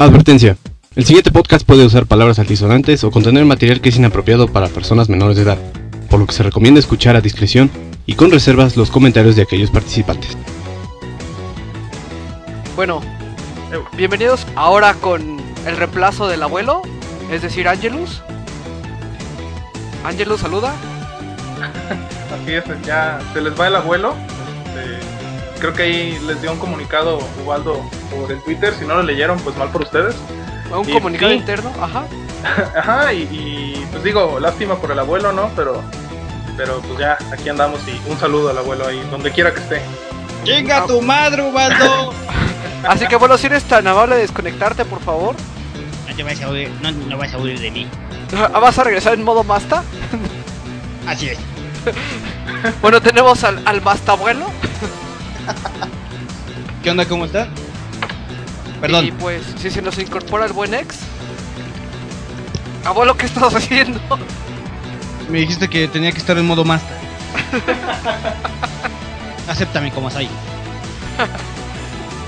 [0.00, 0.56] Advertencia.
[0.96, 5.10] El siguiente podcast puede usar palabras altisonantes o contener material que es inapropiado para personas
[5.10, 5.58] menores de edad,
[6.08, 7.70] por lo que se recomienda escuchar a discreción
[8.06, 10.38] y con reservas los comentarios de aquellos participantes.
[12.76, 13.02] Bueno,
[13.70, 15.36] eh, bienvenidos ahora con
[15.66, 16.80] el reemplazo del abuelo,
[17.30, 18.22] es decir, Angelus.
[20.02, 20.72] Angelus, saluda.
[22.42, 24.14] Así es, ya se les va el abuelo.
[24.64, 25.19] Este,
[25.60, 28.74] creo que ahí les dio un comunicado Ubaldo por el Twitter.
[28.78, 30.16] Si no lo leyeron, pues mal por ustedes.
[30.72, 31.38] Un Y comunicado sí.
[31.38, 32.04] interno, ajá.
[32.76, 35.50] Ajá, y, y, pues digo, lástima por el abuelo, ¿no?
[35.54, 35.82] Pero,
[36.56, 39.82] pero pues ya, aquí andamos y un saludo al abuelo ahí, donde quiera que esté.
[40.44, 42.14] ¡Chinga tu madre, Ubaldo!
[42.88, 45.34] Así que bueno, si eres tan amable de desconectarte, por favor.
[46.08, 47.86] No te vas a huir, no, no vas a huir de mí.
[48.52, 49.82] ¿Vas a regresar en modo Masta?
[51.06, 51.38] Así es.
[52.82, 54.44] Bueno, tenemos al, al Masta abuelo.
[56.82, 57.04] ¿Qué onda?
[57.06, 57.48] ¿Cómo estás?
[58.80, 59.06] Perdón.
[59.06, 61.00] Y pues, si se nos incorpora el buen ex.
[62.84, 64.00] Abuelo, ¿qué estás haciendo?
[65.28, 66.96] Me dijiste que tenía que estar en modo master.
[69.48, 70.28] Acéptame como soy.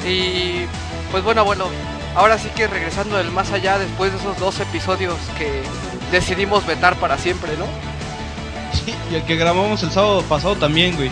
[0.05, 0.67] Y
[1.13, 1.69] pues bueno, abuelo,
[2.17, 5.63] ahora sí que regresando del más allá después de esos dos episodios que
[6.11, 7.67] decidimos vetar para siempre, ¿no?
[8.85, 11.11] Sí, y el que grabamos el sábado pasado también, güey.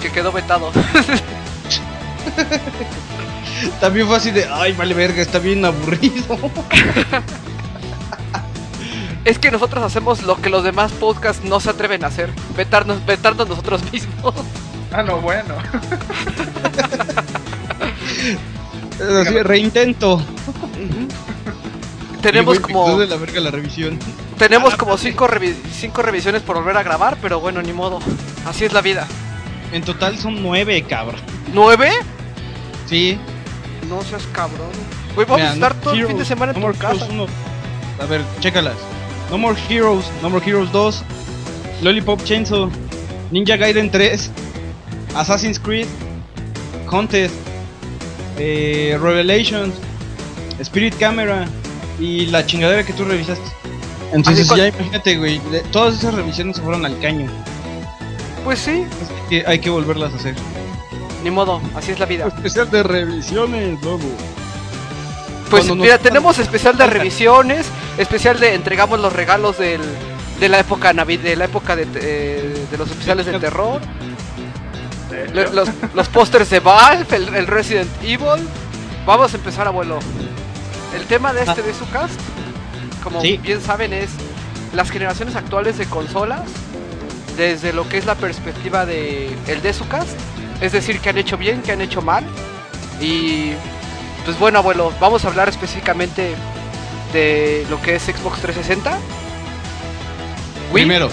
[0.00, 0.72] Que quedó vetado.
[3.80, 6.38] También fue así de, ay, vale verga, está bien aburrido.
[9.24, 13.04] es que nosotros hacemos lo que los demás podcasts no se atreven a hacer, vetarnos,
[13.04, 14.34] vetarnos nosotros mismos.
[14.92, 15.54] Ah, no, bueno.
[19.20, 20.22] Así, reintento.
[22.22, 23.98] tenemos Y, güey, como de la verga la revisión.
[24.38, 27.98] tenemos Ah, como cinco, revi- cinco revisiones por volver a grabar, pero bueno, ni modo.
[28.46, 29.06] Así es la vida.
[29.72, 31.20] En total son nueve, cabrón.
[31.52, 31.90] ¿Nueve?
[32.86, 33.18] Sí.
[33.88, 34.70] No seas cabrón.
[35.14, 36.78] Güey, vamos Mira, a estar No todo el fin de semana en No tu More
[36.78, 37.04] casa.
[37.06, 37.26] Heroes 1.
[38.00, 38.76] A ver, chécalas.
[39.30, 41.02] No More Heroes, No More Heroes 2,
[41.82, 42.70] Lollipop Chainsaw,
[43.30, 44.30] Ninja Gaiden 3,
[45.14, 45.86] Assassin's Creed,
[46.86, 47.34] Contest,
[48.38, 49.74] eh, Revelations,
[50.60, 51.46] Spirit Camera
[52.00, 53.44] y la chingadera que tú revisaste.
[54.12, 55.40] Entonces Así, ¿cuál- ya imagínate, güey,
[55.72, 57.28] todas esas revisiones se fueron al caño.
[58.48, 60.34] Pues sí, Así que hay que volverlas a hacer.
[61.22, 62.28] ni modo, así es la vida.
[62.28, 63.98] Especial de revisiones, lobo.
[65.50, 67.66] Pues Cuando nos- mira, tenemos especial de revisiones,
[67.98, 69.82] especial de entregamos los regalos del,
[70.40, 73.82] de la época navid de la época de, eh, de los especiales de terror,
[75.34, 78.48] los, los pósters de Valve, el, el Resident Evil.
[79.04, 79.98] Vamos a empezar, abuelo.
[80.96, 82.18] El tema de este de su cast,
[83.04, 83.36] como Sí.
[83.36, 84.08] bien saben, es
[84.74, 86.40] las generaciones actuales de consolas
[87.38, 90.10] desde lo que es la perspectiva de el de su cast,
[90.60, 92.24] es decir, que han hecho bien, que han hecho mal
[93.00, 93.52] y
[94.26, 96.34] pues bueno, abuelo, vamos a hablar específicamente
[97.14, 98.90] de lo que es Xbox 360.
[100.72, 100.84] Wii.
[100.84, 101.08] Primero.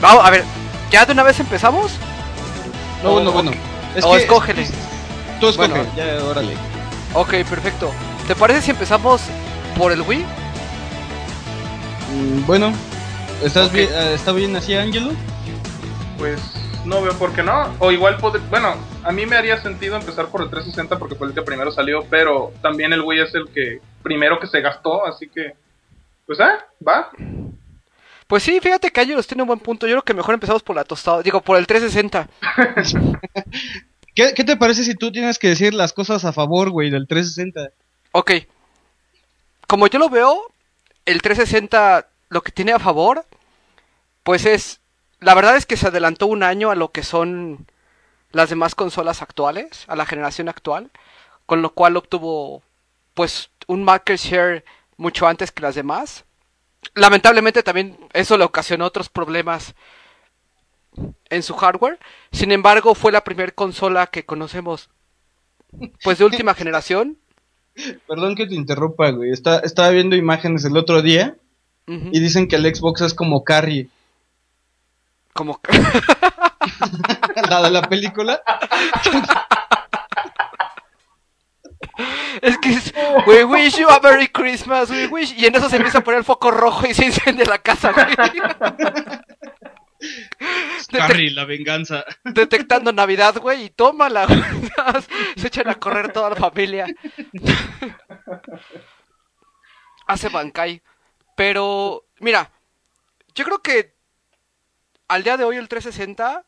[0.00, 0.42] Vamos, a ver,
[0.90, 1.92] ¿ya de una vez empezamos?
[3.04, 3.52] No, bueno, bueno.
[3.94, 4.66] Es o que- escógele.
[5.38, 5.84] Tú escoge, Bueno.
[5.96, 6.54] ya, órale.
[7.14, 7.92] Ok, perfecto.
[8.26, 9.20] ¿Te parece si empezamos
[9.76, 10.24] por el Wii?
[12.12, 12.72] Mm, Bueno,
[13.42, 15.12] ¿estás bien, eh, ¿está bien así, Ángelo?
[16.18, 16.40] Pues
[16.84, 17.74] no veo por qué no.
[17.78, 18.18] O igual,
[18.48, 21.72] bueno, a mí me haría sentido empezar por el 360 porque fue el que primero
[21.72, 25.54] salió, pero también el Wii es el que primero que se gastó, así que,
[26.26, 27.10] pues, ah, va.
[28.26, 29.86] Pues sí, fíjate que Angelos tiene un buen punto.
[29.86, 31.22] Yo creo que mejor empezamos por la tostada.
[31.22, 32.28] Digo, por el 360.
[34.14, 37.08] ¿Qué, qué te parece si tú tienes que decir las cosas a favor, güey, del
[37.08, 37.70] 360?
[38.12, 38.32] Ok.
[39.66, 40.40] Como yo lo veo,
[41.06, 43.24] el 360 lo que tiene a favor,
[44.30, 44.80] pues es...
[45.18, 47.66] La verdad es que se adelantó un año a lo que son
[48.30, 50.92] las demás consolas actuales, a la generación actual,
[51.46, 52.62] con lo cual obtuvo
[53.14, 54.64] pues un market share
[54.96, 56.26] mucho antes que las demás.
[56.94, 59.74] Lamentablemente también eso le ocasionó otros problemas
[61.28, 61.98] en su hardware.
[62.30, 64.90] Sin embargo, fue la primera consola que conocemos
[66.04, 67.18] pues de última generación.
[68.06, 69.32] Perdón que te interrumpa, güey.
[69.32, 71.34] Está, estaba viendo imágenes el otro día
[71.88, 73.88] y dicen que el Xbox es como Carrie,
[75.32, 75.60] Como
[77.48, 78.42] la de la película.
[82.42, 82.92] Es que es,
[83.26, 85.34] we wish you a Merry Christmas, we wish.
[85.36, 87.92] Y en eso se empieza a poner el foco rojo y se incendia la casa,
[87.92, 88.06] güey.
[90.90, 92.04] Carrie, la venganza.
[92.24, 94.40] Detectando Navidad, güey, y tómala, güey.
[95.36, 96.86] Se echan a correr toda la familia.
[100.06, 100.82] Hace Bankai.
[101.36, 102.50] Pero, mira,
[103.34, 103.94] yo creo que
[105.10, 106.46] al día de hoy el 360,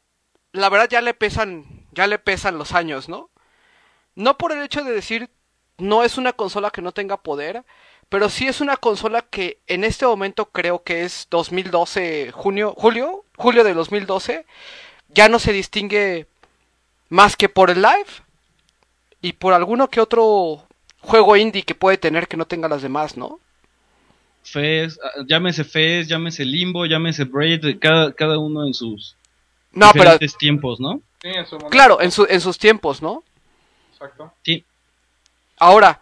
[0.52, 3.28] la verdad ya le pesan, ya le pesan los años, ¿no?
[4.14, 5.30] No por el hecho de decir
[5.78, 7.64] no es una consola que no tenga poder,
[8.08, 13.24] pero sí es una consola que en este momento creo que es 2012, junio, julio,
[13.36, 14.46] julio de 2012,
[15.08, 16.28] ya no se distingue
[17.08, 18.06] más que por el live
[19.20, 20.68] y por alguno que otro
[21.00, 23.40] juego indie que puede tener que no tenga las demás, ¿no?
[24.44, 29.16] Fez, ah, llámese Fez, llámese Limbo, llámese Braid, cada, cada uno en sus
[29.72, 31.00] No, pero diferentes tiempos, ¿no?
[31.22, 31.70] Sí, en su momento.
[31.70, 33.22] claro, en, su- en sus tiempos, ¿no?
[33.92, 34.32] Exacto.
[34.42, 34.64] Sí.
[35.58, 36.00] Ahora,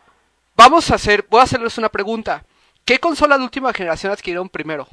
[0.57, 2.45] vamos a hacer, voy a hacerles una pregunta.
[2.85, 4.89] ¿Qué consola de última generación adquirieron primero?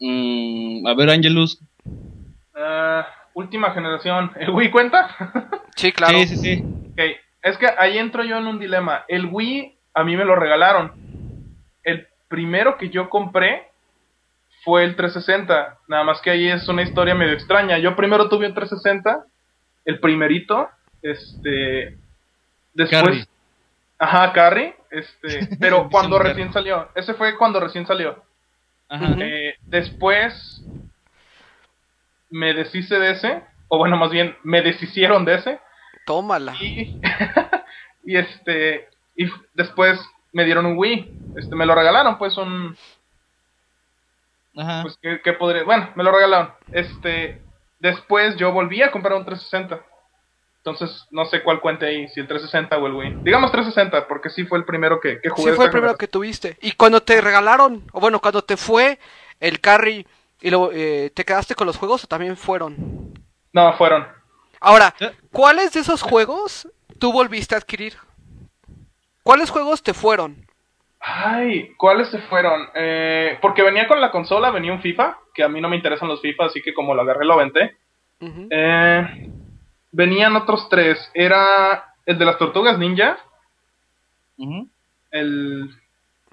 [0.00, 1.58] Mm, a ver, Angelus.
[2.54, 4.32] Ah, última generación.
[4.40, 5.14] ¿El Wii cuenta?
[5.76, 6.18] Sí, claro.
[6.20, 6.62] Sí, sí, sí.
[6.92, 7.00] Ok,
[7.42, 9.04] es que ahí entro yo en un dilema.
[9.08, 10.92] El Wii a mí me lo regalaron.
[11.84, 13.68] El primero que yo compré
[14.64, 15.78] fue el 360.
[15.88, 17.78] Nada más que ahí es una historia medio extraña.
[17.78, 19.24] Yo primero tuve un 360,
[19.84, 20.68] el primerito,
[21.02, 21.98] este,
[22.74, 23.24] después, Carry.
[23.98, 26.88] ajá, Carry, este, pero cuando recién salió.
[26.94, 28.22] Ese fue cuando recién salió.
[28.88, 29.14] Ajá.
[29.18, 30.62] Eh, después
[32.28, 35.60] me deshice de ese, o bueno, más bien me deshicieron de ese.
[36.06, 36.54] Tómala.
[36.60, 37.00] Y,
[38.04, 38.89] y este,
[39.24, 40.00] y después
[40.32, 41.18] me dieron un Wii.
[41.36, 42.76] Este, me lo regalaron, pues un,
[44.56, 44.82] Ajá.
[44.82, 46.52] pues que, que podría, bueno, me lo regalaron.
[46.72, 47.42] Este,
[47.78, 49.84] después yo volví a comprar un 360.
[50.58, 53.16] Entonces, no sé cuál cuente ahí, si el 360 o el Wii.
[53.22, 55.50] Digamos 360, porque sí fue el primero que, que jugué.
[55.52, 56.58] Sí, fue el primero que tuviste.
[56.60, 58.98] Y cuando te regalaron, o bueno, cuando te fue
[59.40, 60.06] el carry
[60.42, 62.76] y luego eh, te quedaste con los juegos o también fueron.
[63.52, 64.06] No, fueron.
[64.60, 65.10] Ahora, Eh.
[65.32, 66.68] ¿cuáles de esos juegos
[66.98, 67.96] tú volviste a adquirir?
[69.22, 70.46] ¿Cuáles juegos te fueron?
[71.00, 72.68] Ay, ¿cuáles se fueron?
[72.74, 76.08] Eh, porque venía con la consola, venía un FIFA, que a mí no me interesan
[76.08, 77.76] los FIFA, así que como lo agarré lo aventé.
[78.50, 79.30] Eh,
[79.92, 81.10] venían otros tres.
[81.14, 83.18] Era el de las tortugas ninja,
[85.10, 85.70] el,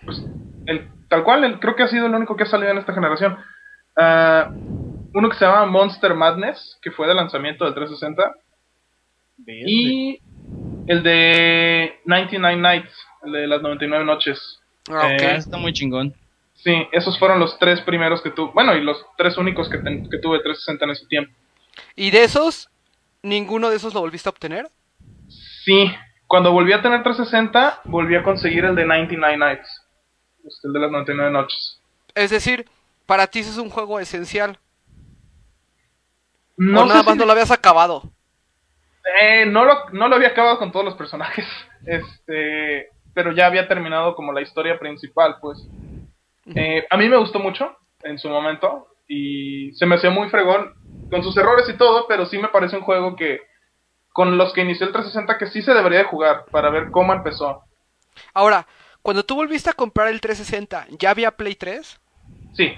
[0.06, 0.22] pues,
[0.66, 2.94] el tal cual, el- creo que ha sido el único que ha salido en esta
[2.94, 3.38] generación.
[3.95, 4.50] Ah,
[5.13, 8.33] uno que se llama Monster Madness, que fue de lanzamiento del 360.
[9.69, 10.19] Y
[10.88, 12.92] el de 99 Nights,
[13.24, 14.60] el de las 99 noches.
[14.89, 15.22] Ah, ok.
[15.22, 16.13] Ah, está muy chingón.
[16.56, 18.51] Sí, esos fueron los tres primeros que tuve.
[18.54, 21.31] Bueno, y los tres únicos que, ten- que tuve 360 en ese tiempo.
[21.95, 22.69] ¿Y de esos,
[23.22, 24.68] ninguno de esos lo volviste a obtener?
[25.63, 25.92] Sí,
[26.25, 29.83] cuando volví a tener 360, volví a conseguir el de 99 Nights.
[30.45, 31.80] Este, el de las 99 noches.
[32.16, 32.66] Es decir,
[33.06, 34.57] para ti ese es un juego esencial.
[36.57, 38.04] No, o nada sé más si- no lo habías acabado.
[39.21, 41.45] Eh, no, lo, no lo había acabado con todos los personajes.
[41.86, 45.57] Este, pero ya había terminado como la historia principal, pues.
[46.54, 48.88] Eh, a mí me gustó mucho en su momento.
[49.07, 50.74] Y se me hacía muy fregón.
[51.09, 53.39] Con sus errores y todo, pero sí me parece un juego que.
[54.12, 57.13] Con los que inició el 360 que sí se debería de jugar para ver cómo
[57.13, 57.63] empezó.
[58.33, 58.68] Ahora,
[59.01, 62.00] cuando tú volviste a comprar el 360, ¿ya había Play 3?
[62.54, 62.74] Sí,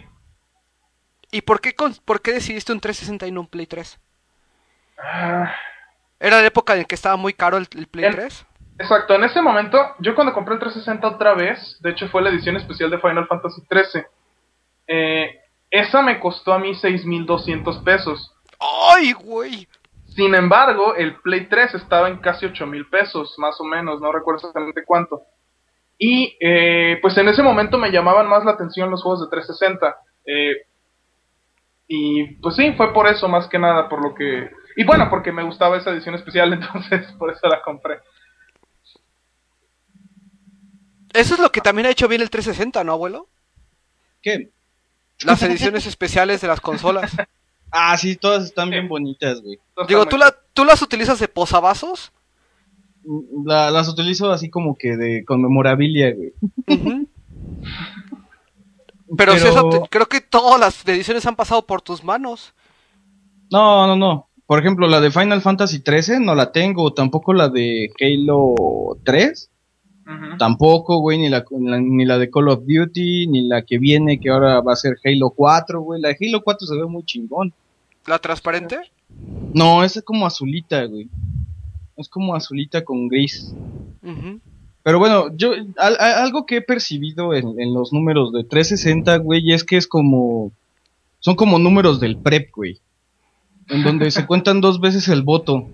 [1.32, 4.00] ¿Y por qué, con- por qué decidiste un 360 y no un Play 3?
[4.98, 5.54] Ah,
[6.20, 8.46] ¿Era la época en que estaba muy caro el, el Play En- 3?
[8.80, 12.30] Exacto, en ese momento, yo cuando compré el 360 otra vez, de hecho fue la
[12.30, 14.04] edición especial de Final Fantasy XIII,
[14.88, 18.34] eh, esa me costó a mí 6.200 pesos.
[18.60, 19.68] ¡Ay, güey!
[20.16, 24.38] Sin embargo, el Play 3 estaba en casi 8.000 pesos, más o menos, no recuerdo
[24.40, 25.22] exactamente cuánto.
[25.98, 29.98] Y eh, pues en ese momento me llamaban más la atención los juegos de 360.
[30.26, 30.66] eh,
[31.88, 34.50] y pues sí, fue por eso más que nada, por lo que...
[34.80, 38.00] Y bueno, porque me gustaba esa edición especial, entonces por eso la compré.
[41.14, 43.28] Eso es lo que también ha hecho bien el 360, ¿no, abuelo?
[44.22, 44.52] ¿Qué?
[45.26, 47.12] Las ediciones especiales de las consolas.
[47.72, 49.60] Ah, sí, todas están bien bonitas, güey.
[49.88, 52.12] Digo, ¿tú, la, ¿tú las utilizas de posavasos?
[53.46, 56.34] La- las utilizo así como que de conmemorabilia, güey.
[59.16, 62.56] Pero, si eso te- creo que todas las ediciones han pasado por tus manos.
[63.52, 64.29] No, no, no.
[64.50, 68.56] Por ejemplo, la de Final Fantasy 13 no la tengo, tampoco la de Halo
[69.04, 69.48] 3,
[70.08, 70.38] Ujú.
[70.40, 74.32] tampoco, güey, ni la, ni la de Call of Duty, ni la que viene que
[74.32, 76.02] ahora va a ser Halo 4, güey.
[76.02, 77.54] La de Halo 4 se ve muy chingón.
[78.08, 78.78] ¿La transparente?
[79.54, 81.08] No, esa es como azulita, güey.
[81.96, 83.54] Es como azulita con gris.
[84.82, 89.18] Pero bueno, yo al- a- algo que he percibido en, en los números de 360,
[89.18, 90.52] güey, es que es como
[91.20, 92.80] son como números del prep, güey.
[93.70, 95.70] En donde se cuentan dos veces el voto.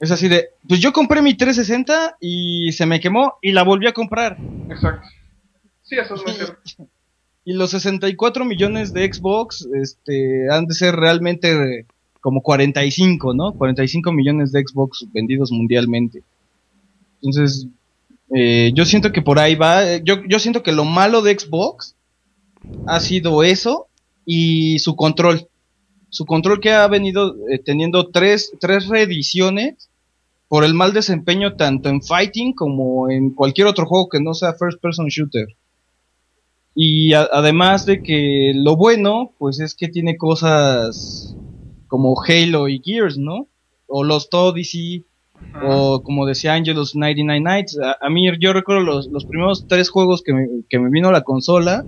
[0.00, 3.86] Es así de, pues yo compré mi 360 y se me quemó y la volví
[3.88, 4.36] a comprar.
[4.68, 5.08] Exacto.
[5.82, 6.60] Sí, eso es muy cierto.
[7.44, 11.86] Y los 64 millones de Xbox este, han de ser realmente
[12.20, 13.52] como 45, ¿no?
[13.52, 16.22] 45 millones de Xbox vendidos mundialmente.
[17.22, 17.66] Entonces,
[18.34, 19.96] eh, yo siento que por ahí va.
[19.96, 21.96] Yo, yo siento que lo malo de Xbox
[22.86, 23.86] ha sido eso
[24.26, 25.48] y su control.
[26.10, 29.90] Su control que ha venido eh, teniendo tres, tres reediciones
[30.48, 34.54] por el mal desempeño tanto en fighting como en cualquier otro juego que no sea
[34.54, 35.46] first person shooter.
[36.74, 41.34] Y a- además de que lo bueno, pues es que tiene cosas
[41.88, 43.48] como Halo y Gears, ¿no?
[43.86, 45.04] O los Odyssey,
[45.64, 47.78] o como decía Angelus 99 Nights.
[47.80, 51.08] A, a mí yo recuerdo los, los primeros tres juegos que me, que me vino
[51.08, 51.84] a la consola.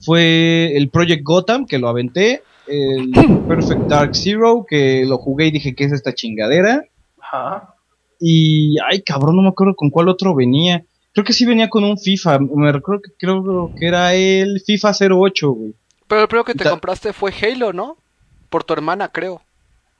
[0.00, 2.42] Fue el Project Gotham, que lo aventé.
[2.66, 3.10] El
[3.48, 6.84] Perfect Dark Zero, que lo jugué y dije que es esta chingadera.
[7.20, 7.74] Ajá.
[8.20, 10.84] Y, ay, cabrón, no me acuerdo con cuál otro venía.
[11.12, 12.38] Creo que sí venía con un FIFA.
[12.40, 15.74] Me recuerdo que creo que era el FIFA 08, güey.
[16.08, 17.96] Pero el primero que te compraste fue Halo, ¿no?
[18.50, 19.40] Por tu hermana, creo.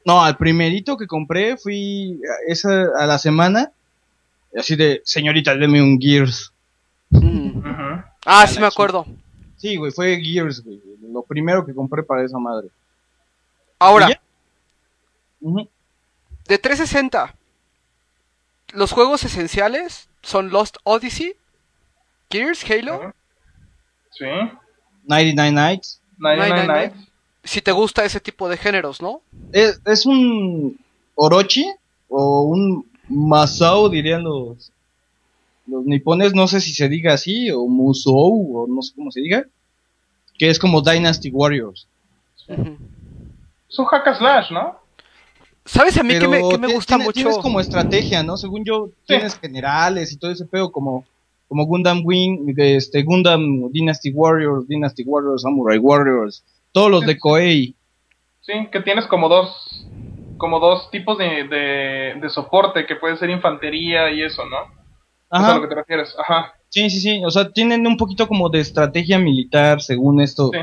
[0.04, 3.73] No, al primerito que compré fui a- esa a la semana.
[4.56, 6.52] Así de, señorita, deme un Gears.
[7.11, 7.61] Mm.
[8.26, 9.06] Ah, sí me acuerdo.
[9.56, 10.80] Sí, güey, fue Gears, güey.
[11.12, 12.68] Lo primero que compré para esa madre.
[13.78, 14.08] Ahora,
[16.49, 17.34] de 360,
[18.73, 21.34] los juegos esenciales son Lost Odyssey,
[22.30, 22.96] Gears, Halo.
[22.96, 23.12] Ujú.
[24.11, 24.25] Sí.
[25.04, 26.00] 99 Nights.
[26.18, 27.11] 99 99 Nights.
[27.44, 29.20] Si te gusta ese tipo de géneros, ¿no?
[29.52, 30.78] Es, es un
[31.14, 31.70] Orochi
[32.08, 34.73] o un Masao, dirían los,
[35.66, 36.34] los nipones.
[36.34, 39.44] No sé si se diga así, o Musou, o no sé cómo se diga.
[40.38, 41.86] Que es como Dynasty Warriors.
[42.48, 42.76] Ujú.
[43.68, 44.76] Es un hack and slash, ¿no?
[45.64, 47.14] ¿Sabes a mí que me, que me gusta tiene- mucho?
[47.14, 48.36] Tienes como estrategia, ¿no?
[48.36, 51.04] Según yo, tienes generales y todo ese pedo como,
[51.48, 57.74] como Gundam Wing, este, Gundam Dynasty Warriors, Dynasty Warriors, Samurai Warriors, todos los de Koei.
[58.42, 59.86] Sí, que tienes como dos
[60.36, 64.58] como dos tipos de, de, de soporte, que puede ser infantería y eso, ¿no?
[65.30, 65.54] Es a Ajá.
[65.56, 66.14] lo que te refieres.
[66.18, 66.54] Ajá.
[66.68, 67.22] Sí, sí, sí.
[67.24, 70.58] O sea, tienen un poquito como de estrategia militar, según esto, Sí.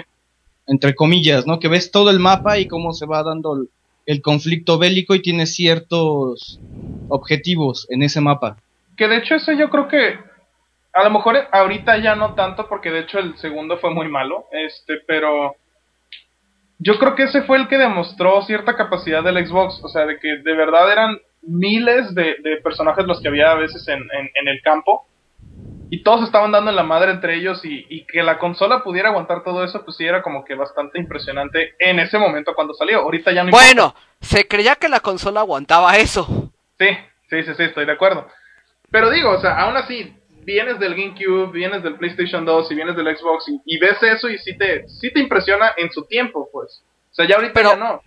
[0.67, 1.59] entre comillas, ¿no?
[1.59, 3.69] Que ves todo el mapa y cómo se va dando el,
[4.05, 6.59] el conflicto bélico y tienes ciertos
[7.09, 8.57] objetivos en ese mapa.
[8.97, 10.15] Que de hecho eso yo creo que
[10.93, 14.45] a lo mejor ahorita ya no tanto porque de hecho el segundo fue muy malo,
[14.51, 15.55] este, pero
[16.79, 20.19] yo creo que ese fue el que demostró cierta capacidad del Xbox, o sea, de
[20.19, 24.29] que de verdad eran miles de, de personajes los que había a veces en, en,
[24.33, 25.07] en el campo
[25.89, 29.09] y todos estaban dando en la madre entre ellos y, y que la consola pudiera
[29.09, 32.99] aguantar todo eso, pues sí era como que bastante impresionante en ese momento cuando salió.
[33.01, 33.65] Ahorita ya no importa.
[33.65, 36.51] Bueno, se creía que la consola aguantaba eso.
[36.79, 36.87] Sí,
[37.29, 38.25] sí, sí, sí, estoy de acuerdo.
[38.89, 42.95] Pero digo, o sea, aún así, vienes del GameCube, vienes del PlayStation 2 y vienes
[42.95, 46.47] del Xbox y, y ves eso y sí te, sí te impresiona en su tiempo,
[46.53, 46.83] pues.
[47.11, 48.01] O sea, ya ahorita Pero- ya no.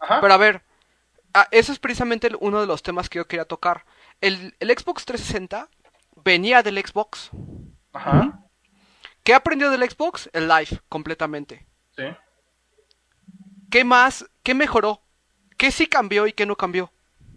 [0.00, 0.20] Ajá.
[0.20, 0.60] Pero a ver,
[1.34, 3.84] ah, eso es precisamente el- uno de los temas que yo quería tocar.
[4.20, 5.68] El, el Xbox 360
[6.24, 7.30] venía del Xbox.
[7.92, 8.38] Ajá.
[9.24, 10.28] ¿Qué aprendió del Xbox?
[10.32, 11.66] El Live, completamente.
[11.96, 12.04] Sí.
[13.70, 14.26] ¿Qué más?
[14.42, 15.00] ¿Qué mejoró?
[15.56, 16.90] ¿Qué sí cambió y qué no cambió?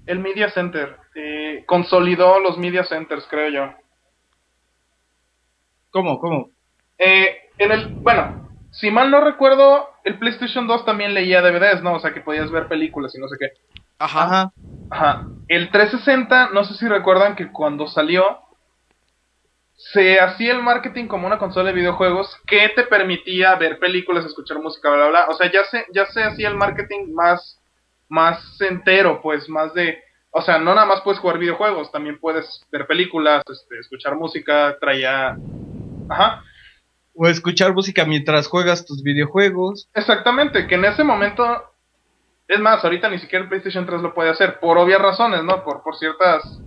[0.05, 0.97] El Media Center.
[1.15, 3.73] eh, consolidó los Media Centers, creo yo.
[5.91, 6.19] ¿Cómo?
[6.19, 6.49] ¿Cómo?
[6.97, 11.93] Eh, en el, bueno, si mal no recuerdo, el PlayStation 2 también leía DVDs, ¿no?
[11.95, 13.81] O sea, que podías ver películas y no sé qué.
[13.99, 14.23] Ajá.
[14.23, 14.51] Ajá.
[14.89, 15.27] Ajá.
[15.47, 18.39] El 360, no sé si recuerdan que cuando salió,
[19.75, 24.59] se hacía el marketing como una consola de videojuegos que te permitía ver películas, escuchar
[24.59, 25.25] música, bla, bla, bla.
[25.29, 27.59] O sea, ya se, ya se hacía el marketing más,
[28.09, 29.99] más entero, pues, más de...
[30.31, 34.77] O sea, no nada más puedes jugar videojuegos, también puedes ver películas, este, escuchar música,
[34.79, 35.37] traía...
[36.09, 36.43] Ajá.
[37.13, 39.87] O escuchar música mientras juegas tus videojuegos.
[39.93, 41.43] Exactamente, que en ese momento...
[42.47, 45.63] Es más, ahorita ni siquiera el PlayStation 3 lo puede hacer, por obvias razones, ¿no?
[45.63, 46.59] Por, por ciertas...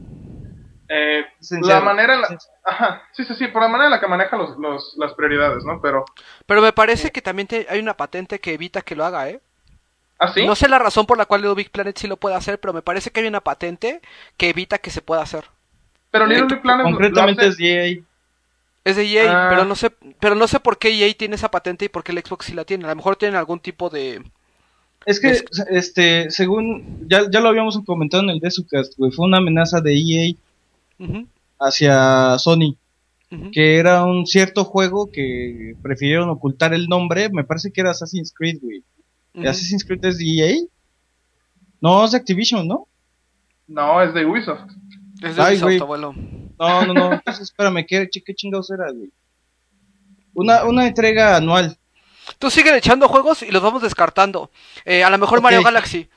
[0.91, 1.23] Eh,
[1.63, 2.39] la manera en la...
[2.65, 5.63] Ajá, sí, sí, sí, por la manera en la que maneja los, los, las prioridades,
[5.65, 5.81] ¿no?
[5.83, 6.05] Pero...
[6.47, 9.41] Pero me parece que también te- hay una patente que evita que lo haga, ¿eh?
[10.19, 10.47] ¿Ah, sí?
[10.47, 12.73] No sé la razón por la cual Little Big Planet sí lo puede hacer, pero
[12.73, 14.01] me parece que hay una patente
[14.37, 15.45] que evita que se pueda hacer.
[16.11, 17.51] Pero Little Big Planet Concretamente hace-
[17.87, 18.03] es EA.
[18.85, 19.51] Es de EA, Ah.
[19.51, 22.13] pero no sé, pero no sé por qué EA tiene esa patente y por qué
[22.13, 22.87] el Xbox sí la tiene.
[22.87, 24.23] A lo mejor tienen algún tipo de
[25.09, 29.27] Es que, Es- este, según, ya, ya lo habíamos comentado en el Desucast, güey, fue
[29.27, 30.35] una amenaza de EA
[31.61, 32.77] hacia Sony,
[33.53, 38.33] que era un cierto juego que prefirieron ocultar el nombre, me parece que era Assassin's
[38.37, 38.83] Creed, güey.
[39.47, 40.57] ¿Assassin's Creed es de EA?
[41.81, 42.87] No, es de Activision, ¿no?
[43.67, 44.71] No, es de Ubisoft.
[45.23, 45.81] Es de Ay, Ubisoft, güey.
[45.81, 46.15] abuelo.
[46.59, 49.11] No, no, no, entonces espérame, ¿qué, qué chingados era, güey?
[50.35, 51.77] Una, una entrega anual.
[52.39, 54.51] Tú siguen echando juegos y los vamos descartando.
[54.85, 55.63] Eh, a lo mejor Mario.
[55.63, 56.09] Galaxy.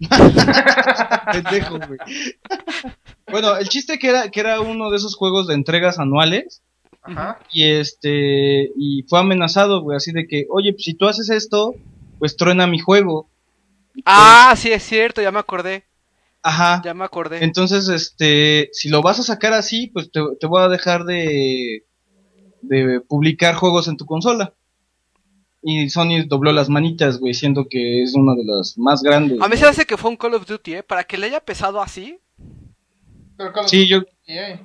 [1.32, 1.98] Pendejo, güey.
[3.30, 6.62] Bueno, el chiste que era que era uno de esos juegos de entregas anuales
[7.02, 7.38] Ajá.
[7.52, 11.74] y este y fue amenazado, güey, así de que, "Oye, pues, si tú haces esto,
[12.18, 13.28] pues truena mi juego."
[14.04, 15.84] Ah, sí, es cierto, ya me acordé.
[16.42, 16.82] Ajá.
[16.84, 17.42] Ya me acordé.
[17.42, 21.84] Entonces, este, si lo vas a sacar así, pues te, te voy a dejar de,
[22.60, 24.52] de publicar juegos en tu consola.
[25.66, 29.40] Y Sony dobló las manitas, güey, siendo que es una de las más grandes.
[29.40, 30.82] A mí se hace que fue un Call of Duty, ¿eh?
[30.82, 32.20] Para que le haya pesado así.
[33.38, 34.60] Pero Call of Sí, yo, EA.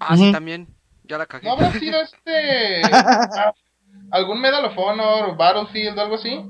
[0.00, 0.66] Ah, sí, también.
[1.04, 1.46] Ya la cagué.
[1.46, 2.82] ¿No habrá sido este.
[2.92, 3.54] ah,
[4.10, 6.40] algún Medal of Honor o Battlefield o algo así?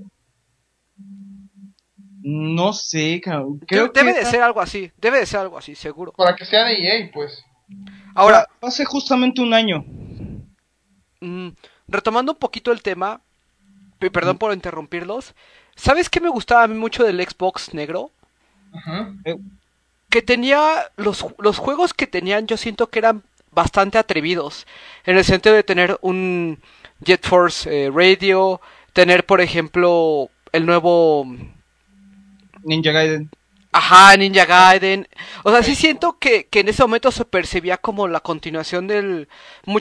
[2.20, 3.58] no sé, cabrón.
[3.66, 4.90] Creo debe que de ser algo así.
[4.98, 6.12] Debe de ser algo así, seguro.
[6.12, 7.44] Para que sea de EA, pues.
[8.14, 9.84] Ahora, hace justamente un año.
[11.20, 11.48] mm,
[11.88, 13.20] retomando un poquito el tema.
[13.98, 15.34] Perdón por interrumpirlos.
[15.74, 18.12] ¿Sabes qué me gustaba a mí mucho del Xbox negro?
[18.72, 19.40] Ujú.
[20.10, 24.66] que tenía los, los juegos que tenían yo siento que eran bastante atrevidos
[25.04, 26.60] en el sentido de tener un
[27.00, 28.60] Jet Force eh, Radio
[28.92, 31.26] tener por ejemplo el nuevo
[32.62, 33.30] Ninja Gaiden.
[33.72, 35.06] Ajá Ninja Gaiden
[35.44, 39.28] o sea sí siento que, que en ese momento se percibía como la continuación del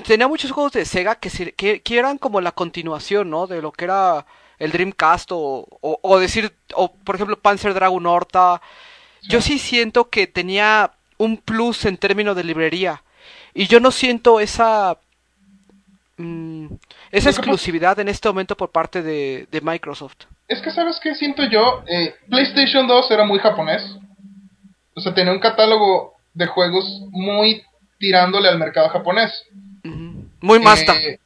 [0.06, 3.62] tenía muchos juegos de Sega que, se- que, que eran como la continuación no de
[3.62, 4.26] lo que era
[4.60, 8.62] el Dreamcast o, o, o decir o por ejemplo Panzer Dragon Horta
[9.28, 13.04] yo sí siento que tenía un plus en términos de librería.
[13.54, 14.98] Y yo no siento esa.
[16.18, 16.68] mm,
[17.12, 20.26] esa exclusividad en este momento por parte de, de Microsoft.
[20.48, 21.84] Es que, ¿sabes qué siento yo?
[21.88, 23.98] Eh, PlayStation 2 era muy japonés.
[24.96, 27.64] O sea, tenía un catálogo de juegos muy
[28.00, 29.46] tirándole al mercado japonés.
[30.42, 30.96] Muy Masta.
[30.96, 31.20] Eh,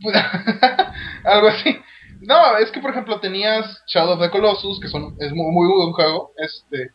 [0.00, 0.16] pues,
[1.24, 1.76] algo así.
[2.20, 5.68] No, es que por ejemplo tenías Shadow of the Colossus, que son, es muy, muy
[5.68, 6.90] buen juego, este,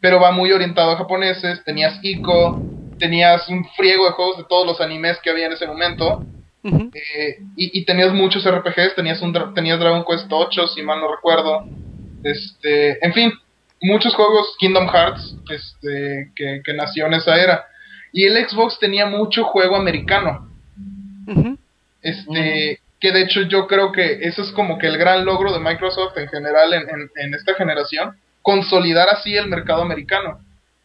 [0.00, 1.62] pero va muy orientado a japoneses.
[1.64, 2.60] Tenías Ico,
[2.98, 6.24] tenías un friego de juegos de todos los animes que había en ese momento.
[6.94, 11.10] Eh, y, y tenías muchos RPGs, tenías un tenías Dragon Quest 8, si mal no
[11.14, 11.64] recuerdo.
[12.22, 13.32] Este, en fin,
[13.80, 17.64] muchos juegos Kingdom Hearts, este, que, que nació en esa era.
[18.12, 20.48] Y el Xbox tenía mucho juego americano.
[22.02, 25.58] Este, que de hecho yo creo que eso es como que el gran logro de
[25.60, 30.38] Microsoft en general en, en- en esta generación, consolidar así el mercado americano,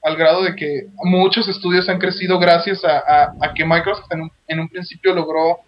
[0.04, 4.22] al grado de que muchos estudios han crecido gracias a, a- a que Microsoft en
[4.22, 5.60] un, en un principio logró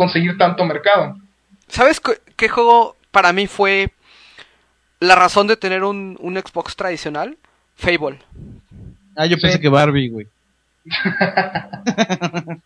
[0.00, 1.18] conseguir tanto mercado.
[1.68, 2.00] ¿Sabes
[2.36, 3.92] qué juego para mí fue
[4.98, 7.36] la razón de tener un, un Xbox tradicional?
[7.76, 8.18] Fable.
[9.14, 9.60] Ah, yo pensé Sí.
[9.60, 10.26] que Barbie, güey.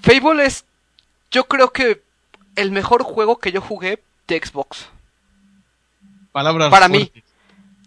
[0.00, 0.64] Fable es,
[1.32, 2.02] yo creo que
[2.54, 4.88] el mejor juego que yo jugué de Xbox.
[6.30, 7.10] Palabras Para mí.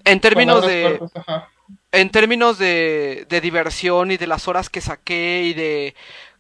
[0.04, 1.48] En términos Palabras de, fuertes, ajá.
[1.94, 5.96] en términos de, de diversión y de las horas que saqué y de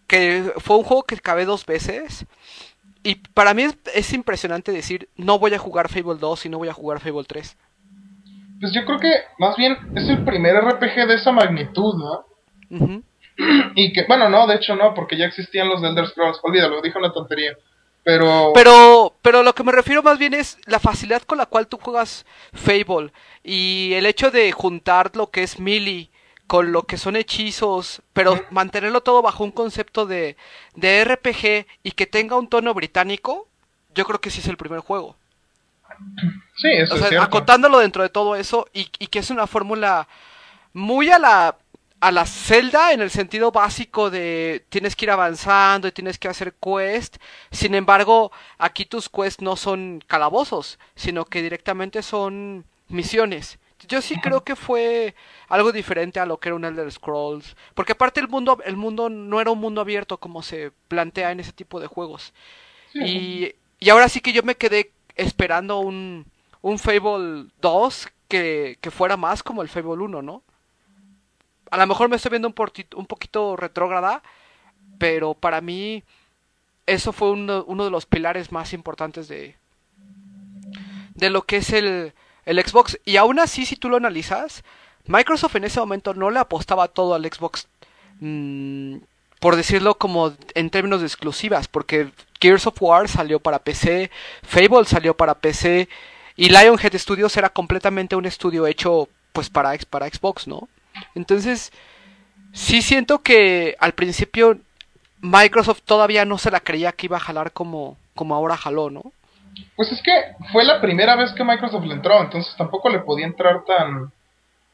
[0.07, 2.25] que fue un juego que acabé dos veces
[3.03, 6.57] y para mí es, es impresionante decir no voy a jugar Fable 2 y no
[6.57, 7.57] voy a jugar Fable 3
[8.59, 12.25] Pues yo creo que más bien es el primer RPG de esa magnitud, ¿no?
[13.75, 16.81] Y que, bueno, no, de hecho no, porque ya existían los de Elder Scrolls, olvídalo,
[16.83, 17.57] dije una tontería.
[18.03, 21.67] Pero, pero pero lo que me refiero más bien es la facilidad con la cual
[21.67, 23.11] tú juegas Fable
[23.43, 26.09] y el hecho de juntar lo que es melee
[26.47, 30.37] con lo que son hechizos, pero mantenerlo todo bajo un concepto de,
[30.75, 33.47] de RPG y que tenga un tono británico,
[33.95, 35.15] yo creo que sí es el primer juego.
[36.55, 37.17] sí, eso O es sea, cierto.
[37.17, 40.07] acotándolo dentro de todo eso y, y que es una fórmula
[40.73, 41.57] muy a la
[42.01, 46.29] a la Zelda en el sentido básico de tienes que ir avanzando y tienes que
[46.29, 47.17] hacer quest.
[47.51, 53.59] Sin embargo, aquí tus quests no son calabozos, sino que directamente son misiones.
[53.87, 55.15] Yo sí creo que fue
[55.47, 59.09] algo diferente a lo que era un Elder Scrolls, porque aparte el mundo el mundo
[59.09, 62.33] no era un mundo abierto como se plantea en ese tipo de juegos.
[62.91, 62.99] Sí.
[62.99, 66.25] Y, y ahora sí que yo me quedé esperando un,
[66.61, 70.41] un Fable 2 que, que fuera más como el Fable 1, ¿no?
[71.71, 72.55] A lo mejor me estoy viendo un,
[72.95, 74.21] un poquito retrógrada,
[74.97, 76.03] pero para mí
[76.85, 79.55] eso fue uno, uno de los pilares más importantes de,
[81.15, 82.13] de lo que es el,
[82.45, 82.99] el Xbox.
[83.05, 84.63] Y aún así, si tú lo analizas,
[85.05, 87.67] Microsoft en ese momento no le apostaba todo al Xbox,
[88.19, 88.97] mm,
[89.39, 94.09] por decirlo como en términos de exclusivas, porque Gears of War salió para PC,
[94.43, 95.89] Fable salió para PC,
[96.35, 100.67] y Lionhead Studios era completamente un estudio hecho pues para, para Xbox, ¿no?
[101.15, 101.71] Entonces,
[102.53, 104.59] sí siento que al principio
[105.21, 109.11] Microsoft todavía no se la creía que iba a jalar como, como ahora jaló, ¿no?
[109.75, 110.11] Pues es que
[110.51, 114.11] fue la primera vez que Microsoft le entró, entonces tampoco le podía entrar tan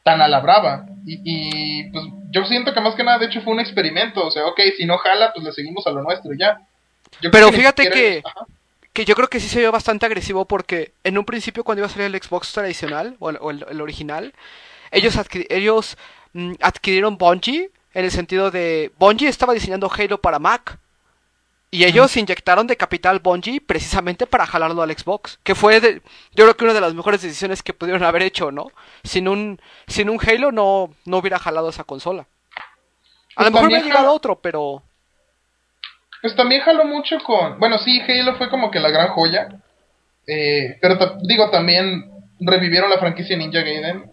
[0.02, 0.86] tan a la brava.
[1.04, 4.26] Y, y pues yo siento que más que nada, de hecho, fue un experimento.
[4.26, 6.58] O sea, ok, si no jala, pues le seguimos a lo nuestro ya.
[7.20, 8.46] Yo Pero fíjate siquiera- que, Ajá.
[8.94, 11.86] que yo creo que sí se vio bastante agresivo porque en un principio cuando iba
[11.86, 14.32] a salir el Xbox tradicional o el, o el- el original,
[14.90, 15.14] ellos,
[15.50, 15.96] ellos
[16.32, 20.78] mm, adquirieron Bungie en el sentido de Bungie estaba diseñando Halo para Mac
[21.72, 26.02] y ellos inyectaron de capital Bungie precisamente para jalarlo al Xbox, que fue de-
[26.34, 28.68] yo creo que una de las mejores decisiones que pudieron haber hecho, ¿no?
[29.04, 32.22] Sin un sin un Halo no no hubiera jalado esa consola.
[33.36, 34.82] A Pues lo mejor hubiera llegado jala- otro, pero
[36.22, 37.58] Pues también jaló mucho con.
[37.60, 39.48] Bueno, sí, Halo fue como que la gran joya.
[40.26, 44.12] Eh, pero digo, también revivieron la franquicia Ninja Gaiden.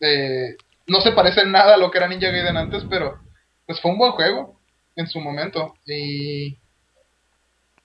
[0.00, 3.18] Eh, no se parece nada a lo que era Ninja Gaiden antes, pero
[3.66, 4.58] pues fue un buen juego
[4.96, 5.74] en su momento.
[5.84, 6.56] Y,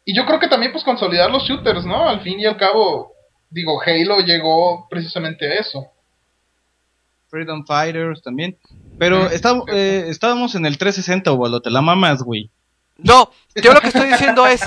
[0.08, 2.08] y yo creo que también pues consolidar los shooters, ¿no?
[2.10, 3.12] Al fin y al cabo,
[3.50, 5.86] digo, Halo llegó precisamente a eso.
[7.30, 8.58] Freedom Fighters también.
[8.98, 12.50] Pero está- eh, estábamos en el 360, o te la mamas, güey.
[12.98, 14.62] No, yo lo que estoy diciendo es,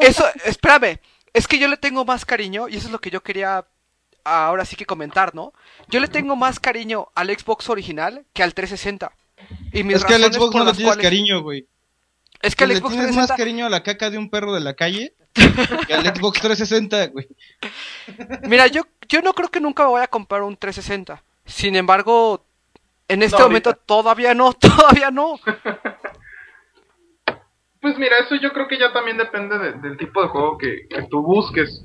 [0.00, 0.98] eso, espérame,
[1.32, 3.64] es que yo le tengo más cariño, y eso es lo que yo quería
[4.24, 5.52] ahora sí que comentar, ¿no?
[5.88, 9.12] Yo le tengo más cariño al Xbox original que al 360.
[9.72, 11.66] Y mis Es que al Xbox no le tienes cuales- cariño, güey.
[12.42, 14.52] Es que al le Xbox tienes más 360, cariño a la caca de un perro
[14.52, 15.14] de la calle
[15.86, 17.26] que al Xbox 360, güey.
[18.48, 21.22] mira, yo, yo no creo que nunca me voy a comprar un 360.
[21.46, 22.44] Sin embargo,
[23.08, 23.84] en este No, momento ahorita.
[23.86, 25.38] todavía no, todavía no.
[27.80, 30.86] Pues mira, eso yo creo que ya también depende de- del tipo de juego que,
[30.88, 31.84] que tú busques.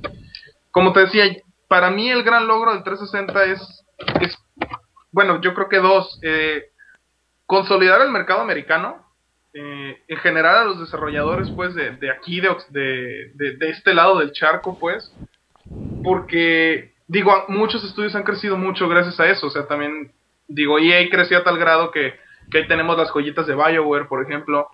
[0.72, 1.24] Como te decía,
[1.68, 3.84] para mí el gran logro del 360 es,
[4.22, 4.38] es
[5.12, 6.66] bueno, yo creo que dos, eh,
[7.48, 9.07] consolidar el mercado americano,
[9.60, 14.20] eh, en general a los desarrolladores pues de, de aquí, de, de, de- este lado
[14.20, 15.12] del charco pues,
[16.04, 20.12] porque digo, muchos estudios han crecido mucho gracias a eso, o sea, también
[20.48, 22.14] digo, EA creció a tal grado que,
[22.52, 24.68] que ahí tenemos las joyitas de BioWare, por ejemplo,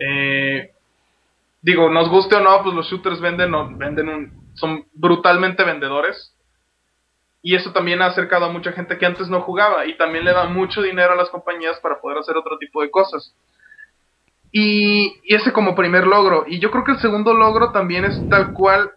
[0.00, 0.70] eh,
[1.62, 6.30] digo, nos guste o no, pues los shooters venden, venden un, son brutalmente vendedores.
[7.46, 10.32] Y eso también ha acercado a mucha gente que antes no jugaba y también le
[10.32, 13.34] da mucho dinero a las compañías para poder hacer otro tipo de cosas.
[14.56, 16.44] Y, ese como primer logro.
[16.46, 18.92] Y yo creo que el segundo logro también es tal cual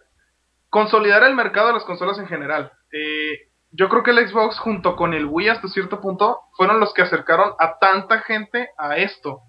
[0.69, 2.71] consolidar el mercado de las consolas en general.
[2.91, 6.93] Eh, yo creo que el Xbox junto con el Wii hasta cierto punto fueron los
[6.93, 9.41] que acercaron a tanta gente a esto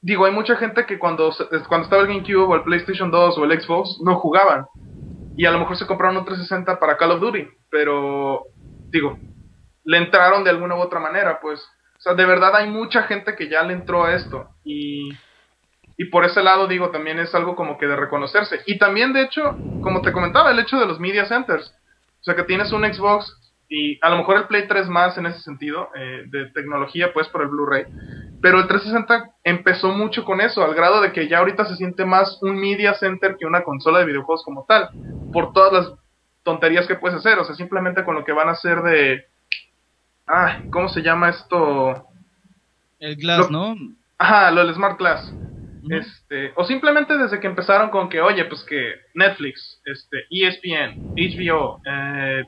[0.00, 1.30] digo, hay mucha gente que cuando,
[1.68, 4.66] cuando estaba el GameCube o el PlayStation 2 o el Xbox no jugaban.
[5.36, 7.46] Y a lo mejor se compraron un 360 para Call of Duty.
[7.70, 8.44] Pero,
[8.90, 9.18] digo,
[9.84, 11.64] le entraron de alguna u otra manera, pues.
[11.98, 14.48] O sea, de verdad hay mucha gente que ya le entró a esto.
[14.64, 15.10] Y,
[15.96, 18.60] y por ese lado, digo, también es algo como que de reconocerse.
[18.66, 21.74] Y también, de hecho, como te comentaba, el hecho de los media centers.
[22.20, 23.36] O sea, que tienes un Xbox
[23.68, 27.28] y a lo mejor el Play 3 más en ese sentido, eh, de tecnología, pues,
[27.28, 27.84] por el Blu-ray.
[28.40, 32.04] Pero el 360 empezó mucho con eso, al grado de que ya ahorita se siente
[32.06, 34.88] más un media center que una consola de videojuegos como tal,
[35.32, 35.98] por todas las
[36.44, 39.24] tonterías que puedes hacer, o sea, simplemente con lo que van a hacer de...
[40.28, 42.06] Ah, ¿cómo se llama esto?
[43.00, 43.76] El Glass, Lo- ¿no?
[44.18, 45.32] Ajá, lo del Smart Glass.
[45.90, 51.80] Este, o simplemente desde que empezaron con que, oye, pues que Netflix, este, ESPN, HBO,
[51.86, 52.42] eh,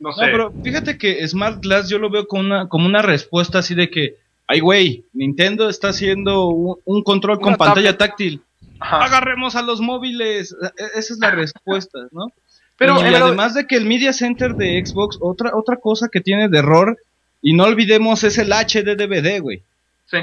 [0.00, 0.26] no No, sé.
[0.26, 3.88] pero fíjate que Smart Glass yo lo veo como una, como una respuesta así de
[3.88, 4.16] que,
[4.48, 8.42] ay güey, Nintendo está haciendo un, un control con pantalla táctil.
[8.80, 9.04] Ajá.
[9.04, 10.54] Agarremos a los móviles.
[10.76, 12.26] E- Esa es la respuesta, ¿no?
[12.76, 16.20] Pero, y pero- además de que el Media Center de Xbox, otra, otra cosa que
[16.20, 16.98] tiene de error,
[17.42, 19.62] y no olvidemos, es el HD DVD, güey.
[20.06, 20.18] Sí.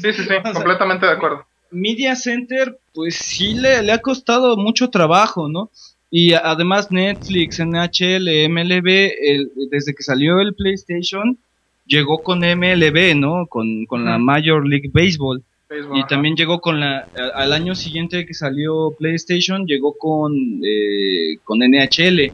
[0.00, 1.44] Sí, sí, sí, sea, completamente de acuerdo.
[1.70, 5.70] Media Center, pues sí le, le ha costado mucho trabajo, ¿no?
[6.10, 8.88] Y además Netflix, NHL, MLB,
[9.22, 11.38] el- desde que salió el PlayStation,
[11.86, 13.46] llegó con MLB, ¿no?
[13.46, 14.18] Con, con la.
[14.18, 15.42] Major League Baseball.
[15.68, 16.08] Facebook, Y ajá.
[16.08, 22.30] también llegó con la, al año siguiente que salió PlayStation, llegó con, eh, con NHL.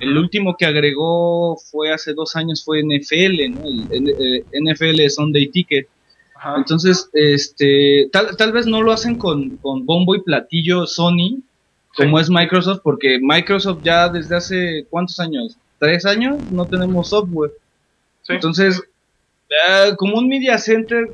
[0.00, 3.62] El último que agregó fue hace dos años, fue NFL, ¿no?
[3.66, 5.88] El, N- eh, NFL Sunday Ticket.
[6.36, 6.54] Ajá.
[6.58, 11.42] Entonces, este, tal, tal vez no lo hacen con, con bombo y platillo Sony,
[11.96, 12.22] como Sí.
[12.22, 15.56] es Microsoft, porque Microsoft ya desde hace, ¿cuántos años?
[15.80, 16.36] ¿Tres años?
[16.48, 17.50] No tenemos software.
[18.22, 18.34] Sí.
[18.34, 18.80] Entonces,
[19.50, 21.08] eh, como un media center,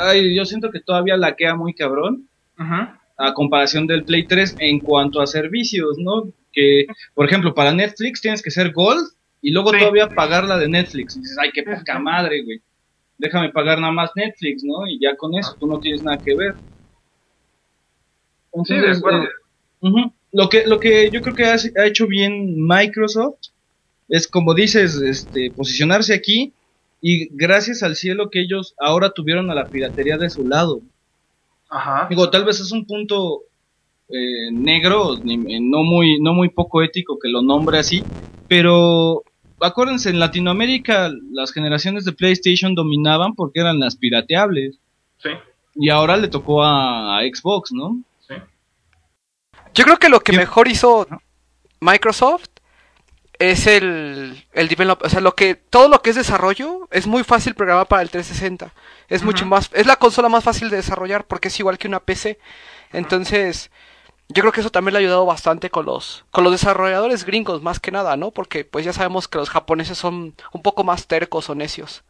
[0.00, 2.88] ay, yo siento que todavía laquea muy cabrón Ujú.
[3.18, 6.32] a comparación del Play 3 en cuanto a servicios, ¿no?
[6.56, 9.06] Que, por ejemplo, para Netflix tienes que ser Gold
[9.42, 9.78] y luego Sí.
[9.78, 11.14] todavía pagar la de Netflix.
[11.16, 12.60] Y dices, ay, qué poca madre, güey.
[13.18, 14.86] Déjame pagar nada más Netflix, ¿no?
[14.88, 16.54] Y ya con eso tú no tienes nada que ver.
[18.64, 19.24] Sí, de acuerdo.
[19.24, 23.38] eh, lo que, lo que yo creo que ha, ha hecho bien Microsoft
[24.08, 26.54] es como dices, este, posicionarse aquí
[27.02, 30.80] y gracias al cielo que ellos ahora tuvieron a la piratería de su lado.
[31.68, 32.06] Ajá.
[32.08, 33.42] Digo, tal vez es un punto
[34.08, 38.02] eh, negro, ni- eh, no muy, no muy poco ético que lo nombre así,
[38.48, 39.22] pero
[39.60, 44.78] acuérdense, en Latinoamérica las generaciones de PlayStation dominaban porque eran las pirateables
[45.18, 45.30] Sí,
[45.74, 48.00] y ahora le tocó a, a Xbox, ¿no?
[48.28, 48.34] sí.
[49.74, 51.06] Yo creo que lo que Yo- mejor hizo
[51.80, 52.46] Microsoft
[53.38, 57.22] es el, el develop, o sea, lo que todo lo que es desarrollo es muy
[57.22, 58.72] fácil programar para el 360.
[59.08, 62.00] Es mucho más es la consola más fácil de desarrollar porque es igual que una
[62.00, 62.38] PC.
[62.94, 63.70] Entonces,
[64.28, 67.62] yo creo que eso también le ha ayudado bastante con los con los desarrolladores gringos
[67.62, 68.32] más que nada, ¿no?
[68.32, 72.02] Porque pues ya sabemos que los japoneses son un poco más tercos o necios.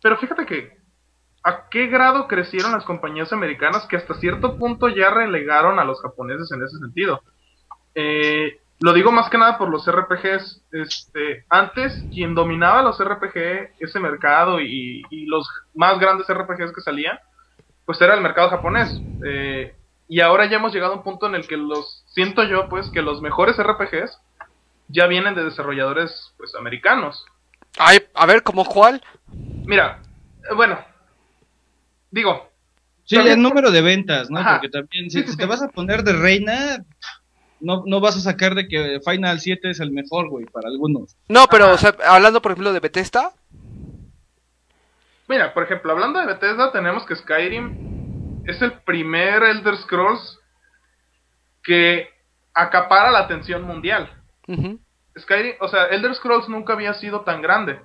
[0.00, 0.78] Pero fíjate que
[1.42, 6.00] a qué grado crecieron las compañías americanas que hasta cierto punto ya relegaron a los
[6.00, 7.20] japoneses en ese sentido.
[7.94, 10.62] Eh, lo digo más que nada por los RPGs.
[10.70, 17.18] Este, antes quien dominaba los RPG, ese mercado y los más grandes RPGs que salían,
[17.88, 19.00] pues era el mercado japonés.
[19.26, 19.74] Eh,
[20.08, 22.90] y ahora ya hemos llegado a un punto en el que los siento yo, pues,
[22.90, 24.18] que los mejores RPGs
[24.88, 27.24] ya vienen de desarrolladores, pues, americanos.
[27.78, 29.02] Ay, a ver, ¿cómo cuál?
[29.64, 30.02] Mira,
[30.50, 30.78] eh, bueno,
[32.10, 32.46] digo,
[33.04, 34.38] Sí, También- el número de ventas, ¿no?
[34.38, 34.56] Ajá.
[34.56, 35.38] Porque también, si, Sí, sí, si sí.
[35.38, 36.84] te vas a poner de reina,
[37.58, 41.16] no, no vas a sacar de que Final 7 es el mejor, güey, para algunos.
[41.26, 43.32] No, pero o sea, hablando por ejemplo de Bethesda,
[45.28, 47.74] Mira, por ejemplo, hablando de Bethesda, tenemos que Skyrim
[48.44, 50.40] es el primer Elder Scrolls
[51.62, 52.08] que
[52.54, 54.10] acapara la atención mundial.
[55.18, 57.80] Skyrim, o sea, Elder Scrolls nunca había sido tan grande.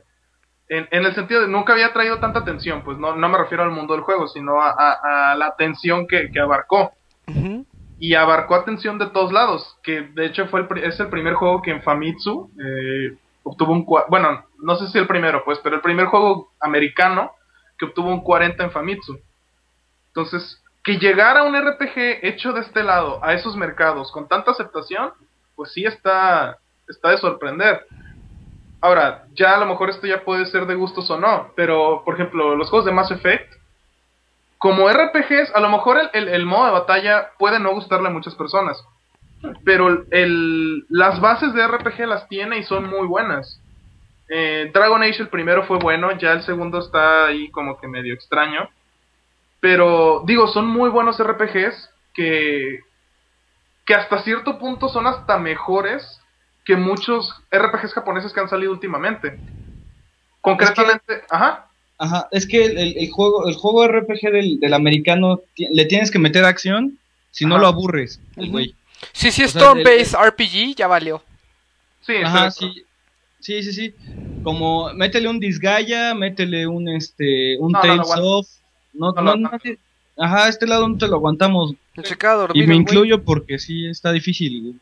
[0.70, 3.64] En, en el sentido de nunca había traído tanta atención, pues no, no me refiero
[3.64, 6.94] al mundo del juego, sino a, a- a la atención que, que abarcó.
[8.00, 11.62] Y abarcó atención de todos lados, que de hecho fue el, es el primer juego
[11.62, 13.86] que en Famitsu eh, obtuvo un...
[14.10, 17.32] Bueno, no sé si el primero, pues, pero el primer juego americano
[17.78, 19.20] que obtuvo un 40 en Famitsu.
[20.08, 25.12] Entonces, que llegara un RPG hecho de este lado a esos mercados con tanta aceptación,
[25.56, 27.86] pues sí está, está de sorprender.
[28.82, 32.16] Ahora, ya a lo mejor esto ya puede ser de gustos o no, pero por
[32.16, 33.54] ejemplo, los juegos de Mass Effect,
[34.58, 38.12] como RPGs, a lo mejor el, el- el modo de batalla puede no gustarle a
[38.12, 38.84] muchas personas,
[39.66, 43.60] pero el, las bases de RPG las tiene y son muy buenas.
[44.30, 48.14] Eh, Dragon Age el primero fue bueno, ya el segundo está ahí como que medio
[48.14, 48.70] extraño.
[49.60, 52.80] Pero digo, son muy buenos RPGs que,
[53.86, 56.20] que hasta cierto punto son hasta mejores
[56.66, 59.40] que muchos RPGs japoneses que han salido últimamente.
[60.42, 61.70] Concretamente, ajá.
[61.98, 66.44] Ajá, es que el, juego, el juego RPG del, del americano le tienes que meter
[66.44, 67.00] acción,
[67.32, 68.76] si no lo aburres, el güey.
[69.12, 71.24] Sí, sí, es turn-based RPG, ya valió.
[72.02, 72.86] Sí, Ajá, sí.
[73.44, 73.94] Sí, sí, sí.
[74.42, 78.38] Como métele un Disgaea, métele un este un No, no Tales aguanto.
[78.40, 78.48] of.
[78.94, 79.52] No, No no, no
[80.18, 81.74] Ajá, este lado no te lo aguantamos.
[82.18, 82.64] Queda dormido.
[82.64, 82.82] Y me güey.
[82.82, 84.62] incluyo porque sí está difícil.
[84.62, 84.74] güey.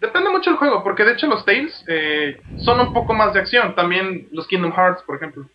[0.00, 3.40] Depende mucho del juego, porque de hecho los Tales eh, son un poco más de
[3.40, 3.74] acción.
[3.76, 5.46] También los Kingdom Hearts, por ejemplo,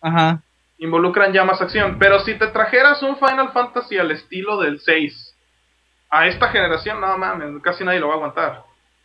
[0.00, 0.42] Ajá.
[0.78, 1.96] involucran ya más acción.
[2.00, 5.34] Pero si te trajeras un Final Fantasy al estilo del 6
[6.10, 8.64] a esta generación, no mames, casi nadie lo va a aguantar.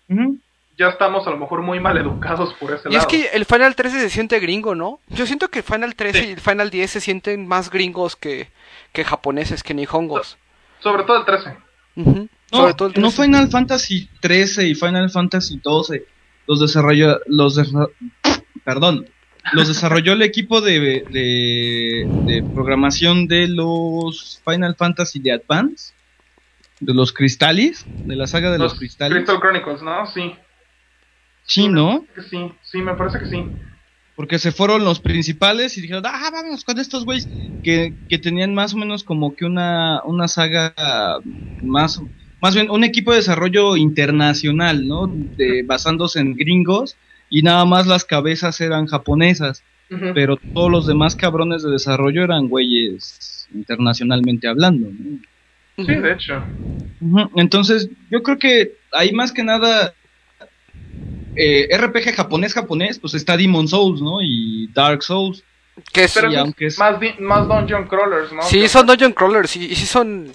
[0.10, 0.40] Ujú.
[0.78, 3.08] Ya estamos a lo mejor muy mal educados por ese Y es lado.
[3.08, 5.00] que el Final 13 se siente gringo, ¿no?
[5.10, 6.28] Yo siento que el Final 13 Sí.
[6.30, 8.50] y el Final 10 se sienten más gringos que,
[8.92, 10.38] que japoneses, que nihongos.
[10.80, 11.56] Sobre todo el 13.
[11.96, 13.24] Ujú, No, Sobre todo el no 13.
[13.24, 16.06] Final Fantasy 13 y Final Fantasy 12
[16.48, 17.90] los desarrolló los desa-
[18.66, 19.08] perdón,
[19.54, 25.94] los desarrolló el equipo de, de, de programación de los Final Fantasy de Advance,
[26.80, 29.16] de los Cristales, de la saga de los, Cristales.
[29.18, 30.06] Crystal Chronicles, ¿no?
[30.08, 30.36] Sí.
[31.45, 32.06] Sí, ¿no?
[32.29, 33.43] Sí, sí, me parece que sí.
[34.15, 37.27] Porque se fueron los principales y dijeron, ah, vámonos con estos güeyes
[37.63, 40.73] que, que tenían más o menos como que una, una saga
[41.62, 42.01] más,
[42.41, 45.08] más bien un equipo de desarrollo internacional, ¿no?
[45.08, 46.95] De, basándose en gringos
[47.29, 49.63] y nada más las cabezas eran japonesas,
[50.13, 55.19] pero todos los demás cabrones de desarrollo eran güeyes internacionalmente hablando, ¿no?
[55.84, 56.43] Sí, de hecho.
[57.36, 59.93] Entonces, yo creo que ahí más que nada
[61.36, 64.22] eh, RPG japonés japonés, pues está Demon Souls, ¿no?
[64.22, 65.43] Y Dark Souls.
[65.91, 68.43] Que es- aunque es- más, más Dungeon Crawlers, ¿no?
[68.43, 70.32] sí, son dungeon crawlers y, y sí son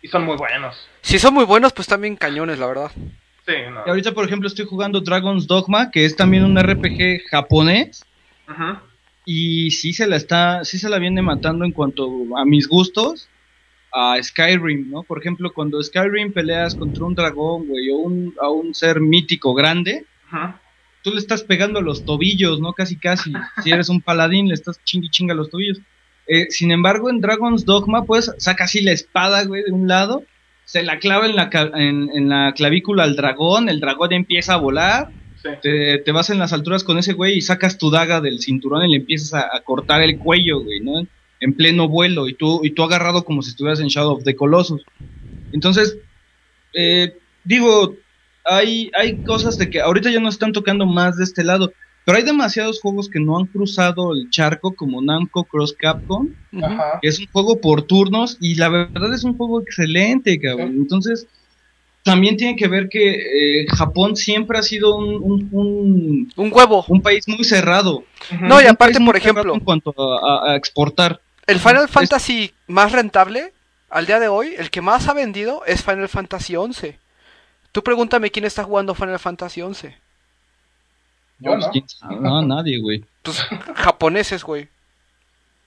[0.00, 0.76] Y son muy buenos.
[1.02, 2.90] si son muy buenos, pues también cañones, la verdad.
[3.46, 3.82] Sí, no.
[3.84, 8.04] Y ahorita, por ejemplo, estoy jugando Dragon's Dogma, que es también un RPG japonés.
[8.48, 8.78] Ujú.
[9.26, 13.28] Y sí se la está, sí se la viene matando en cuanto a mis gustos.
[13.94, 15.02] A Skyrim, ¿no?
[15.04, 19.54] Por ejemplo, cuando Skyrim peleas contra un dragón, güey, o un, a un ser mítico
[19.54, 20.60] grande, Ajá.
[21.02, 22.72] tú le estás pegando a los tobillos, ¿no?
[22.72, 23.32] Casi, casi.
[23.62, 25.78] Si eres un paladín, le estás chingui chinga a los tobillos.
[26.26, 30.24] Eh, sin embargo, en Dragon's Dogma, pues, saca así la espada, güey, de un lado,
[30.64, 34.58] se la clava en la, en, en la clavícula al dragón, el dragón empieza a
[34.58, 35.08] volar,
[35.42, 35.50] Sí.
[35.60, 38.82] te, te vas en las alturas con ese güey y sacas tu daga del cinturón
[38.86, 41.06] y le empiezas a, a cortar el cuello, güey, ¿no?
[41.44, 44.34] En pleno vuelo y tú, y tú agarrado como si estuvieras en Shadow of the
[44.34, 44.82] Colossus.
[45.52, 45.96] Entonces,
[46.74, 47.94] eh, digo,
[48.44, 51.72] hay, hay cosas de que ahorita ya no están tocando más de este lado,
[52.04, 56.28] pero hay demasiados juegos que no han cruzado el charco como Namco Cross Capcom.
[56.62, 56.98] Ajá.
[57.02, 60.72] que es un juego por turnos y la verdad es un juego excelente, cabrón.
[60.72, 60.78] Sí.
[60.78, 61.26] Entonces,
[62.02, 66.84] también tiene que ver que eh, Japón siempre ha sido un, un, un, Un huevo.
[66.88, 68.04] un país muy cerrado.
[68.42, 71.20] No, y aparte, por ejemplo, En cuanto a, a- a exportar.
[71.46, 73.52] El Final es- Fantasy más rentable
[73.90, 76.96] al día de hoy, el que más ha vendido es Final Fantasy XI.
[77.72, 79.94] Tú pregúntame quién está jugando Final Fantasy XI.
[81.40, 82.42] Yo pues, no.
[82.46, 83.04] nadie, güey.
[83.22, 83.38] Pues
[83.74, 84.68] japoneses, güey.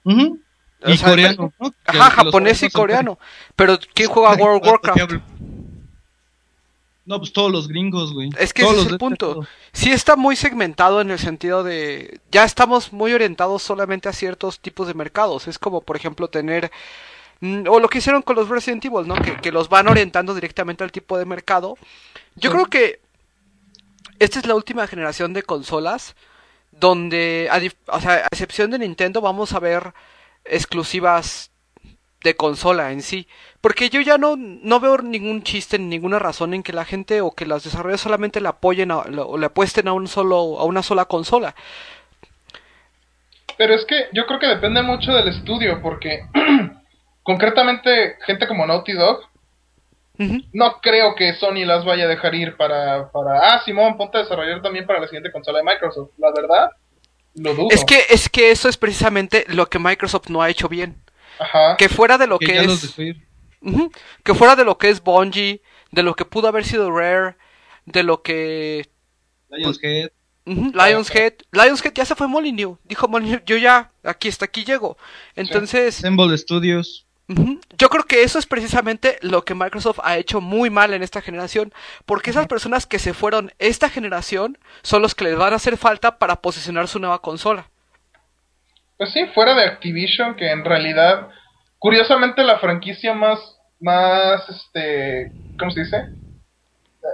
[0.05, 1.73] O Y sea, coreano, ¿no?
[1.85, 3.19] Ajá, japonés y coreano.
[3.55, 5.11] Pero ¿quién juega World of Warcraft?
[7.07, 8.29] No, pues todos los gringos, güey.
[8.37, 9.47] Es que Todos ese es el punto.
[9.71, 12.19] Sí está muy segmentado en el sentido de...
[12.31, 15.47] Ya estamos muy orientados solamente a ciertos tipos de mercados.
[15.47, 16.69] Es como, por ejemplo, tener...
[17.39, 19.15] mm, O lo que hicieron con los Resident Evil, ¿no?
[19.15, 21.77] Que, que los van orientando directamente al tipo de mercado.
[22.35, 22.55] Yo Sí.
[22.55, 22.99] creo que
[24.19, 26.13] esta es la última generación de consolas
[26.71, 29.93] donde, a, dif- o sea, a excepción de Nintendo, vamos a ver
[30.43, 31.51] exclusivas
[32.23, 33.27] de consola en sí.
[33.61, 37.21] Porque yo ya no, no veo ningún chiste ni ninguna razón en que la gente
[37.21, 40.59] o que los desarrolladores solamente le apoyen a- lo- o le apuesten a un solo,
[40.59, 41.55] a una sola consola.
[43.57, 46.21] Pero es que yo creo que depende mucho del estudio, porque
[47.23, 49.21] concretamente gente como Naughty Dog,
[50.53, 54.21] no creo que Sony las vaya a dejar ir para, para ah, Simón, ponte a
[54.21, 56.09] desarrollar también para la siguiente consola de Microsoft.
[56.17, 56.71] La verdad,
[57.35, 57.67] lo dudo.
[57.69, 61.03] Es que, es que eso es precisamente lo que Microsoft no ha hecho bien.
[61.39, 61.77] Ajá.
[61.77, 63.17] Que fuera de lo Que que ya los es...
[64.23, 67.35] Que fuera de lo que es Bungie, de lo que pudo haber sido Rare,
[67.85, 68.89] de lo que
[69.49, 70.11] Lionshead.
[70.45, 74.97] Ujú, Lionshead, Lionshead ya se fue Molyneux, dijo Molyneux, yo ya, aquí hasta aquí llego.
[75.35, 77.05] Entonces, Assemble Studios.
[77.77, 81.21] yo creo que eso es precisamente lo que Microsoft ha hecho muy mal en esta
[81.21, 81.73] generación,
[82.05, 85.75] porque esas personas que se fueron esta generación son los que les van a hacer
[85.77, 87.69] falta para posicionar su nueva consola.
[88.97, 91.27] Pues sí, fuera de Activision, que en realidad,
[91.79, 93.39] curiosamente la franquicia más,
[93.79, 96.05] más, este, ¿cómo se dice?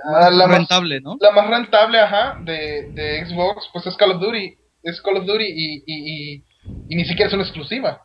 [0.05, 1.17] Ah, la más- rentable, ¿no?
[1.19, 4.57] la más rentable, ajá, de, de Xbox, pues es Call of Duty.
[4.81, 6.43] Es Call of Duty y, y, y,
[6.87, 8.01] y ni siquiera es una exclusiva.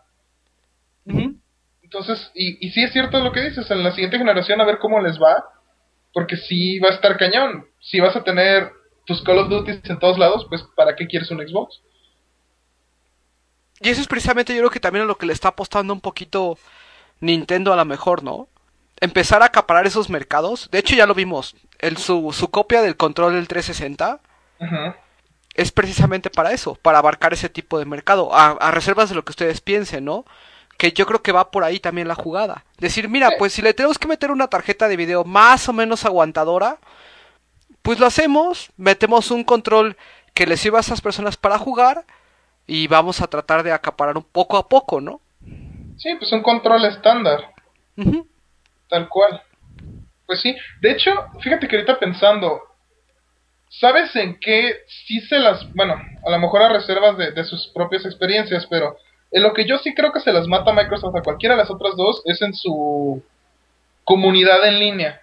[1.82, 4.78] Entonces, y, y sí es cierto lo que dices, en la siguiente generación a ver
[4.78, 5.42] cómo les va,
[6.12, 7.66] porque sí va a estar cañón.
[7.80, 8.70] Si vas a tener
[9.06, 11.80] tus Call of Duty en todos lados, pues ¿para qué quieres un Xbox?
[13.80, 16.00] Y eso es precisamente yo creo que también a lo que le está apostando un
[16.00, 16.58] poquito
[17.20, 18.48] Nintendo a lo mejor, ¿no?
[19.00, 20.68] Empezar a acaparar esos mercados.
[20.72, 21.54] De hecho ya lo vimos.
[21.78, 24.20] El, su, su copia del control del 360
[24.60, 24.94] Ujú.
[25.54, 29.24] es precisamente para eso, para abarcar ese tipo de mercado, a, a reservas de lo
[29.24, 30.24] que ustedes piensen, ¿no?
[30.76, 32.64] Que yo creo que va por ahí también la jugada.
[32.78, 36.04] Decir, mira, pues si le tenemos que meter una tarjeta de video más o menos
[36.04, 36.78] aguantadora,
[37.82, 39.96] pues lo hacemos, metemos un control
[40.34, 42.04] que les sirva a esas personas para jugar
[42.68, 45.20] y vamos a tratar de acaparar un poco a poco, ¿no?
[45.96, 47.52] Sí, pues un control estándar.
[48.88, 49.42] Tal cual.
[50.26, 50.54] Pues sí.
[50.82, 52.60] De hecho, fíjate que ahorita pensando,
[53.70, 55.72] ¿sabes en qué sí se las...
[55.74, 58.98] Bueno, a lo mejor a reservas de, de sus propias experiencias, pero
[59.30, 61.70] en lo que yo sí creo que se las mata Microsoft a cualquiera de las
[61.70, 63.22] otras dos es en su
[64.04, 65.22] comunidad en línea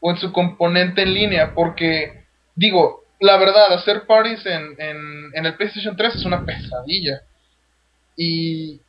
[0.00, 2.24] o en su componente en línea, porque
[2.56, 7.22] digo, la verdad, hacer parties en, en, el PlayStation 3 es una pesadilla.
[8.16, 8.80] Y,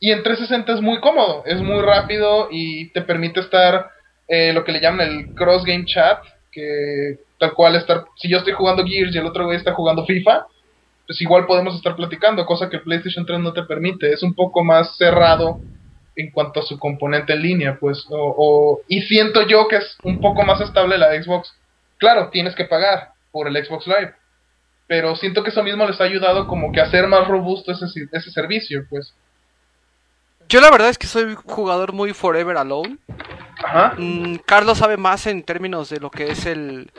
[0.00, 3.90] y en 360 es muy cómodo, es muy rápido y te permite estar
[4.28, 6.20] eh, lo que le llaman el cross game chat,
[6.52, 10.06] que tal cual estar, si yo estoy jugando Gears y el otro güey está jugando
[10.06, 10.46] FIFA,
[11.06, 14.34] pues igual podemos estar platicando, cosa que el PlayStation 3 no te permite, es un
[14.34, 15.60] poco más cerrado
[16.16, 20.20] en cuanto a su componente en línea, pues, o- y siento yo que es un
[20.20, 21.52] poco más estable la Xbox.
[21.98, 24.14] Claro, tienes que pagar por el Xbox Live,
[24.86, 27.86] pero siento que eso mismo les ha ayudado como que a hacer más robusto ese,
[28.12, 29.14] ese servicio, pues.
[30.48, 32.98] Yo la verdad es que soy jugador muy forever alone.
[33.62, 33.94] Ajá.
[33.96, 36.90] Mm, Carlos sabe más en términos de lo que es el,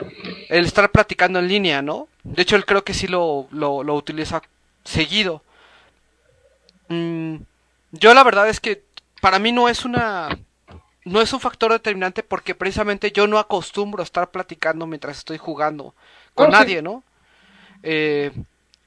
[0.48, 2.08] el estar platicando en línea, ¿no?
[2.22, 4.40] De hecho, él creo que sí lo, lo, lo utiliza
[4.84, 5.42] seguido.
[6.88, 7.36] Mm,
[7.90, 8.82] yo la verdad es que
[9.20, 10.28] para mí no es una
[11.04, 15.38] no es un factor determinante porque precisamente yo no acostumbro a estar platicando mientras estoy
[15.38, 15.94] jugando
[16.34, 16.64] con Oh, sí.
[16.64, 17.02] nadie, ¿no?
[17.82, 18.32] Eh,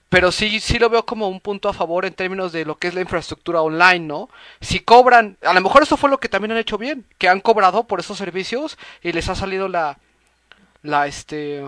[0.10, 2.88] pero sí, sí lo veo como un punto a favor en términos de lo que
[2.88, 4.30] es la infraestructura online, ¿no?
[4.62, 7.42] Si cobran, a lo mejor eso fue lo que también han hecho bien, que han
[7.42, 10.00] cobrado por esos servicios y les ha salido la,
[10.84, 11.64] la, este,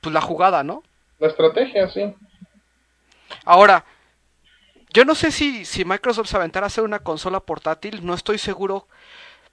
[0.00, 0.82] pues la jugada, ¿no?
[1.18, 2.14] La estrategia, sí.
[3.44, 3.84] Ahora,
[4.92, 8.38] yo no sé si, si Microsoft se aventara a hacer una consola portátil, no estoy
[8.38, 8.86] seguro,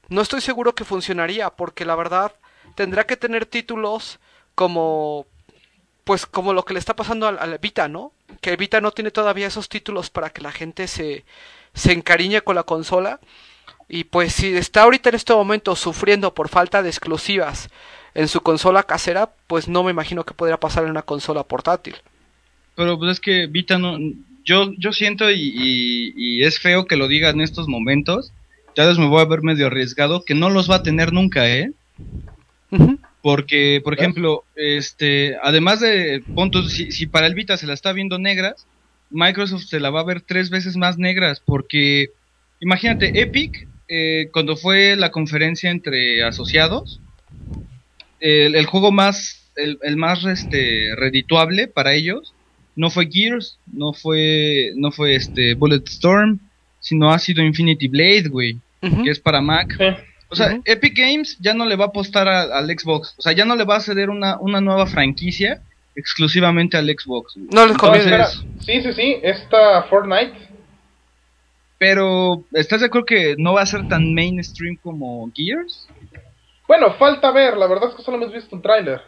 [0.10, 2.34] no estoy seguro que funcionaría, porque la verdad
[2.76, 4.20] tendrá que tener títulos
[4.62, 5.26] como,
[6.04, 8.12] pues como lo que le está pasando al, al Vita, ¿no?
[8.42, 11.26] Que Vita no tiene todavía esos títulos para que la gente se,
[11.74, 13.20] se encariñe con la consola.
[13.90, 17.70] Y pues si está ahorita en este momento sufriendo por falta de exclusivas
[18.14, 21.96] en su consola casera, pues no me imagino que podría pasar en una consola portátil.
[22.76, 23.98] Pero pues es que Vita no.
[24.46, 28.32] Yo, yo siento y, y- y es feo que lo diga en estos momentos.
[28.76, 31.50] Ya vez me voy a ver medio arriesgado que no los va a tener nunca,
[31.50, 31.72] ¿eh?
[33.22, 37.94] Porque, por ejemplo, este, además de puntos, si, si para el Vita se la está
[37.94, 38.66] viendo negras,
[39.12, 42.10] Microsoft se la va a ver tres veces más negras, porque
[42.60, 47.00] imagínate, Epic, eh, cuando fue la conferencia entre asociados,
[48.20, 52.34] el, el juego más, el, el más este, redituable para ellos
[52.76, 56.40] no fue Gears, no fue, no fue este Bulletstorm,
[56.80, 58.58] sino ha sido Infinity Blade, güey,
[59.04, 59.78] que es para Mac.
[60.32, 60.60] O sea.
[60.66, 63.14] Epic Games ya no le va a apostar a- al Xbox.
[63.18, 65.62] O sea, ya no le va a ceder una, una nueva franquicia
[65.96, 67.36] exclusivamente al Xbox.
[67.36, 67.48] güey.
[67.52, 68.06] No les conviene.
[68.06, 68.28] espera.
[68.62, 69.18] Sí, sí, sí.
[69.22, 70.34] Esta Fortnite.
[71.78, 75.88] Pero, ¿estás de acuerdo que no va a ser tan mainstream como Gears?
[76.68, 77.58] Bueno, falta ver.
[77.58, 79.02] La verdad es que solo hemos visto un tráiler.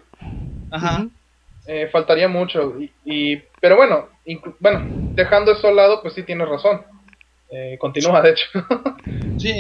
[0.72, 1.08] Ajá.
[1.68, 2.74] Eh, faltaría mucho.
[2.80, 4.10] Y, y- pero bueno,
[4.60, 6.82] bueno, dejando eso al lado, pues sí tienes razón.
[7.56, 8.46] Eh, continúa, de hecho.
[9.36, 9.52] Sí,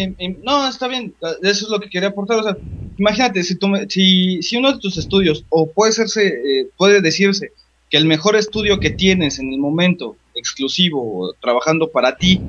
[0.43, 1.17] no, está bien.
[1.41, 2.37] Eso es lo que quería aportar.
[2.39, 2.57] O sea,
[2.95, 7.49] imagínate, si, tú si, si uno de tus estudios, o puede, serse, eh, puede decirse
[7.89, 12.47] que el mejor estudio que tienes en el momento, exclusivo, trabajando para ti,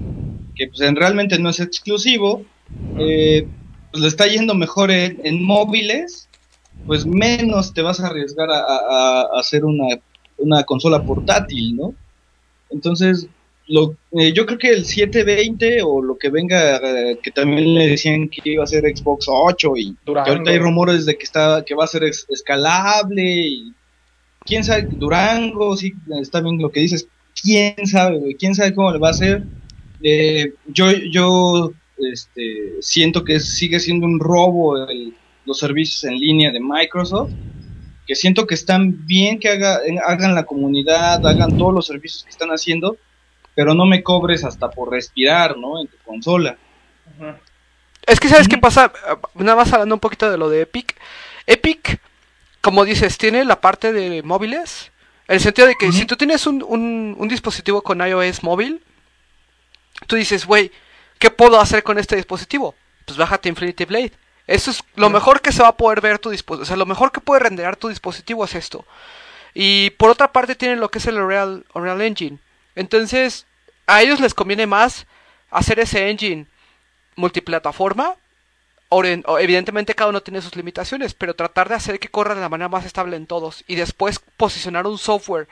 [0.54, 2.50] que pues en- realmente no es exclusivo,
[2.96, 3.50] eh,
[3.90, 6.30] pues le está yendo mejor en, móviles,
[6.86, 9.96] pues menos te vas a arriesgar a, a- a hacer una,
[10.38, 11.96] una consola portátil, ¿no?
[12.70, 13.28] Entonces,
[13.66, 16.76] lo, eh, yo creo que el 720 o lo que venga,
[17.12, 20.58] eh, que también le decían que iba a ser Xbox 8 y que ahorita hay
[20.58, 23.76] rumores de que está que va a ser escalable y
[24.44, 25.92] quién sabe, Durango, sí,
[26.22, 27.08] está bien lo que dices,
[27.42, 29.48] quién sabe, güey, quién sabe cómo le va a hacer.
[30.00, 36.52] Eh, yo yo este, siento que sigue siendo un robo el- los servicios en línea
[36.52, 37.34] de Microsoft
[38.06, 42.30] que siento que están bien que haga, hagan la comunidad, hagan todos los servicios que
[42.30, 43.00] están haciendo,
[43.54, 45.80] pero no me cobres hasta por respirar, ¿no?
[45.80, 46.56] En tu consola.
[47.18, 47.32] Ujú.
[48.06, 48.92] Es que, ¿sabes qué pasa?
[49.06, 50.94] Ah, Nada más hablando un poquito de lo de Epic.
[51.46, 52.00] Epic,
[52.60, 54.90] como dices, tiene la parte de móviles.
[55.28, 58.82] En el sentido de que si tú tienes un, un- un dispositivo con iOS móvil,
[60.06, 60.70] tú dices, güey,
[61.18, 62.74] ¿qué puedo hacer con este dispositivo?
[63.06, 64.12] Pues bájate Infinity Blade.
[64.46, 66.62] Eso es lo mejor que se va a poder ver tu dispositivo.
[66.64, 68.84] O sea, lo mejor que puede renderar tu dispositivo es esto.
[69.54, 72.38] Y por otra parte tienen lo que es el Unreal, Unreal Engine.
[72.74, 73.46] Entonces,
[73.86, 75.06] a ellos les conviene más
[75.50, 76.46] hacer ese engine
[77.16, 78.14] multiplataforma.
[78.90, 82.68] Evidentemente cada uno tiene sus limitaciones, pero tratar de hacer que corra de la manera
[82.68, 85.48] más estable en todos y después posicionar un software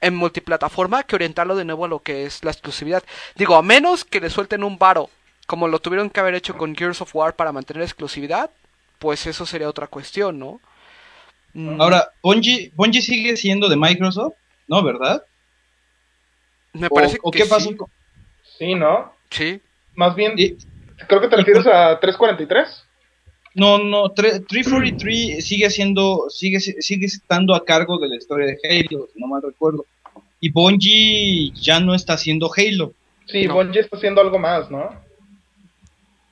[0.00, 3.02] en multiplataforma que orientarlo de nuevo a lo que es la exclusividad.
[3.34, 5.10] Digo, a menos que le suelten un varo,
[5.46, 8.50] como lo tuvieron que haber hecho con Gears of War para mantener exclusividad,
[8.98, 10.60] pues eso sería otra cuestión, ¿no?
[11.54, 14.34] Mm, Ahora, Bungie, Bungie sigue siendo de Microsoft,
[14.68, 14.82] ¿no?
[14.82, 15.24] ¿Verdad?
[16.72, 17.70] Me ¿O, parece o que qué pasó?
[18.58, 18.74] sí.
[18.74, 19.12] ¿no?
[19.30, 19.60] Sí.
[19.94, 20.56] Más bien, y-
[21.08, 22.84] creo que te refieres a 343.
[23.54, 28.58] no, no, tre- 343 sigue siendo, sigue, sigue estando a cargo de la historia de
[28.62, 29.84] Halo, si no mal recuerdo.
[30.40, 32.94] Y Bungie ya no está haciendo Halo.
[33.26, 33.54] Sí, No.
[33.54, 34.90] Bungie está haciendo algo más, ¿no?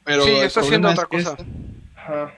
[0.04, 1.36] Pero Sí, está haciendo otra es cosa.
[1.36, 1.44] que
[1.96, 2.34] Ajá.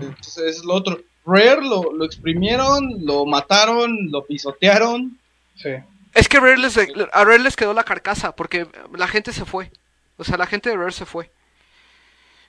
[0.00, 1.00] Entonces es lo otro.
[1.26, 5.18] Rare lo, lo exprimieron, lo mataron, lo pisotearon.
[5.56, 5.70] Sí.
[6.14, 9.70] Es que Rare les, a Rare les quedó la carcasa porque la gente se fue.
[10.18, 11.30] O sea, la gente de Rare se fue.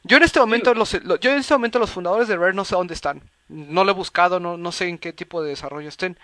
[0.03, 2.66] Yo en este momento los, lo- yo en este momento los fundadores de Rare no
[2.66, 3.22] sé dónde están.
[3.47, 6.18] No lo he buscado, no, no sé en qué tipo de desarrollo estén.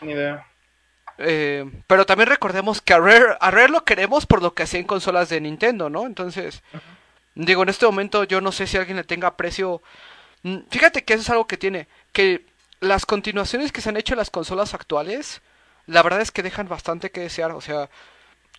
[0.00, 0.46] Ni idea.
[1.18, 4.80] Eh, pero también recordemos que a Rare, a Rare lo queremos por lo que hacía
[4.80, 6.06] en consolas de Nintendo, ¿no?
[6.06, 6.62] Entonces,
[7.34, 9.82] digo, en este momento yo no sé si alguien le tenga aprecio.
[10.42, 12.46] Mm, Fíjate que eso es algo que tiene, que
[12.80, 15.42] las continuaciones que se han hecho en las consolas actuales,
[15.86, 17.90] la verdad es que dejan bastante que desear, o sea,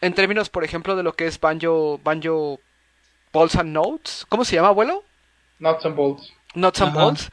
[0.01, 2.59] en términos, por ejemplo, de lo que es Banjo, Banjo,
[3.31, 4.25] Balls and Notes.
[4.29, 5.03] ¿Cómo se llama, abuelo?
[5.59, 6.33] Nuts and bolts.
[6.53, 7.03] Nuts and Ajá.
[7.03, 7.29] Bolts.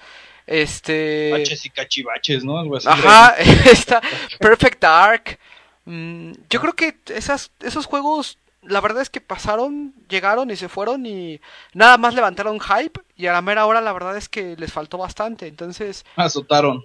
[0.47, 1.31] Este.
[1.33, 2.59] Baches y cachivaches, ¿no?
[2.59, 2.89] Algo así.
[2.89, 3.35] Ajá,
[3.71, 4.01] está
[4.39, 5.39] Perfect Dark.
[5.85, 10.69] Mm, yo creo que esas, esos juegos, la verdad es que pasaron, llegaron y se
[10.69, 11.41] fueron y
[11.75, 14.99] nada más levantaron hype y a la mera hora la verdad es que les faltó
[14.99, 15.47] bastante.
[15.49, 16.85] Entonces, Azotaron.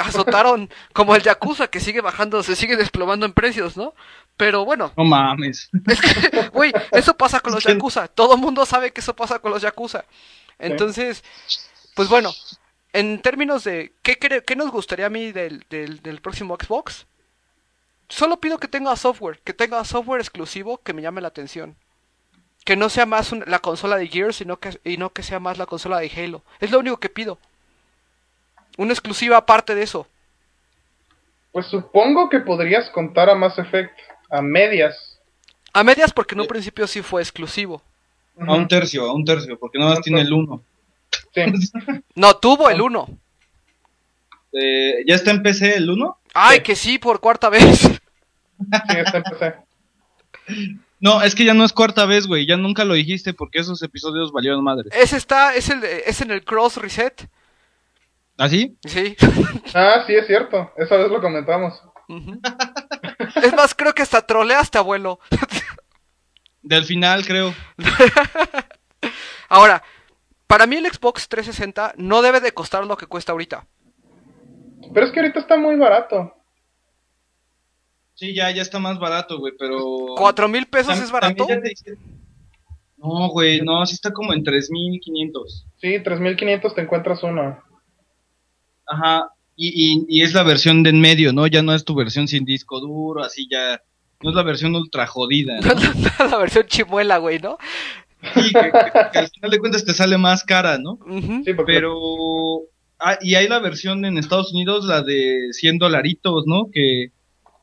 [0.00, 3.94] azotaron como el Yakuza que sigue bajando, se sigue desplomando en precios, ¿no?
[4.36, 5.70] Pero bueno, No mames.
[6.52, 8.08] güey, eso pasa con los Es que- Yakuza.
[8.08, 10.04] Todo el mundo sabe que eso pasa con los Yakuza.
[10.58, 11.24] Entonces,
[11.94, 12.32] pues bueno,
[12.92, 17.06] en términos de qué, qué nos gustaría a mí del, del, del próximo Xbox,
[18.12, 21.74] solo pido que tenga software, que tenga software exclusivo que me llame la atención.
[22.64, 25.40] Que no sea más un- la consola de Gears sino que, y no que sea
[25.40, 26.42] más la consola de Halo.
[26.60, 27.38] Es lo único que pido.
[28.76, 30.06] Una exclusiva aparte de eso.
[31.52, 33.98] Pues supongo que podrías contar a Mass Effect
[34.30, 35.18] a medias.
[35.72, 37.82] A medias porque en un principio sí fue exclusivo.
[38.38, 40.62] A un tercio, a un tercio, porque nada más tiene el uno.
[41.34, 41.42] Sí.
[42.14, 43.08] No, tuvo el 1.
[44.52, 46.18] Eh, ¿Ya está en PC el uno?
[46.34, 46.62] Ay, Sí.
[46.62, 47.80] que sí, por cuarta vez.
[50.46, 50.66] Sí.
[51.00, 52.46] No, es que ya no es cuarta vez, güey.
[52.46, 54.88] Ya nunca lo dijiste porque esos episodios valieron madre.
[54.92, 57.28] Ese está, es, el, es en el cross reset.
[58.38, 58.76] ¿Así?
[58.84, 59.16] Sí.
[59.74, 60.70] Ah, sí, es cierto.
[60.76, 61.80] Esa vez lo comentamos.
[63.42, 65.18] Es más, creo que hasta troleaste, abuelo.
[66.62, 67.54] Del final, creo.
[69.48, 69.82] Ahora,
[70.46, 73.66] para mí el Xbox 360 no debe de costar lo que cuesta ahorita.
[74.92, 76.34] Pero es que ahorita está muy barato.
[78.14, 80.14] Sí, ya, ya está más barato, güey, pero...
[80.16, 81.46] ¿Cuatro mil pesos es barato?
[81.46, 81.74] te
[82.98, 85.64] No, güey, no, sí está como en 3.500.
[85.78, 87.58] Sí, 3500 te encuentras uno.
[88.86, 91.46] Ajá, y, y, y es la versión de en medio, ¿no?
[91.46, 93.80] Ya no es tu versión sin disco duro, así ya...
[94.22, 95.72] No es la versión ultra jodida, ¿no?
[96.30, 97.58] la versión chimuela, güey, ¿no?
[98.34, 100.96] Sí, que, que- que al final de cuentas te sale más cara, ¿no?
[101.44, 101.96] Sí, porque Pero...
[103.04, 106.70] Ah, y hay la versión en Estados Unidos, la de 100 dolaritos, ¿no?
[106.72, 107.10] Que,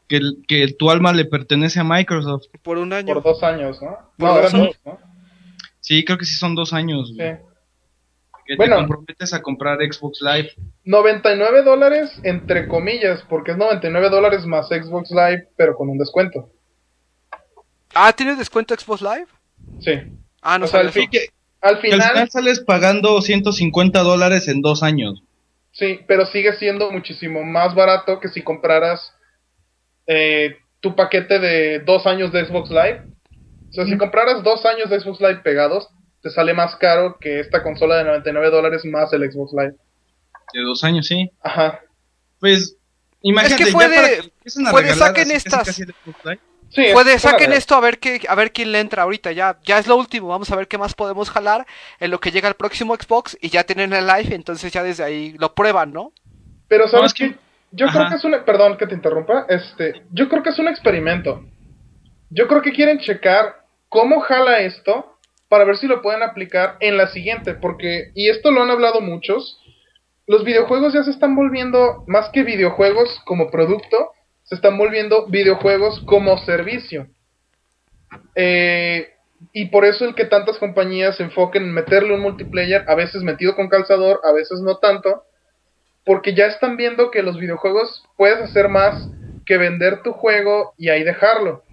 [0.10, 2.46] que, el- que tu alma le pertenece a Microsoft.
[2.62, 3.14] Por un año.
[3.14, 3.98] por dos años, ¿no?
[4.18, 4.76] Por no, dos eran años.
[4.84, 5.00] dos, ¿no?
[5.80, 7.14] Sí, creo que sí son dos años.
[7.16, 7.32] güey.
[7.32, 7.38] Sí.
[8.46, 8.76] Que Bueno.
[8.78, 10.52] te comprometes a comprar Xbox Live.
[10.84, 16.50] 99 dólares, entre comillas, porque es 99 dólares más Xbox Live, pero con un descuento.
[17.94, 19.28] Ah, ¿tienes descuento Xbox Live?
[19.80, 19.92] Sí.
[20.42, 21.12] Ah, no o sea, al, fin- eso.
[21.12, 21.30] que-
[21.62, 25.24] al Que al final, final sales pagando 150 dólares en dos años.
[25.80, 29.14] Sí, pero sigue siendo muchísimo más barato que si compraras
[30.08, 33.04] eh, tu paquete de dos años de Xbox Live.
[33.70, 35.88] O sea, si compraras dos años de Xbox Live pegados,
[36.22, 39.76] te sale más caro que esta consola de 99 dólares más el Xbox Live.
[40.54, 41.32] De dos años, sí.
[41.42, 41.80] Ajá.
[42.40, 42.76] Pues,
[43.22, 45.82] imagínate, Es que fue ya para de- que empiecen a fue de saquen estas.
[46.72, 49.80] Sí, Puede, saquen esto a ver qué, a ver quién le entra ahorita, ya, ya
[49.80, 51.66] es lo último, vamos a ver qué más podemos jalar
[52.00, 55.04] en lo que llega el próximo Xbox y ya tienen el live, entonces ya desde
[55.04, 56.14] ahí lo prueban, ¿no?
[56.68, 57.40] Pero sabes No, es que-
[57.72, 57.98] yo Ajá.
[57.98, 61.44] creo que es un perdón que te interrumpa, este, yo creo que es un experimento.
[62.30, 65.18] Yo creo que quieren checar cómo jala esto
[65.48, 69.02] para ver si lo pueden aplicar en la siguiente, porque y esto lo han hablado
[69.02, 69.60] muchos,
[70.28, 74.12] los videojuegos ya se están volviendo más que videojuegos como producto,
[74.50, 77.08] se están volviendo videojuegos como servicio.
[78.34, 79.10] Eh,
[79.54, 83.22] y por eso el que tantas compañías se enfoquen en meterle un multiplayer, a veces
[83.22, 85.24] metido con calzador, a veces no tanto,
[86.04, 89.10] porque ya están viendo que los videojuegos puedes hacer más
[89.46, 91.64] que vender tu juego y ahí dejarlo.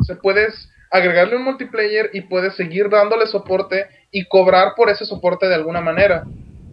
[0.00, 5.04] O sea, puedes agregarle un multiplayer y puedes seguir dándole soporte y cobrar por ese
[5.04, 6.24] soporte de alguna manera.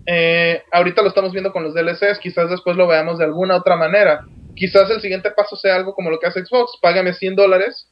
[0.05, 3.75] Eh, ahorita lo estamos viendo con los DLCs, quizás después lo veamos de alguna otra
[3.75, 4.25] manera.
[4.59, 7.87] Quizás el siguiente paso sea algo como lo que hace Xbox, págame 100 dólares,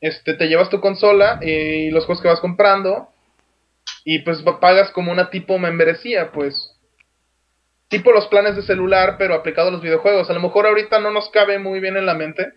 [0.00, 3.08] este, te llevas tu consola eh, y los juegos que vas comprando
[4.04, 6.74] y pues pagas como una tipo membresía, pues
[7.88, 10.30] tipo los planes de celular, pero aplicado a los videojuegos.
[10.30, 12.50] A lo mejor ahorita no nos cabe muy bien en la mente,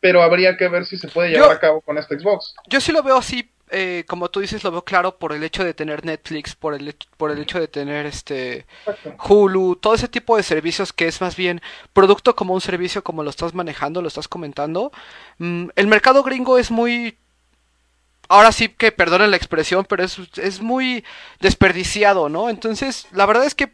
[0.00, 2.54] pero habría que ver si se puede llevar Yo- a cabo con este Xbox.
[2.68, 5.64] Yo sí lo veo así, eh, como tú dices, lo veo claro por el hecho
[5.64, 8.66] de tener Netflix, por el, por el hecho de tener este.
[9.28, 11.60] Hulu, todo ese tipo de servicios que es más bien
[11.92, 14.92] producto como un servicio como lo estás manejando, lo estás comentando.
[15.38, 17.16] Mm, el mercado gringo es muy...
[18.28, 21.04] Ahora sí que perdonen la expresión, pero es, es muy
[21.40, 22.48] desperdiciado, ¿no?
[22.48, 23.72] Entonces, la verdad es que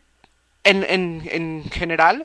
[0.64, 2.24] en, en, en general,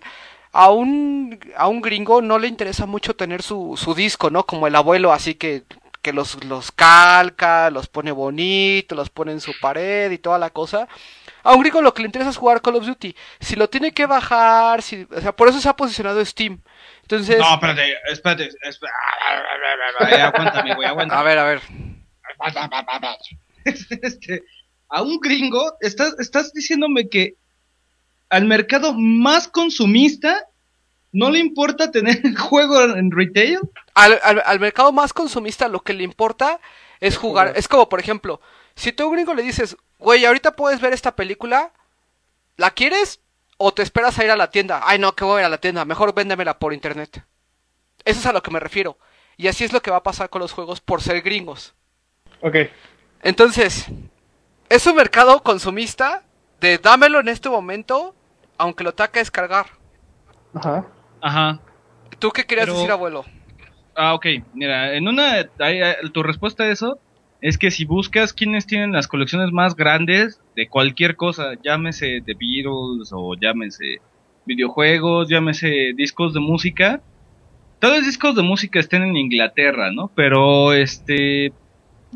[0.51, 4.45] a un, a un gringo no le interesa mucho tener su, su disco, ¿no?
[4.45, 5.63] Como el abuelo, así que,
[6.01, 10.49] que los, los calca, los pone bonito, los pone en su pared y toda la
[10.49, 10.87] cosa.
[11.43, 13.15] A un gringo lo que le interesa es jugar Call of Duty.
[13.39, 16.61] Si lo tiene que bajar, si, o sea, por eso se ha posicionado Steam.
[17.03, 18.49] Entonces, No, espérate, espérate.
[18.61, 18.93] espérate.
[20.15, 21.23] Eh, aguántame, güey, a aguántame.
[21.23, 21.61] ver, a ver.
[23.65, 24.43] este,
[24.89, 27.35] a un gringo, estás, estás diciéndome que
[28.29, 30.45] al mercado más consumista
[31.11, 33.59] no le importa tener el juego en retail.
[33.93, 36.59] Al, al- al mercado más consumista lo que le importa
[36.99, 37.53] es jugar.
[37.55, 38.39] Es como, por ejemplo,
[38.75, 41.73] si tú a un gringo le dices, güey, ahorita puedes ver esta película,
[42.57, 43.19] ¿la quieres?
[43.57, 44.81] ¿O te esperas a ir a la tienda?
[44.83, 47.23] Ay, no, que voy a ir a la tienda, mejor véndemela por internet.
[48.05, 48.97] Eso es a lo que me refiero.
[49.37, 51.73] Y así es lo que va a pasar con los juegos por ser gringos.
[52.41, 52.55] Ok.
[53.21, 53.85] Entonces,
[54.69, 56.23] es un mercado consumista
[56.59, 58.15] de dámelo en este momento,
[58.57, 59.67] aunque lo tenga que descargar.
[60.53, 60.85] Ajá.
[61.21, 61.59] Ajá.
[62.19, 63.25] ¿Tú qué querías Pero- decir, abuelo?
[63.95, 64.25] Ah, ok.
[64.53, 65.47] Mira, en una.
[66.13, 66.99] tu respuesta a eso
[67.41, 72.33] es que si buscas quienes tienen las colecciones más grandes de cualquier cosa, llámese de
[72.39, 73.99] Beatles o llámese
[74.45, 77.01] videojuegos, llámese discos de música.
[77.79, 80.11] Todos los discos de música estén en Inglaterra, ¿no?
[80.15, 81.51] Pero este.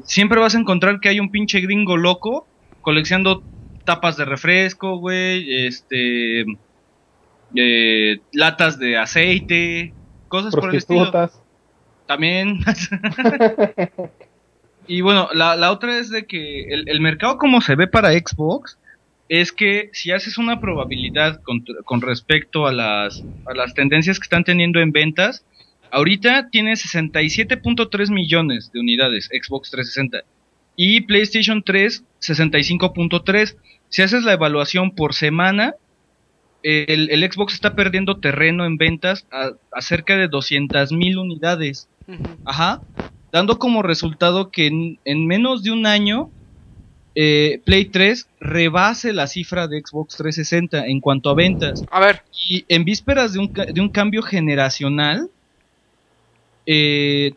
[0.03, 2.47] Siempre vas a encontrar que hay un pinche gringo loco
[2.81, 3.41] coleccionando
[3.83, 5.65] tapas de refresco, güey.
[5.65, 6.45] Este.
[7.55, 9.93] Eh, latas de aceite,
[10.27, 11.11] cosas por el estilo.
[12.05, 12.59] También.
[14.87, 18.11] y bueno, la, la otra es de que el, el mercado como se ve para
[18.11, 18.77] Xbox
[19.29, 24.25] es que si haces una probabilidad con, con respecto a las, a las tendencias que
[24.25, 25.43] están teniendo en ventas,
[25.91, 30.23] ahorita tiene 67.3 millones de unidades Xbox 360
[30.75, 33.55] y PlayStation 3 65.3.
[33.89, 35.75] Si haces la evaluación por semana,
[36.65, 41.87] el, el Xbox está perdiendo terreno en ventas a, a cerca de 200 mil unidades.
[42.43, 42.81] Ajá.
[43.31, 46.31] Dando como resultado que en, en menos de un año
[47.13, 51.83] eh, Play 3 rebase la cifra de Xbox 360 en cuanto a ventas.
[51.89, 55.29] A ver, Y en vísperas de un, de un cambio generacional,
[56.65, 57.33] eh,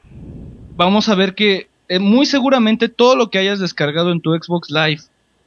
[0.77, 4.71] vamos a ver que eh, muy seguramente todo lo que hayas descargado en tu Xbox
[4.71, 5.03] Live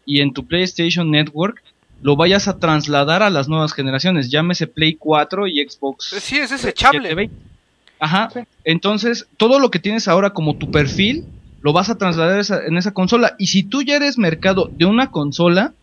[0.06, 1.62] y en tu PlayStation Network
[2.02, 6.50] lo vayas a trasladar a las nuevas generaciones, llámese Play 4 y Xbox sí, es
[6.50, 7.10] desechable.
[7.10, 7.36] 720.
[8.00, 8.30] Ajá.
[8.34, 8.40] Sí.
[8.64, 11.26] Entonces, todo lo que tienes ahora como tu perfil,
[11.62, 13.36] lo vas a trasladar esa- en esa consola.
[13.38, 15.74] Y si tú ya eres mercado de una consola,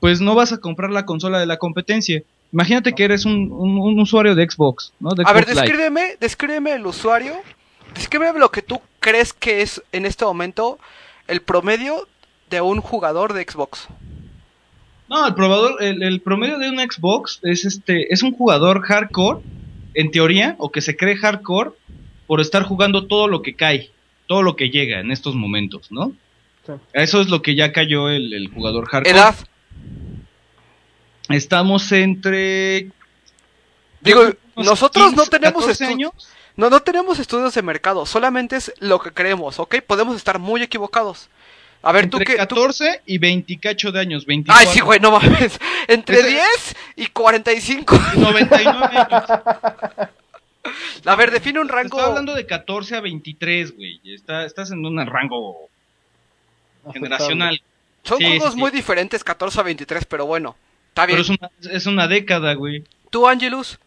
[0.00, 2.22] pues no vas a comprar la consola de la competencia.
[2.52, 5.10] Imagínate que eres un, un- un usuario de Xbox, ¿no?
[5.14, 5.60] De A ver, Live.
[5.60, 7.34] descríbeme, descríbeme el usuario.
[7.94, 10.78] Descríbeme lo que tú crees que es en este momento
[11.28, 12.08] el promedio
[12.50, 13.86] de un jugador de Xbox.
[15.12, 19.40] No, el probador, el, el promedio de un Xbox es este, es un jugador hardcore,
[19.94, 21.72] en teoría, o que se cree hardcore
[22.26, 23.90] por estar jugando todo lo que cae,
[24.26, 26.12] todo lo que llega en estos momentos, ¿no?
[26.66, 26.72] Sí.
[26.94, 29.14] Eso es lo que ya cayó el, el jugador hardcore.
[29.14, 29.34] Edad.
[31.28, 32.90] Estamos entre
[34.00, 34.22] Digo,
[34.56, 36.12] nosotros no 15, tenemos 14 estu- años.
[36.56, 39.76] No, no tenemos estudios de mercado, solamente es lo que creemos, ¿ok?
[39.86, 41.30] Podemos estar muy equivocados.
[41.82, 42.32] A ver, tú entre qué...
[42.46, 44.60] tú- 14 y 28 de años, 24.
[44.60, 45.58] Ay, sí, güey, no mames.
[45.88, 47.98] Entre Ese- 10 y 45.
[48.16, 49.24] 99 años.
[51.06, 51.96] A ver, define un rango...
[51.98, 54.00] Estoy hablando de 14 a 23, güey.
[54.04, 55.68] Está, estás en un rango
[56.92, 57.60] generacional.
[58.04, 58.58] Son sí, juegos sí, sí.
[58.60, 60.54] muy diferentes, 14 a 23, pero bueno.
[60.88, 61.18] Está bien.
[61.20, 62.84] Pero es una, es una década, güey.
[63.10, 63.78] ¿Tú, Angelus?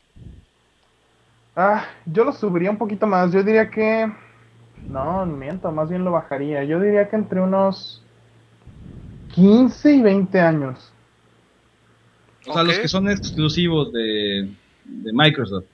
[1.55, 3.31] Ah, yo lo subiría un poquito más.
[3.31, 4.11] Yo diría que.
[4.89, 6.63] No, miento, más bien lo bajaría.
[6.63, 8.01] Yo diría que entre unos
[9.33, 10.91] 15 y 20 años.
[12.47, 14.49] O sea, los que son exclusivos de,
[14.85, 15.65] de Microsoft.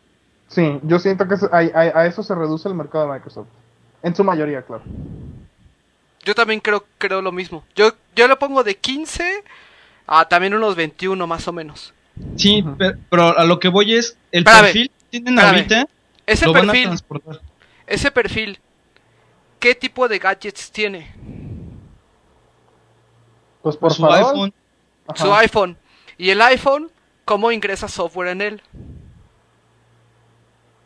[0.47, 3.47] Sí, yo siento que a, a- a eso se reduce el mercado de Microsoft.
[4.03, 4.83] En su mayoría, claro.
[6.23, 7.63] Yo también creo, creo lo mismo.
[7.75, 9.43] Yo, yo lo pongo de 15
[10.07, 11.93] a también unos 21 más o menos.
[12.35, 12.63] Sí,
[13.09, 15.55] pero a lo que voy es, el Espérame, perfil que tienen espérame.
[15.55, 15.87] ahorita
[16.25, 17.41] Ese lo van a perfil, transportar.
[17.87, 18.59] ese perfil,
[19.61, 21.13] ¿qué tipo de gadgets tiene?
[23.61, 24.17] Pues por su favor.
[24.17, 24.53] iPhone.
[25.07, 25.23] Ajá.
[25.23, 25.77] Su iPhone.
[26.17, 26.91] ¿Y el iPhone,
[27.25, 28.61] cómo ingresa software en él?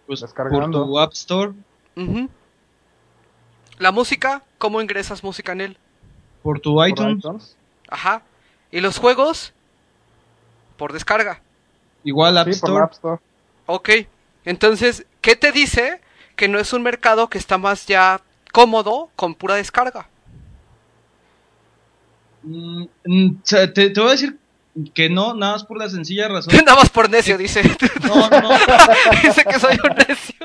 [0.06, 0.86] Pues, por Descargando.
[0.86, 1.54] tu App Store,
[1.96, 2.30] Ujú.
[3.80, 5.78] La música, ¿cómo ingresas música en él?
[6.44, 7.58] por tu por iTunes.
[7.90, 8.22] Ajá.
[8.72, 9.52] ¿Y los juegos?
[10.78, 11.42] Por descarga.
[12.04, 12.74] igual App Sí, por Store.
[12.80, 13.22] la App Store.
[13.66, 13.90] Ok.
[14.46, 16.02] Entonces, ¿qué te dice
[16.36, 18.22] que no es un mercado que está más ya
[18.56, 20.08] cómodo con pura descarga?
[22.42, 24.38] Mm, mm, te, te voy a decir
[24.94, 26.54] que no, nada más por la sencilla razón.
[26.66, 27.62] Nada más por necio, dice.
[28.08, 28.50] No, no,
[29.24, 30.36] dice que soy un necio.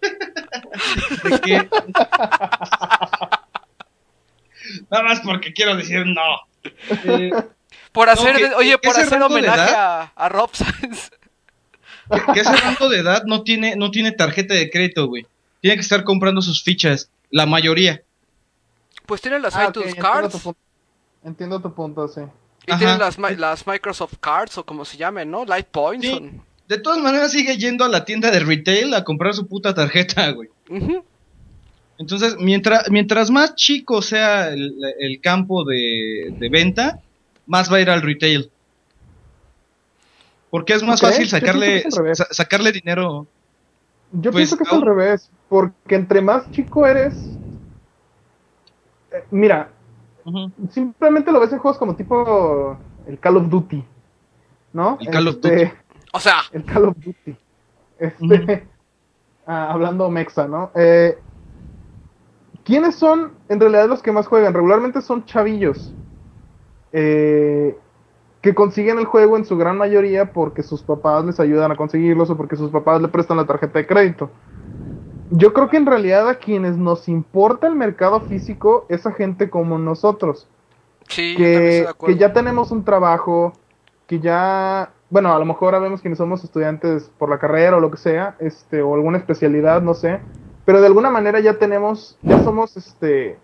[1.44, 1.68] de
[4.90, 6.22] Nada más porque quiero decir no.
[7.04, 7.30] Eh,
[7.92, 11.10] Por hacer, que- oye, por hacer homenaje a, a Rob Sainz.
[12.32, 15.26] que ese rango de edad no tiene, no tiene tarjeta de crédito, güey.
[15.62, 18.02] Tiene que estar comprando sus fichas, la mayoría.
[19.06, 20.58] Pues tienen las Ah, iTunes entiendo tu Cards punto.
[21.24, 22.20] Entiendo tu punto, sí.
[22.66, 22.78] y Ajá.
[22.78, 25.44] tienen las, mi- las Microsoft Cards o como se llamen, ¿no?
[25.46, 26.06] Light Points.
[26.06, 26.12] Sí.
[26.12, 29.72] son- De todas maneras sigue yendo a la tienda de retail a comprar su puta
[29.74, 30.48] tarjeta, güey.
[31.98, 37.00] Entonces, mientras, mientras más chico sea el, el campo de, de venta,
[37.46, 38.50] más va a ir al retail.
[40.50, 41.84] Porque es más fácil sacarle,
[42.14, 43.26] sa- sacarle dinero.
[44.12, 47.12] Yo Pues, pienso que es al revés, porque entre más chico eres,
[49.10, 49.68] eh, mira,
[50.70, 53.84] simplemente lo ves en juegos como tipo el Call of Duty,
[54.72, 54.96] ¿no?
[54.98, 55.72] El Call of Este, Duty.
[56.14, 57.36] O sea, El Call of Duty.
[57.98, 58.36] Este, Ujú.
[59.46, 60.70] ah, hablando mexa, ¿no?
[60.74, 61.18] Eh,
[62.64, 64.54] ¿Quiénes son en realidad los que más juegan?
[64.54, 65.92] Regularmente son chavillos.
[66.92, 67.76] eh,
[68.40, 72.30] que consiguen el juego en su gran mayoría porque sus papás les ayudan a conseguirlos
[72.30, 74.30] o porque sus papás le prestan la tarjeta de crédito.
[75.34, 79.48] Yo creo que en realidad a quienes nos importa el mercado físico es a gente
[79.48, 80.46] como nosotros
[81.08, 83.54] sí, que, que ya tenemos un trabajo,
[84.06, 87.90] que ya, bueno, a lo mejor sabemos quienes somos estudiantes por la carrera o lo
[87.90, 90.20] que sea, este, o alguna especialidad, no sé,
[90.66, 93.38] pero de alguna manera ya tenemos, ya somos, este,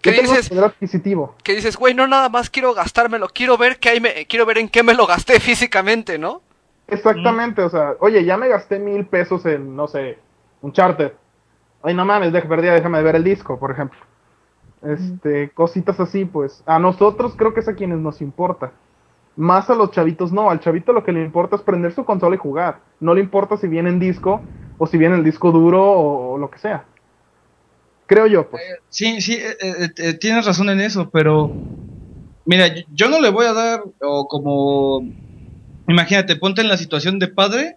[0.00, 0.50] ¿Qué dices?
[0.52, 1.34] adquisitivo.
[1.42, 4.58] Que dices, güey, no nada más quiero gastármelo, quiero ver qué hay me- quiero ver
[4.58, 6.40] en qué me lo gasté físicamente, ¿no?
[6.88, 10.18] Exactamente, o sea, oye, ya me gasté mil pesos en, no sé,
[10.60, 11.21] un charter.
[11.82, 13.98] Ay, no mames, deja, perdida, déjame ver el disco, por ejemplo.
[14.82, 16.62] Este, cositas así, pues.
[16.66, 18.72] A nosotros creo que es a quienes nos importa.
[19.36, 22.34] Más a los chavitos no, al chavito lo que le importa es prender su consola
[22.36, 22.80] y jugar.
[23.00, 24.40] No le importa si viene en disco
[24.78, 26.84] o si viene el disco duro o, o lo que sea.
[28.06, 28.62] Creo yo, pues.
[28.90, 31.50] Sí, sí, eh, eh, eh, tienes razón en eso, pero
[32.44, 35.02] mira, yo, yo no le voy a dar, o como,
[35.88, 37.76] imagínate, ponte en la situación de padre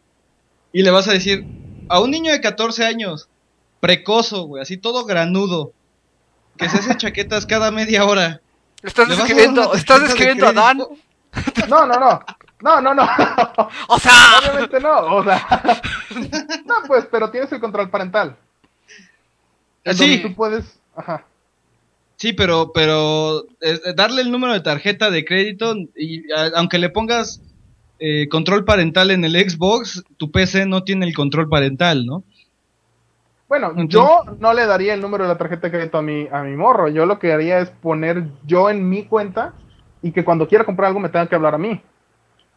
[0.74, 1.48] y le vas a decir
[1.88, 3.30] a un niño de 14 años,
[3.86, 5.72] precozo, güey, así todo granudo,
[6.58, 8.42] que se hace chaquetas cada media hora.
[8.82, 10.78] Estás ¿le vas a dar describiendo, estás tarjeta de describiendo a Dan.
[11.70, 12.20] No, no, no.
[12.62, 13.04] No, no, no.
[13.90, 15.18] O sea, Obviamente no.
[15.18, 15.46] O sea.
[16.66, 18.36] No, pues, pero tienes el control parental.
[19.84, 20.20] En Sí.
[20.24, 20.66] tú puedes.
[20.96, 21.26] Ajá.
[22.16, 26.90] Sí, pero, pero eh, darle el número de tarjeta de crédito y a- aunque le
[26.90, 27.42] pongas
[28.00, 32.24] eh, control parental en el Xbox, tu PC no tiene el control parental, ¿no?
[33.48, 36.28] Bueno, Entonces- yo no le daría el número de la tarjeta de crédito a mi,
[36.32, 36.88] a mi morro.
[36.88, 39.54] Yo lo que haría es poner yo en mi cuenta
[40.02, 41.80] y que cuando quiera comprar algo me tenga que hablar a mí.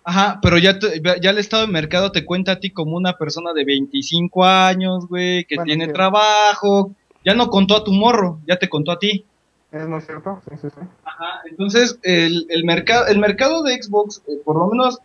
[0.04, 3.12] Ajá, pero ya, te- ya el estado de mercado te cuenta a ti como una
[3.14, 5.92] persona de 25 años, güey, que Bueno, tiene sí.
[5.92, 6.92] trabajo.
[7.24, 9.26] Ya no contó a tu morro, ya te contó a ti.
[9.70, 10.40] ¿Es muy cierto?
[10.48, 10.80] Sí, sí, sí.
[11.04, 14.98] Ajá, entonces el, el, mercado, el mercado de Xbox, eh, por lo menos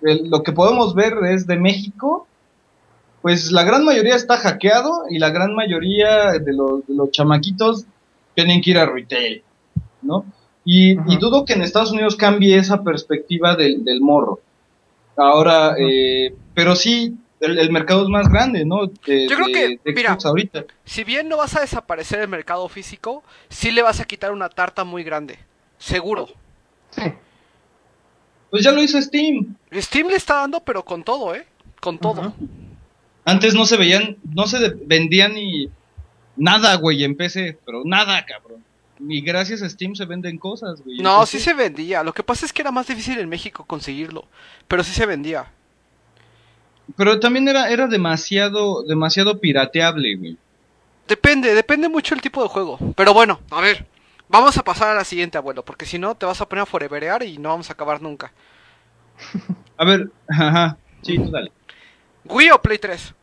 [0.00, 2.26] el- lo que podemos ver es de México,
[3.22, 7.84] pues la gran mayoría está hackeado y la gran mayoría de los, de los chamaquitos
[8.34, 9.42] tienen que ir a retail,
[10.02, 10.24] ¿no?
[10.64, 14.40] Y, dudo que en Estados Unidos cambie esa perspectiva del, del morro.
[15.16, 18.86] Ahora, eh, pero sí, el, el mercado es más grande, ¿no?
[18.86, 20.64] De, Yo creo de- que, de mira, ahorita.
[20.84, 24.48] si bien no vas a desaparecer el mercado físico, sí le vas a quitar una
[24.48, 25.38] tarta muy grande.
[25.78, 26.28] Seguro.
[26.90, 27.02] Sí.
[28.50, 29.56] Pues ya lo hizo Steam.
[29.74, 31.44] Steam le está dando, pero con todo, ¿eh?
[31.80, 32.20] Con todo.
[32.20, 32.32] Ajá.
[33.24, 35.68] Antes no se veían, no se vendían ni
[36.36, 38.64] nada, güey, en PC, pero nada, cabrón.
[38.98, 40.98] Ni gracias a Steam se venden cosas, güey.
[40.98, 42.02] No, sí se vendía.
[42.02, 44.26] Lo que pasa es que era más difícil en México conseguirlo.
[44.68, 45.46] Pero sí se vendía.
[46.96, 50.36] Pero también era, era demasiado, demasiado pirateable, güey.
[51.08, 52.78] Depende, depende mucho el tipo de juego.
[52.96, 53.86] Pero bueno, a ver.
[54.28, 55.64] Vamos a pasar a la siguiente, abuelo.
[55.64, 58.32] Porque si no, te vas a poner a foreverear y no vamos a acabar nunca.
[59.76, 61.50] A ver, ajá, sí, tú dale.
[62.24, 63.14] ¿Wii o Play 3?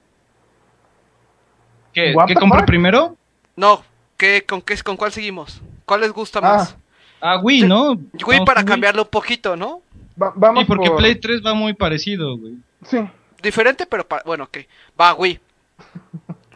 [1.93, 2.65] ¿Qué, ¿qué fuck?
[2.65, 3.17] primero?
[3.55, 3.83] No.
[4.17, 5.61] ¿Qué, con, qué, ¿Con cuál seguimos?
[5.85, 6.75] ¿Cuál les gusta más?
[7.21, 7.91] Ah, Wii, ¿no?
[7.93, 9.81] Wii Vamos para cambiarlo un poquito, ¿no?
[10.21, 12.53] Va- vamos Sí, porque por- Play 3 va muy parecido, güey.
[12.85, 12.97] Sí.
[13.41, 14.57] Diferente, pero pa- bueno, ok.
[14.99, 15.39] Va, Wii.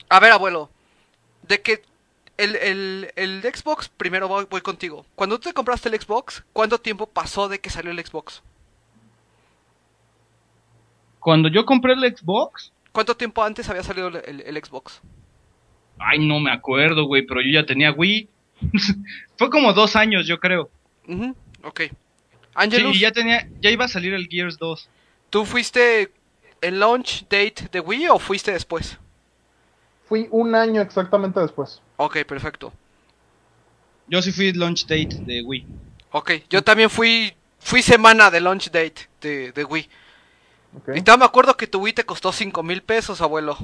[0.09, 0.69] A ver, abuelo.
[1.47, 1.81] De que
[2.37, 5.05] el, el, el Xbox, primero voy, voy contigo.
[5.15, 8.41] Cuando tú te compraste el Xbox, ¿cuánto tiempo pasó de que salió el Xbox?
[11.23, 15.01] Cuando yo compré el Xbox, ¿Cuánto tiempo antes había salido el, el- el Xbox?
[15.99, 18.27] ay, no me acuerdo, güey, pero yo ya tenía Wii.
[19.37, 20.69] Fue como dos años, yo creo.
[21.07, 21.79] Ujú, ok.
[21.81, 21.91] Sí,
[22.55, 24.89] Angelus, y ya tenía, ya iba a salir el Gears 2.
[25.29, 26.11] ¿tú fuiste
[26.61, 28.97] el launch date de Wii o fuiste después?
[30.05, 31.81] Fui un año exactamente después.
[31.97, 32.71] Ok, perfecto.
[34.07, 35.65] Yo sí fui launch date de Wii.
[36.11, 39.89] Ok, yo también fui fui semana de launch date de, de Wii.
[40.77, 40.89] ¿Ok?
[40.95, 43.57] Y todavía me acuerdo que tu Wii te costó 5 mil pesos, abuelo.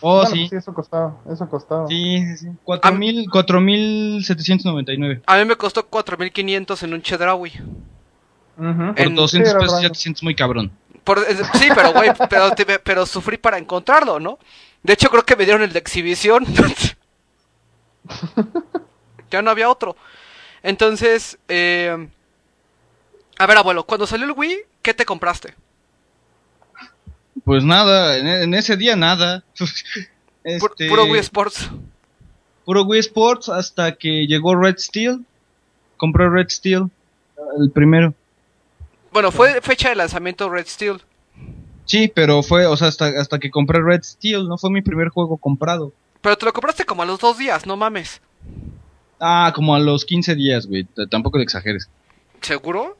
[0.00, 0.46] Oh, Bueno, sí.
[0.48, 1.88] sí, eso costaba, eso costaba.
[1.88, 2.46] Sí, sí, sí.
[2.64, 5.22] 4.000 4.799.
[5.26, 7.50] A mí me costó 4500 en un Chedraui.
[8.58, 8.94] Ujú.
[8.94, 10.70] Por En- 200 sí, pesos ya te sientes muy cabrón.
[11.04, 14.38] Por- es- sí, pero güey, pero, te- pero sufrí para encontrarlo, ¿no?
[14.84, 16.44] De hecho, creo que me dieron el de exhibición.
[19.30, 19.96] ya no había otro.
[20.62, 22.08] Entonces, eh,
[23.38, 25.54] a ver, abuelo, cuando salió el Wii, ¿qué te compraste?
[27.48, 29.42] Pues nada, en, en ese día nada.
[30.44, 31.68] Este, Puro Wii Sports.
[32.64, 35.24] puro Wii Sports hasta que llegó Red Steel.
[35.96, 36.90] Compré Red Steel,
[37.58, 38.14] el primero.
[39.12, 41.02] Bueno, fue fecha de lanzamiento Red Steel.
[41.84, 45.08] Sí, pero fue, o sea, hasta, hasta que compré Red Steel, no fue mi primer
[45.08, 45.92] juego comprado.
[46.22, 48.22] Pero te lo compraste como a los dos días, no mames.
[49.20, 50.86] Ah, como a los 15 días, güey.
[51.10, 51.90] Tampoco te exageres.
[52.40, 52.96] ¿Seguro?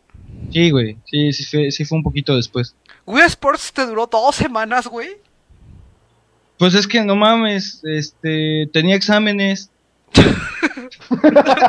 [0.52, 0.96] Sí, güey.
[1.04, 2.74] Sí, sí fue, sí fue un poquito después.
[3.08, 5.16] Wii Sports te duró dos semanas, güey.
[6.58, 9.70] Pues es que no mames, este, tenía exámenes.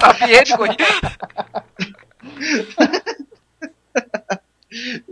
[0.01, 0.71] También, güey.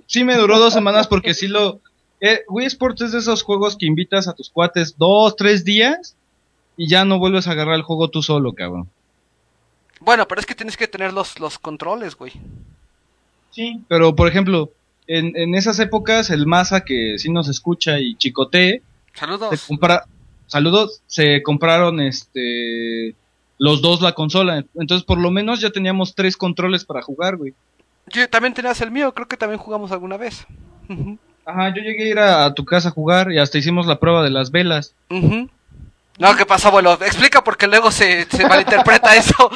[0.06, 1.80] Sí me duró dos semanas porque sí lo...
[2.20, 6.18] Eh, Wii Sports es de esos juegos que invitas a tus cuates dos, tres días
[6.76, 8.90] y ya no vuelves a agarrar el juego tú solo, cabrón.
[10.02, 12.34] Bueno, pero es que tienes que tener los, los controles, güey.
[13.52, 13.82] Sí.
[13.88, 14.74] Pero, por ejemplo,
[15.08, 18.82] en, en esas épocas el Masa que sí nos escucha y chicotee,
[19.14, 19.66] se Saludos.
[19.68, 20.06] compra...
[20.48, 23.16] Saludos, se compraron este...
[23.60, 24.64] Los dos la consola.
[24.76, 27.54] Entonces, por lo menos ya teníamos tres controles para jugar, güey.
[28.08, 30.46] Yo también tenías el mío, creo que también jugamos alguna vez.
[31.46, 34.00] Ajá, yo llegué a ir a, a tu casa a jugar y hasta hicimos la
[34.00, 34.94] prueba de las velas.
[35.10, 35.50] Ujú.
[36.20, 36.94] No, ¿qué pasa, abuelo?
[36.94, 39.50] Explica porque luego se, se malinterpreta eso.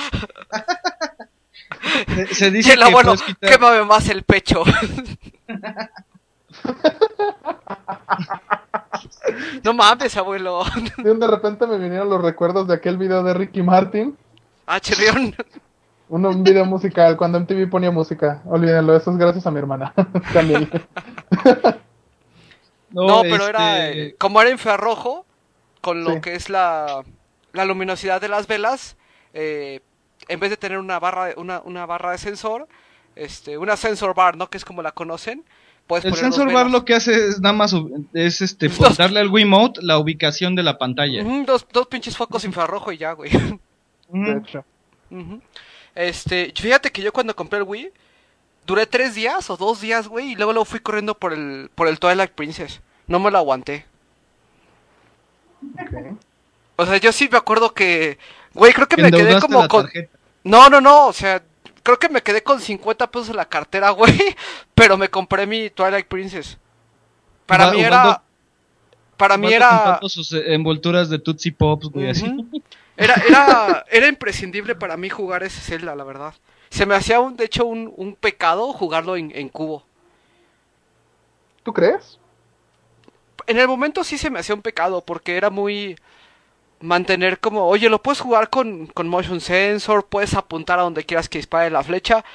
[2.07, 4.63] Se, se Y dice el que abuelo, quitar- quémame más el pecho.
[9.63, 10.63] no mames, abuelo.
[10.65, 14.17] Sí, de repente me vinieron los recuerdos de aquel video de Ricky Martin.
[14.65, 15.35] Ah, chirrión.
[16.09, 18.41] Uno, un video musical, cuando MTV ponía música.
[18.45, 19.93] Olvídenlo, eso es gracias a mi hermana.
[20.33, 20.69] Camille.
[22.89, 23.87] No, pero era.
[23.87, 25.25] este, eh, como era infrarrojo,
[25.79, 26.21] con lo Sí.
[26.21, 27.03] que es la,
[27.53, 28.97] la luminosidad de las velas,
[29.33, 29.79] eh,
[30.27, 32.67] en vez de tener una barra, de- una, una barra de sensor,
[33.23, 34.49] este, una sensor bar, ¿no?
[34.49, 35.43] Que es como la conocen.
[35.87, 37.75] Puedes El sensor bar lo que hace es nada más
[38.13, 38.97] es este Dos.
[38.97, 41.23] darle al Wiimote la ubicación de la pantalla.
[41.45, 43.31] Dos, dos pinches focos infrarrojo y ya, güey.
[44.09, 44.61] De.
[45.95, 47.91] Este, fíjate que yo cuando compré el Wii,
[48.65, 51.87] duré tres días o dos días, güey, y luego lo fui corriendo por el, por
[51.87, 52.81] el Twilight Princess.
[53.07, 53.85] No me lo aguanté.
[56.77, 58.17] O sea, yo sí me acuerdo que,
[58.53, 59.83] güey, creo que me quedé como con...
[59.83, 60.17] tarjeta.
[60.43, 61.43] No, no, no, o sea,
[61.83, 64.17] creo que me quedé con 50 pesos en la cartera, güey,
[64.75, 66.57] pero me compré mi Twilight Princess.
[67.45, 68.21] Para Va- mí jugando- era...
[69.17, 69.99] Para mí era...
[70.07, 72.25] sus eh, envolturas de Tootsie Pops, güey, así.
[72.97, 76.35] Era, era, era imprescindible para mí jugar ese Zelda, la verdad.
[76.69, 79.83] Se me hacía, un, de hecho, un, un pecado jugarlo en, en cubo.
[81.63, 82.19] ¿Tú crees?
[83.47, 85.95] En el momento sí se me hacía un pecado, porque era muy...
[86.81, 91.29] Mantener como, oye, lo puedes jugar con, con motion sensor, puedes apuntar a donde quieras
[91.29, 92.25] que dispare la flecha,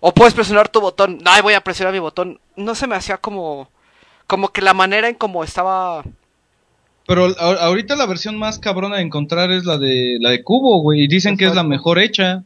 [0.00, 1.20] o puedes presionar tu botón.
[1.24, 2.38] Ay, voy a presionar mi botón.
[2.56, 3.70] No se me hacía como...
[4.26, 6.04] Como que la manera en como estaba...
[7.06, 10.82] Pero a- ahorita la versión más cabrona de encontrar es la de la de Cubo,
[10.82, 12.42] güey, y dicen que es la mejor hecha.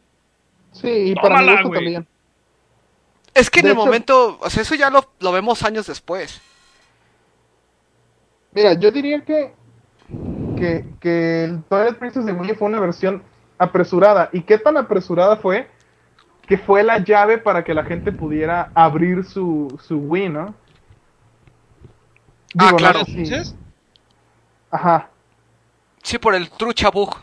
[0.70, 1.80] Sí, y para mi Tómala, gusto güey.
[1.80, 2.06] también.
[3.34, 6.40] Es que en el hecho- momento, o sea, eso ya lo, lo vemos años después.
[8.54, 9.52] Mira, yo diría que,
[10.62, 13.22] que, que el Twilight Princess de Wii fue una versión
[13.58, 14.28] apresurada.
[14.32, 15.68] ¿Y qué tan apresurada fue?
[16.46, 20.54] Que fue la llave para que la gente pudiera abrir su, su Wii, ¿no?
[22.58, 23.00] Ah, no claro.
[23.00, 23.56] sé si- ¿Dices?
[24.70, 25.08] Ajá,
[26.02, 27.14] Sí, por el trucha bug.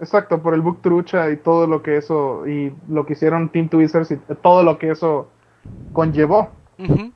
[0.00, 3.68] exacto, por el book trucha y todo lo que eso, y lo que hicieron Team
[3.68, 5.28] Twizzers y todo lo que eso
[5.92, 6.50] conllevó.
[6.78, 7.12] Ujú.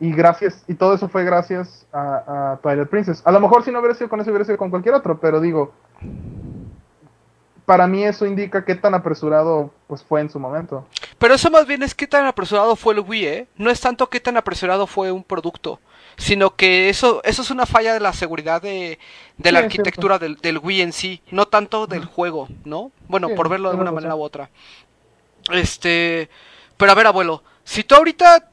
[0.00, 3.20] Y gracias, y todo eso fue gracias a, a Twilight Princess.
[3.24, 5.40] A lo mejor si no hubiera sido con eso, hubiera sido con cualquier otro, pero
[5.40, 5.72] digo,
[7.66, 10.86] para mí eso indica qué tan apresurado pues fue en su momento.
[11.18, 13.48] Pero eso más bien es qué tan apresurado fue el Wii, ¿eh?
[13.56, 15.80] No es tanto qué tan apresurado fue un producto,
[16.16, 18.98] sino que eso, eso es una falla de la seguridad de,
[19.36, 22.92] de la Sí, arquitectura del, del Wii en sí, no tanto del juego, ¿no?
[23.08, 24.48] Bueno, Sí, por verlo de una manera u otra.
[25.52, 26.30] Este,
[26.76, 28.48] pero a ver, abuelo, si tú ahorita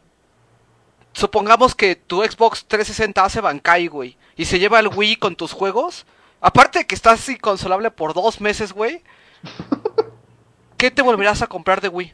[1.15, 5.53] supongamos que tu Xbox 360 hace Bankai, güey, y se lleva el Wii con tus
[5.53, 6.05] juegos,
[6.41, 9.01] aparte de que estás inconsolable por dos meses, güey,
[10.77, 12.13] ¿qué te volverás a comprar de Wii?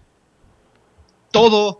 [1.31, 1.77] Todo.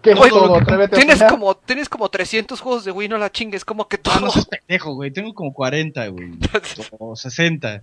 [0.00, 0.56] ¿Qué Oye, todo?
[0.56, 3.96] Atrévete a Tienes como, tienes como 300 juegos de Wii, no la chingues, como que
[3.96, 4.20] Ah, todo.
[4.20, 5.10] no seas pendejo, güey.
[5.10, 6.32] Tengo como 40, güey.
[6.98, 7.82] O 60.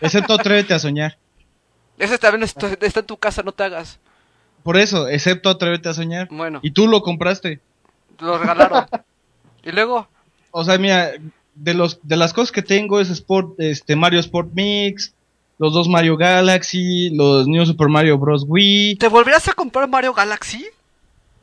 [0.00, 1.18] Excepto Atrévete a soñar.
[1.98, 3.98] Ese también está en tu casa, no te hagas.
[4.62, 6.28] Por eso, excepto Atrévete a soñar.
[6.30, 7.60] Bueno, Y tú lo compraste.
[8.18, 8.86] lo regalaron.
[9.64, 10.06] y luego,
[10.50, 11.12] O sea, mira,
[11.54, 15.14] de los de las cosas que tengo es Sport, este Mario Sport Mix,
[15.58, 18.44] los dos Mario Galaxy, los New Super Mario Bros.
[18.48, 18.96] Wii.
[18.96, 20.66] ¿te volverás a comprar Mario Galaxy?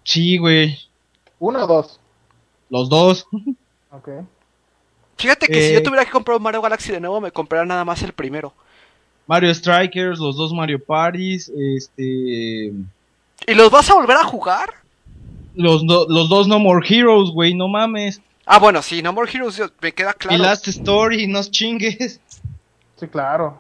[0.04, 0.78] Sí, güey.
[1.40, 2.00] ¿Uno o dos?
[2.70, 3.26] Los dos.
[3.90, 4.10] Ok.
[5.18, 5.74] Fíjate que si Eh.
[5.76, 8.54] yo tuviera que comprar un Mario Galaxy de nuevo, me compraría nada más el primero.
[9.26, 12.74] Mario Strikers, los dos Mario Parties, este
[13.48, 14.70] ¿Y los vas a volver a jugar?
[15.56, 18.22] los, do- los dos No More Heroes, güey, no mames.
[18.46, 20.44] Ah, bueno, sí, No More Heroes yo- me queda Y claro.
[20.44, 22.20] Last Story, no chingues.
[22.96, 23.60] Sí, claro.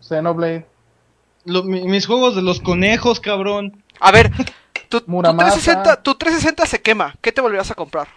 [0.00, 0.66] Xenoblade.
[1.44, 3.82] Lo- mi- mis juegos de los conejos, cabrón.
[4.00, 4.30] A ver,
[4.88, 5.52] tu, tu Muramasa.
[5.52, 7.14] 360, tu 360 se quema.
[7.20, 8.08] ¿Qué te volverás a comprar?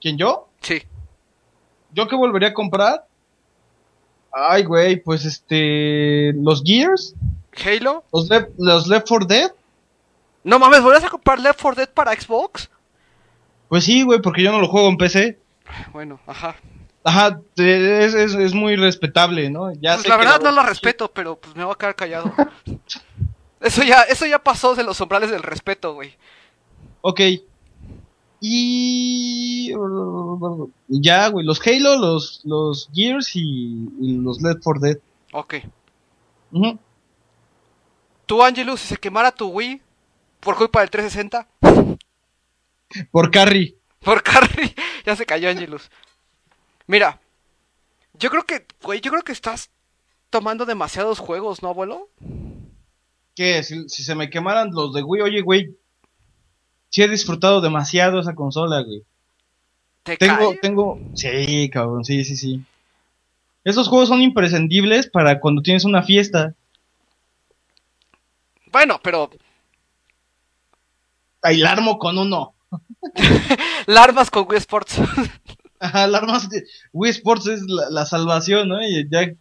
[0.00, 0.48] ¿Quién yo?
[0.60, 0.82] Sí.
[1.92, 3.06] ¿Yo qué volvería a comprar?
[4.32, 6.32] Ay, güey, pues este.
[6.34, 7.14] Los Gears,
[7.64, 8.04] Halo.
[8.12, 9.50] los, Left- los Left 4 Dead.
[10.44, 12.70] No mames, ¿volverás a comprar Left 4 Dead para Xbox?
[13.68, 15.38] Pues sí, güey, porque yo no lo juego en PC.
[15.92, 16.56] Bueno, ajá.
[17.04, 19.72] Ajá, es, es, es muy respetable, ¿no?
[19.74, 21.94] Ya Pues sé la que verdad no la respeto, pero pues me voy a quedar
[21.96, 22.32] callado.
[23.60, 26.14] Eso ya, eso ya pasó de los umbrales del respeto, güey.
[27.00, 27.20] Ok.
[28.40, 29.72] Y.
[30.88, 34.98] Ya, güey, los Halo, los, los Gears y, y los Left 4 Dead.
[35.32, 35.54] Ok.
[36.52, 36.78] Ujú.
[38.28, 39.80] Tú, Angelus, si se quemara tu Wii
[40.40, 41.48] por culpa del 360,
[43.10, 43.74] Por Carry.
[44.00, 44.74] por Carry,
[45.06, 45.90] ya se cayó Angelus.
[46.86, 47.20] Mira,
[48.12, 49.70] yo creo que, güey, yo creo que estás
[50.28, 52.10] tomando demasiados juegos, ¿no, abuelo?
[53.34, 53.62] ¿Qué?
[53.62, 55.74] Si, si se me quemaran los de Wii, oye, güey.
[56.90, 59.04] Sí he disfrutado demasiado esa consola, güey.
[60.02, 60.58] ¿Te Tengo, cae?
[60.58, 60.98] tengo.
[61.14, 62.62] Sí, cabrón, sí, sí, sí.
[63.64, 66.54] Esos juegos son imprescindibles para cuando tienes una fiesta.
[68.70, 69.30] Bueno, pero
[71.42, 72.54] Ahí la armo con uno.
[73.86, 74.98] la armas con Wii Sports.
[75.80, 78.82] Ajá, la armas de Wii Sports es la, la salvación, ¿no?
[78.82, 79.32] Y ya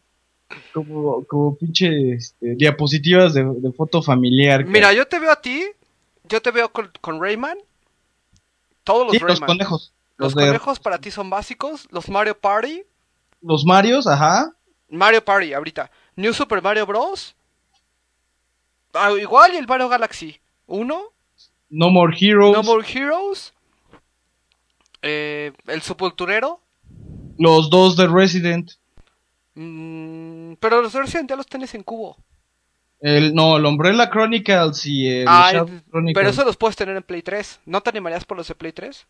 [0.74, 4.64] como, como pinche este, diapositivas de, de foto familiar.
[4.66, 5.66] Mira, yo te veo a ti,
[6.26, 7.58] yo te veo con, con Rayman.
[8.84, 9.48] Todos los Sí, los Rayman.
[9.48, 9.94] conejos.
[10.18, 11.88] Los Los, de, conejos para ti son básicos.
[11.90, 12.84] Los Mario Party.
[13.42, 14.54] los Marios, ajá.
[14.90, 15.90] Mario Party, ahorita.
[16.16, 17.36] New Super Mario Bros.
[18.98, 20.40] Ah, igual y el Mario Galaxy.
[20.68, 21.02] Uno.
[21.70, 22.56] No More Heroes.
[22.56, 23.54] No More Heroes.
[25.02, 26.60] Eh, el Sepulturero.
[27.38, 28.72] Los dos de Resident.
[29.56, 32.18] Mm, pero los de Resident ya los tienes en cubo.
[33.00, 36.14] El, no, el Umbrella Chronicles y el Chronicles.
[36.16, 37.60] pero eso los puedes tener en Play 3.
[37.66, 39.06] ¿No te animarías por los de Play 3?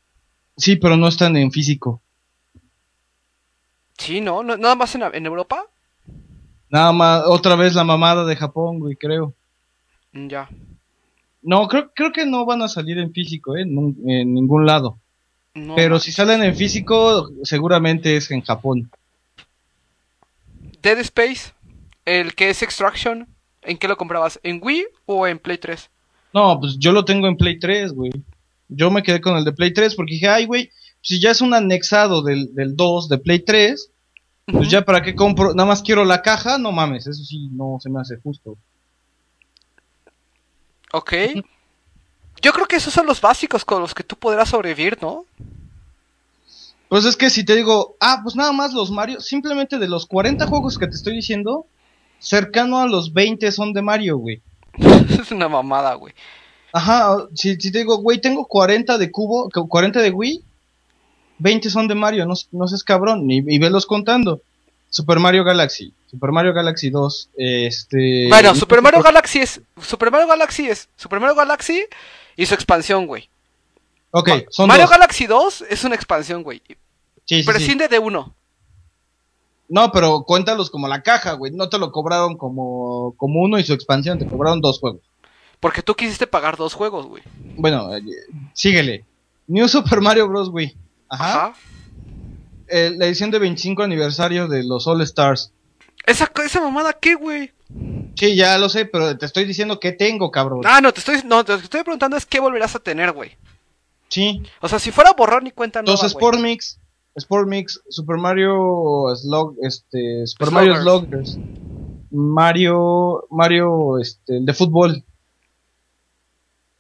[0.57, 2.01] Sí, pero no están en físico.
[3.97, 4.43] Sí, ¿no?
[4.43, 5.65] ¿No- ¿Nada más en, en Europa?
[6.69, 9.33] Nada más, otra vez la mamada de Japón, güey, creo.
[10.17, 10.49] Mm, Ya.
[11.43, 13.61] No, creo, creo que no van a salir en físico, ¿eh?
[13.61, 14.97] En, en ningún lado.
[15.53, 18.89] No, Pero si salen en físico, seguramente es en Japón.
[20.81, 21.51] Dead Space,
[22.05, 23.27] el que es Extraction,
[23.61, 24.39] ¿en qué lo comprabas?
[24.43, 25.89] ¿En Wii o en Play 3?
[26.33, 28.11] No, pues yo lo tengo en Play 3, güey.
[28.67, 30.69] Yo me quedé con el de Play 3 porque dije, ay, güey,
[31.01, 33.91] si ya es un anexado del, del 2 de Play 3,
[34.47, 37.77] pues ya para qué compro, nada más quiero la caja, no mames, eso sí no
[37.79, 38.57] se me hace justo.
[40.93, 41.13] Ok.
[42.41, 45.25] Yo creo que esos son los básicos con los que tú podrás sobrevivir, ¿no?
[46.89, 50.05] Pues es que si te digo, ah, pues nada más los Mario, simplemente de los
[50.05, 51.65] 40 juegos que te estoy diciendo,
[52.19, 54.41] cercano a los 20 son de Mario, güey.
[55.19, 56.13] es una mamada, güey.
[56.71, 60.43] Ajá, si, si te digo, güey, tengo 40 de cubo, cu- 40 de Wii,
[61.39, 64.41] 20 son de Mario, no, no seas cabrón, y, y velos contando.
[64.89, 68.27] Super Mario Galaxy, Super Mario Galaxy 2, este...
[68.29, 69.61] Bueno, Super Mario Galaxy es.
[69.81, 70.87] Super Mario Galaxy es.
[70.95, 71.83] Super Mario Galaxy
[72.35, 73.29] y su expansión, güey.
[74.11, 74.91] Ok, Ma- son Mario dos.
[74.91, 76.61] Galaxy 2 es una expansión, güey.
[76.67, 76.75] Sí,
[77.25, 77.43] sí, sí.
[77.43, 78.33] Prescinde de uno.
[79.69, 83.63] No, pero cuéntalos como la caja, güey, no te lo cobraron como, como uno y
[83.65, 85.01] su expansión, te cobraron dos juegos.
[85.59, 87.23] Porque tú quisiste pagar dos juegos, güey.
[87.57, 88.01] Bueno, eh,
[88.53, 89.03] síguele.
[89.47, 90.49] New Super Mario Bros.
[90.53, 90.73] Wii.
[91.09, 91.33] Ajá.
[91.47, 91.53] Ajá.
[92.69, 95.51] Eh, la edición de 25 aniversario de los All Stars.
[96.07, 97.51] ¿Esa, esa mamada qué, güey?
[98.15, 100.61] Sí, ya lo sé, pero te estoy diciendo que tengo, cabrón.
[100.65, 103.35] Ah, no, te estoy, no, te estoy preguntando es qué volverás a tener, güey.
[104.07, 104.41] Sí.
[104.61, 106.07] O sea, si fuera borrar ni cuenta nueva, güey.
[106.07, 106.79] Sport Mix,
[107.13, 111.33] Sport Mix, Super Mario Slug, este, Super Mario Sluggers.
[111.33, 115.03] Sluggers, Mario, Mario, este, el de fútbol.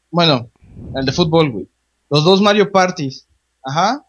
[0.09, 0.49] Bueno,
[0.95, 1.67] el de fútbol, güey.
[2.09, 3.27] Los dos Mario Parties.
[3.61, 4.05] Ajá.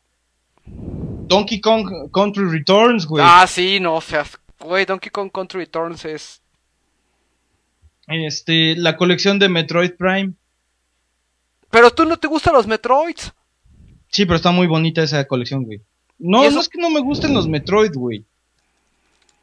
[0.64, 3.24] Donkey Kong Country Returns, güey.
[3.26, 4.24] Ah, sí, no, o sea,
[4.60, 6.42] güey, Donkey Kong Country Returns es...
[8.06, 10.32] Este, la colección de Metroid Prime.
[11.70, 13.32] Pero tú no te gustan los Metroids.
[14.08, 15.82] Sí, pero está muy bonita esa colección, güey.
[16.18, 18.24] No, no es que no me gusten los Metroid, güey.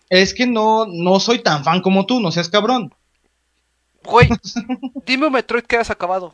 [0.10, 2.94] Es que no, no soy tan fan como tú, no seas cabrón.
[4.04, 4.30] Güey,
[5.06, 6.34] dime un Metroid que hayas acabado.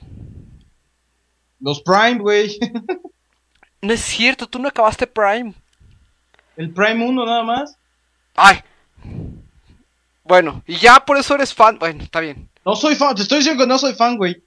[1.59, 2.57] Los Prime, güey.
[3.81, 5.53] No es cierto, tú no acabaste Prime.
[6.55, 7.77] El Prime 1 nada más.
[8.35, 8.57] Ay.
[10.23, 11.77] Bueno, y ya por eso eres fan.
[11.79, 12.49] Bueno, está bien.
[12.65, 14.43] No soy fan, te estoy diciendo que no soy fan, güey.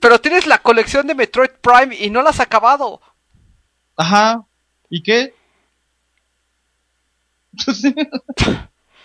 [0.00, 3.00] Pero tienes la colección de Metroid Prime y no la has acabado.
[3.96, 4.44] Ajá.
[4.88, 5.34] ¿Y qué?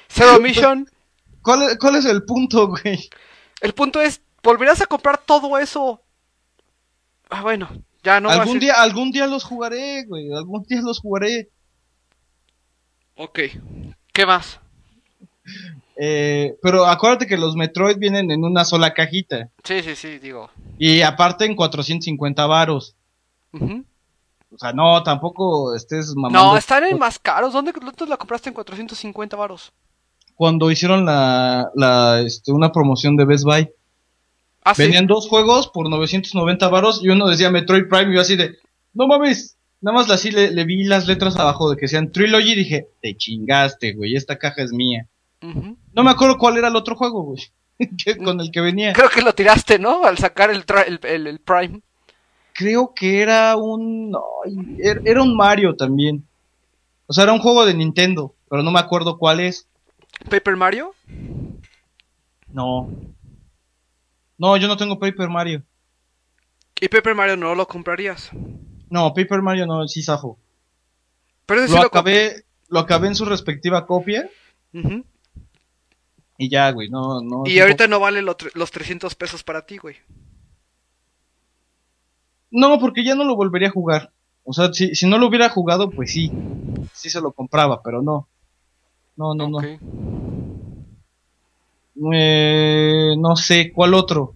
[0.10, 0.90] Zero Mission.
[1.42, 3.10] ¿Cuál, es- ¿Cuál es el punto, güey?
[3.62, 6.02] El punto es, volverás a comprar todo eso.
[7.30, 7.70] Ah, bueno,
[8.04, 10.32] ya no algún día, algún día los jugaré, güey.
[10.34, 11.50] Algún día los jugaré.
[13.18, 13.40] Ok.
[14.14, 14.60] ¿Qué más?
[15.96, 19.50] Eh, pero acuérdate que los Metroid vienen en una sola cajita.
[19.64, 20.50] Sí, sí, sí, digo.
[20.78, 22.96] Y aparte en 450 varos.
[23.54, 23.84] Ujú.
[24.54, 26.52] O sea, no, tampoco estés mamando.
[26.52, 27.52] No, están en más caros.
[27.54, 29.74] ¿Dónde, ¿Dónde la compraste en 450 varos?
[30.36, 33.70] Cuando hicieron la, la, este, una promoción de Best Buy.
[34.64, 34.84] Ah, sí.
[34.84, 38.58] Venían dos juegos por 990 varos y uno decía Metroid Prime y yo así de,
[38.94, 39.57] no mames.
[39.82, 42.88] Nada más así le, le vi las letras abajo de que decían Trilogy y dije,
[43.02, 45.08] te chingaste, güey, esta caja es mía.
[45.94, 47.44] No me acuerdo cuál era el otro juego, güey,
[48.04, 48.94] que- con el que venía.
[48.94, 50.04] Creo que lo tiraste, ¿no?
[50.04, 51.82] Al sacar el, tra- el, el- el Prime.
[52.54, 54.14] Creo que era un...
[54.80, 56.26] er- era un Mario también.
[57.06, 59.68] O sea, era un juego de Nintendo, pero no me acuerdo cuál es.
[60.28, 60.96] ¿Paper Mario?
[62.52, 62.90] No.
[64.40, 65.62] No, yo no tengo Paper Mario.
[66.82, 68.32] Y Paper Mario no lo comprarías.
[68.90, 70.38] No, Paper Mario no, sí zafo.
[71.46, 74.30] Pero Lo sí lo acabé, lo acabé en su respectiva copia
[76.38, 77.44] y ya, güey, no, no.
[77.46, 79.96] Y ahorita no vale lo los 300 pesos para ti, güey.
[82.52, 84.12] No, porque ya no lo volvería a jugar.
[84.44, 86.32] O sea, si, si no lo hubiera jugado, pues sí.
[86.94, 88.28] Sí se lo compraba, pero no.
[89.16, 89.60] No, no, no.
[92.14, 94.36] Eh, no sé, ¿cuál otro?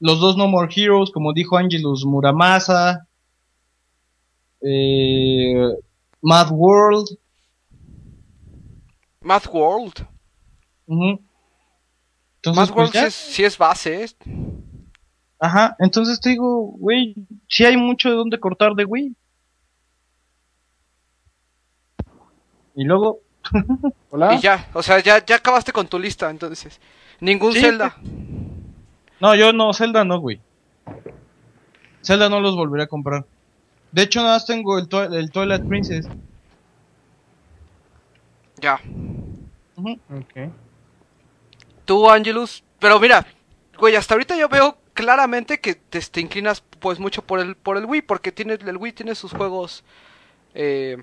[0.00, 3.06] Los dos No More Heroes, como dijo Angelus Muramasa.
[4.60, 5.54] Eh,
[6.20, 7.18] Mad World.
[9.20, 10.06] Math World.
[10.86, 11.22] Entonces,
[12.44, 13.00] Math pues World ya.
[13.02, 14.08] sí es, sí es base, ¿eh?
[15.40, 17.14] Ajá, entonces te digo, güey,
[17.48, 19.14] sí hay mucho de dónde cortar de Wii.
[22.74, 23.20] Y luego,
[24.10, 24.34] Hola.
[24.34, 26.80] Y ya, o sea, ya, ya acabaste con tu lista, entonces.
[27.20, 27.96] Ningún Sí, Zelda.
[29.20, 30.40] No, yo no, Zelda no, güey.
[32.02, 33.24] Zelda no los volveré a comprar.
[33.92, 36.06] De hecho, nada más tengo el, Twi- el Twilight Princess.
[38.60, 38.80] Ya.
[39.76, 39.92] Ujú.
[40.10, 40.52] Ok.
[41.84, 42.62] Tú, Angelus.
[42.78, 43.26] Pero mira,
[43.78, 47.76] güey, hasta ahorita yo veo claramente que te, te inclinas pues mucho por el, por
[47.76, 49.84] el Wii, porque tiene, el Wii tiene sus juegos
[50.54, 50.96] eh,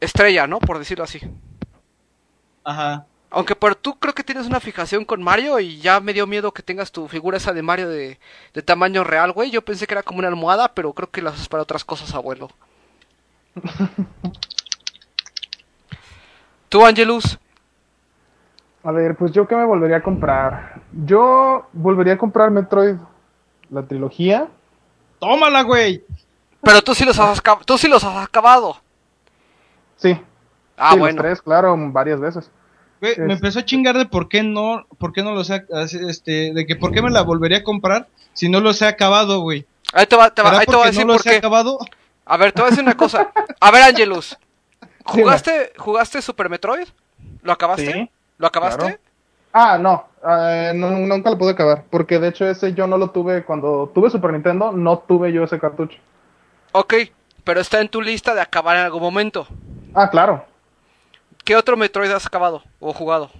[0.00, 0.58] estrella, ¿no?
[0.58, 1.20] Por decirlo así.
[2.64, 3.06] Ajá.
[3.30, 6.52] Aunque por tú creo que tienes una fijación con Mario y ya me dio miedo
[6.52, 8.18] que tengas tu figura esa de Mario de,
[8.54, 9.50] de tamaño real, güey.
[9.50, 12.14] Yo pensé que era como una almohada, pero creo que la usas para otras cosas,
[12.14, 12.48] abuelo.
[16.68, 17.38] Tú, Angelus.
[18.84, 20.80] A ver, pues yo qué me volvería a comprar.
[21.04, 22.96] Yo volvería a comprar Metroid,
[23.70, 24.48] la trilogía.
[25.18, 26.04] ¡Tómala, güey!
[26.62, 28.76] Pero tú sí los has, tú sí los has acabado.
[29.96, 30.20] Sí.
[30.76, 31.16] Ah, sí, bueno.
[31.16, 32.50] Los tres, claro, varias veces.
[33.00, 36.66] Me empezó a chingar de por qué no, por qué no los así, este, de
[36.66, 39.66] que por qué me la volvería a comprar si no los he acabado, güey.
[39.92, 41.36] Ahí te va, te va- ¿Será ahí te a porque decir no por qué.
[41.36, 41.78] acabado?
[42.26, 43.30] A ver, te voy a decir una cosa.
[43.60, 44.36] A ver, Angelus.
[45.04, 46.86] ¿Jugaste, ¿Jugaste Super Metroid?
[47.42, 47.92] ¿Lo acabaste?
[47.92, 48.80] Sí, ¿Lo acabaste?
[48.82, 48.98] claro.
[49.52, 51.84] Ah, no, eh, no, nunca lo pude acabar.
[51.90, 55.42] Porque de hecho ese yo no lo tuve cuando tuve Super Nintendo, no tuve yo
[55.44, 55.98] ese cartucho.
[56.72, 56.94] Ok,
[57.44, 59.48] pero está en tu lista de acabar en algún momento.
[59.94, 60.44] Ah, claro.
[61.48, 63.30] ¿Qué otro Metroid has acabado o jugado?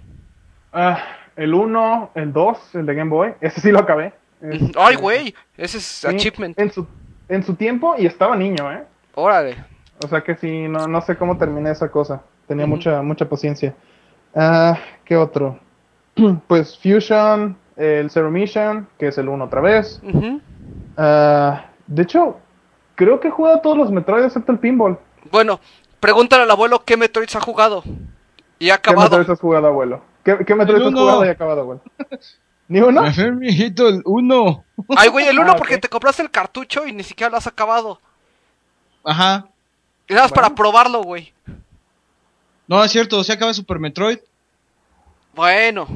[0.73, 0.99] Ah,
[1.37, 4.15] el 1, el 2, el de Game Boy, ese sí lo acabé.
[4.41, 6.59] Este, Ay, güey, ese es sí, achievement.
[6.59, 6.87] En su,
[7.29, 8.83] en su tiempo y estaba niño, ¿eh?
[9.15, 9.63] Órale.
[10.03, 12.23] O sea que sí, no, no sé cómo terminé esa cosa.
[12.47, 13.75] Tenía mucha, mucha paciencia.
[14.35, 15.59] Ah, ¿Qué otro?
[16.49, 20.01] pues Fusion, el Zero Mission, que es el 1 otra vez.
[20.97, 22.39] Ah, de hecho,
[22.95, 24.99] creo que he jugado todos los Metroid excepto el Pinball.
[25.31, 25.61] Bueno,
[26.01, 27.83] pregúntale al abuelo qué Metroids ha jugado.
[28.59, 29.11] Y ha ¿Qué acabado.
[29.11, 30.03] Metroid has jugado, abuelo?
[30.25, 31.01] ¿Qué, qué Metroid El has uno.
[31.01, 31.83] jugado y acabado, abuelo?
[32.69, 33.03] ¿Ni uno?
[33.03, 34.65] Me fue, mijito, el 1.
[34.97, 35.81] Ay, güey, el uno Ah, porque ok.
[35.83, 38.01] te compraste el cartucho y ni siquiera lo has acabado.
[39.05, 39.47] Ajá.
[40.07, 40.57] Y nada más para Bueno.
[40.57, 41.33] probarlo, güey.
[42.67, 44.19] No, es cierto, se acaba Super Metroid.
[45.35, 45.87] Bueno,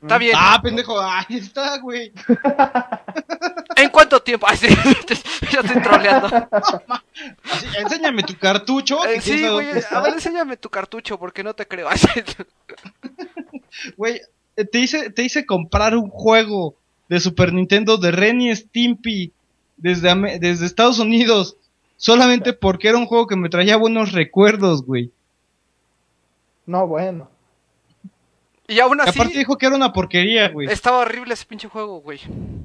[0.00, 0.34] está bien.
[0.38, 2.10] Ah, pendejo, ahí está, güey.
[3.76, 4.46] ¿En cuánto tiempo?
[4.48, 4.68] Ay, sí,
[5.52, 6.28] ya estoy troleando.
[7.42, 9.04] Así, enséñame tu cartucho.
[9.06, 11.88] Eh, sí, güey, a ver, enséñame tu cartucho porque no te creo.
[13.96, 14.20] Güey,
[14.56, 16.76] eh, te hice, te hice comprar un juego
[17.08, 19.32] de Super Nintendo de Ren y Stimpy
[19.76, 21.56] desde, desde Estados Unidos.
[21.96, 25.10] Solamente porque era un juego que me traía buenos recuerdos, güey.
[26.66, 27.28] No, bueno.
[28.66, 30.68] Y aún Y así, aparte dijo que era una porquería, güey.
[30.70, 32.20] estaba horrible ese pinche juego, güey.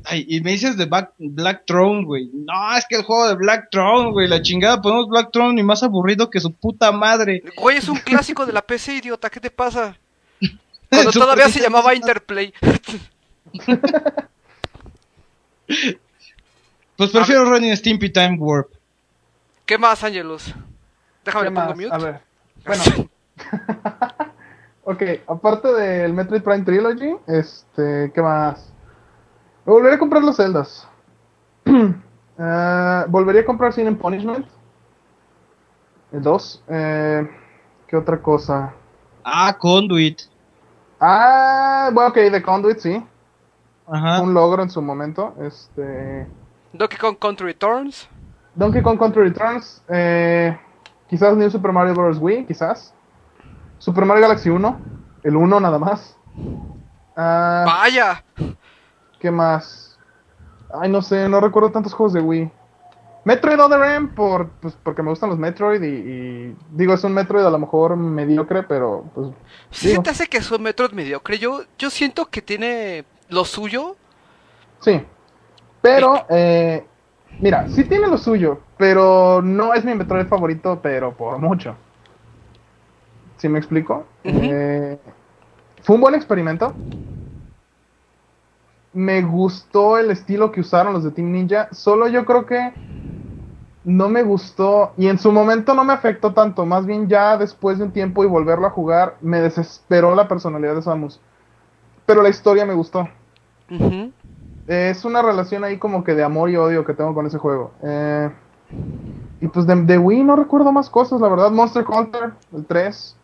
[0.06, 2.30] Ay, y me dices de Black, Black Throne, güey.
[2.34, 4.28] No, es que el juego de Black Throne, güey.
[4.30, 7.44] La chingada, ponemos Black Throne y más aburrido que su puta madre.
[7.58, 9.98] Güey, es un clásico de la PC, idiota, ¿qué te pasa?
[10.90, 12.54] Cuando todavía se llamaba Interplay.
[17.00, 18.74] Pues prefiero Ren y Stimpy Time Warp.
[19.66, 20.54] ¿Qué más, Angelus?
[21.24, 21.90] Déjame ¿Qué le pongo mute.
[21.92, 22.22] A ver.
[22.66, 23.10] Bueno.
[24.90, 28.74] ok, aparte del Metroid Prime Trilogy, este, ¿qué más?
[29.66, 30.88] Me volvería a comprar los Zeldas.
[32.42, 34.46] Eh, volvería a comprar Sin and Punishment.
[36.14, 36.64] El 2.
[36.70, 37.30] Eh,
[37.86, 38.74] ¿Qué otra cosa?
[39.26, 40.22] Ah, Conduit.
[41.02, 43.06] Ah, bueno, ok, The Conduit, sí.
[43.86, 44.22] Ajá.
[44.22, 45.36] Un logro en su momento.
[45.42, 46.30] Este.
[46.72, 48.08] Donkey Kong Country Returns.
[48.56, 49.84] Donkey Kong Country Returns.
[49.90, 50.58] Eh,
[51.10, 52.20] quizás New Super Mario Bros.
[52.20, 52.94] Wii, quizás.
[53.80, 54.80] Super Mario Galaxy 1.
[55.24, 56.16] El 1 nada más.
[57.16, 58.24] Ah, Vaya.
[59.20, 59.98] ¿Qué más?
[60.74, 62.52] Ay, no sé, no recuerdo tantos juegos de Wii.
[63.26, 67.14] Metroid Other M, por, pues, porque me gustan los Metroid y, y digo, es un
[67.14, 69.28] Metroid a lo mejor mediocre, pero pues
[69.72, 70.00] Sí Digo.
[70.02, 71.38] se te hace que es un Metroid mediocre.
[71.38, 73.96] Yo, yo siento que tiene lo suyo.
[74.80, 75.04] sí.
[75.82, 76.86] Pero, eh,
[77.40, 81.74] mira, sí tiene lo suyo, pero no es mi Metroid favorito, pero por mucho.
[83.40, 84.06] ¿Sí me explico?
[84.26, 85.00] Eh,
[85.82, 86.74] fue un buen experimento.
[88.94, 91.70] Me gustó el estilo que usaron los de Team Ninja.
[91.72, 92.74] Solo yo creo que
[93.86, 96.66] no me gustó y en su momento no me afectó tanto.
[96.66, 100.76] Más bien ya después de un tiempo y volverlo a jugar, me desesperó la personalidad
[100.76, 101.22] de Samus.
[102.06, 103.08] Pero la historia me gustó.
[104.68, 107.72] Es una relación ahí como que de amor y odio que tengo con ese juego.
[107.84, 108.30] Eh,
[109.40, 111.52] y pues de, de Wii no recuerdo más cosas, la verdad.
[111.52, 113.16] Monster Hunter, el 3.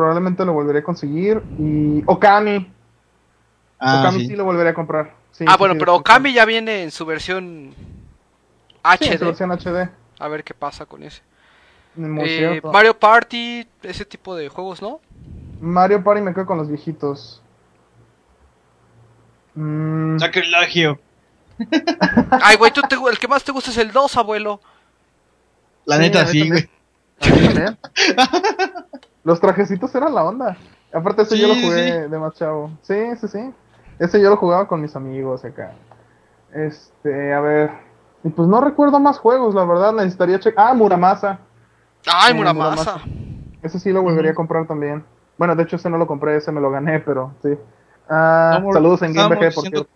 [0.00, 1.42] Probablemente lo volveré a conseguir.
[1.58, 2.72] Y Okami.
[3.78, 4.26] Ah, Okami sí.
[4.28, 4.34] sí.
[4.36, 5.14] lo volveré a comprar.
[5.30, 6.00] Sí, Ah, sí, bueno, sí, pero sí.
[6.00, 7.74] Okami ya viene en su versión
[8.98, 9.26] Sí, en su HD.
[9.26, 9.90] versión HD.
[10.18, 11.20] A ver qué pasa con ese.
[11.98, 12.62] Eh.
[12.72, 15.00] Mario Party, ese tipo de juegos, ¿no?
[15.60, 17.42] Mario Party me quedo con los viejitos.
[19.54, 20.98] Mm, Sacrilagio.
[22.42, 24.62] Ay, güey, tú te- el que más te gusta es el 2, abuelo.
[25.84, 26.70] La Sí, neta, sí, güey.
[29.24, 30.56] Los trajecitos eran la onda.
[30.92, 32.70] Aparte ese yo lo Sí, jugué de más chavo.
[32.82, 33.50] Sí, sí, sí.
[33.98, 35.72] Ese yo lo jugaba con mis amigos acá.
[36.52, 37.70] Este, a ver.
[38.24, 39.92] Y pues no recuerdo más juegos, la verdad.
[39.92, 40.70] Necesitaría checar.
[40.70, 41.38] Ah, Muramasa.
[42.06, 42.98] Ay, Eh, Muramasa.
[42.98, 43.04] Muramasa.
[43.62, 45.04] Ese sí lo volvería a comprar también.
[45.38, 47.50] Bueno, de hecho ese no lo compré, ese me lo gané, pero sí.
[48.08, 49.86] Ah, No More- saludos en Game estábamos BG, por.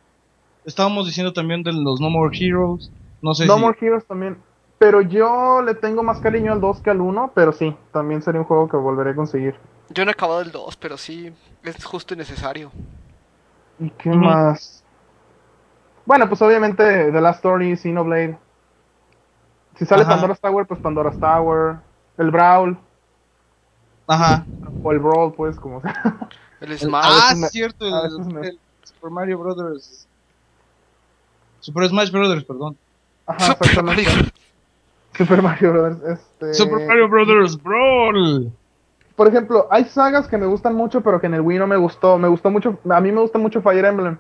[0.64, 2.90] Estábamos diciendo también de los No More Heroes.
[3.20, 3.60] No sé No si...
[3.60, 4.38] More Heroes también.
[4.78, 8.40] Pero yo le tengo más cariño al 2 que al 1, pero sí, también sería
[8.40, 9.54] un juego que volveré a conseguir.
[9.90, 11.32] Yo no he acabado el 2, pero sí,
[11.62, 12.70] es justo y necesario.
[13.78, 14.82] ¿Y qué más?
[16.06, 18.36] Bueno, pues obviamente The Last Story, Xenoblade.
[19.76, 20.12] Si sale Ajá.
[20.12, 21.76] Pandora's Tower, pues Pandora's Tower.
[22.16, 22.78] El Brawl,
[24.06, 24.44] Ajá.
[24.82, 26.28] o el Brawl, pues, como sea.
[26.60, 27.04] El Smash.
[27.06, 30.06] ah, me- cierto, el, me- el Super Mario Brothers.
[31.60, 32.78] Super Smash Brothers, perdón.
[33.26, 34.32] Ajá, Super exactamente.
[35.16, 36.20] Super Mario Brothers.
[36.20, 36.54] Este...
[36.54, 38.52] Super Mario Brothers Brawl.
[39.16, 41.76] Por ejemplo, hay sagas que me gustan mucho, pero que en el Wii no me
[41.76, 42.18] gustó.
[42.18, 44.18] Me gustó mucho, a mí me gusta mucho Fire Emblem.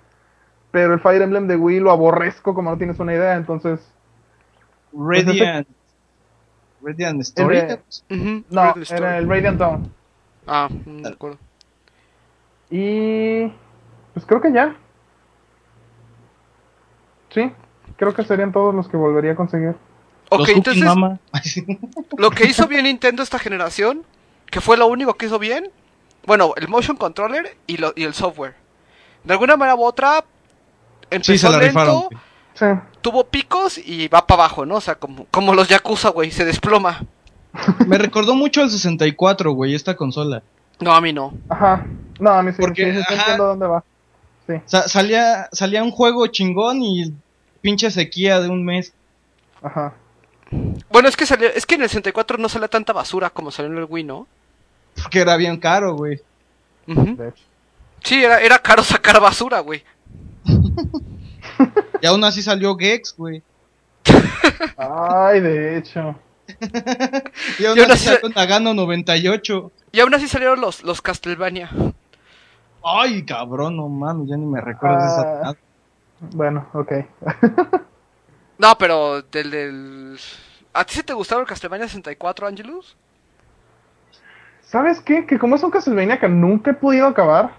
[0.70, 3.80] Pero el Fire Emblem de Wii lo aborrezco como no tienes una idea, entonces...
[4.92, 5.66] Radiant.
[6.82, 7.56] Radiant Story.
[7.56, 8.86] De- No, Story.
[9.02, 9.92] era el Radiant Dawn.
[10.46, 11.38] Ah, no me acuerdo.
[12.70, 13.52] Y...
[14.12, 14.76] Pues creo que ya.
[17.30, 17.52] Sí,
[17.96, 19.74] creo que serían todos los que volvería a conseguir.
[20.34, 21.18] Ok, Los Cooking entonces, Mama.
[22.18, 24.02] lo que hizo bien Nintendo esta generación,
[24.50, 25.70] que fue lo único que hizo bien,
[26.26, 28.54] bueno, el motion controller y, lo, y el software.
[29.24, 30.24] De alguna manera u otra,
[31.10, 32.08] empezó sí, se la lento.
[32.54, 32.66] Sí.
[33.00, 34.76] tuvo picos y va para abajo, ¿no?
[34.76, 37.04] O sea, como, como los Yakuza, güey, se desploma.
[37.86, 40.42] Me recordó mucho al 64, güey, esta consola.
[40.80, 41.34] No, a mí no.
[41.48, 41.84] Ajá.
[42.20, 43.22] No, a mí sí, Porque, sí, sí, sí ajá.
[43.22, 43.84] entiendo dónde va.
[44.46, 44.54] Sí.
[44.66, 47.12] Sa- salía, salía un juego chingón y
[47.60, 48.92] pinche sequía de un mes.
[49.62, 49.94] Ajá.
[50.90, 53.72] Bueno, es que salió, es que en el 64 no salió tanta basura como salió
[53.72, 54.26] en el Wii, ¿no?
[55.02, 56.20] Porque era bien caro, güey.
[58.02, 59.82] Sí, era, era caro sacar basura, güey.
[62.00, 63.42] Y aún así salió Gex, güey.
[64.76, 66.14] Ay, de hecho.
[67.58, 69.72] Y aún Yo no así salió Nagano 98.
[69.92, 71.70] Y aún así salieron los, los Castlevania.
[72.84, 75.50] Ay, cabrón, no mames, ya ni me recuerdo de esa.
[75.50, 75.54] Ah.
[76.32, 76.92] Bueno, ok.
[78.56, 80.18] No, pero del del...
[80.74, 82.96] ¿A ti sí te gustaron el Castlevania 64, Angelus?
[84.62, 85.24] ¿Sabes qué?
[85.24, 87.52] Que como es un Castlevania que nunca he podido acabar.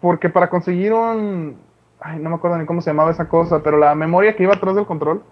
[0.00, 1.58] Porque para conseguir un.
[2.00, 4.54] Ay, no me acuerdo ni cómo se llamaba esa cosa, pero la memoria que iba
[4.54, 5.24] atrás del control.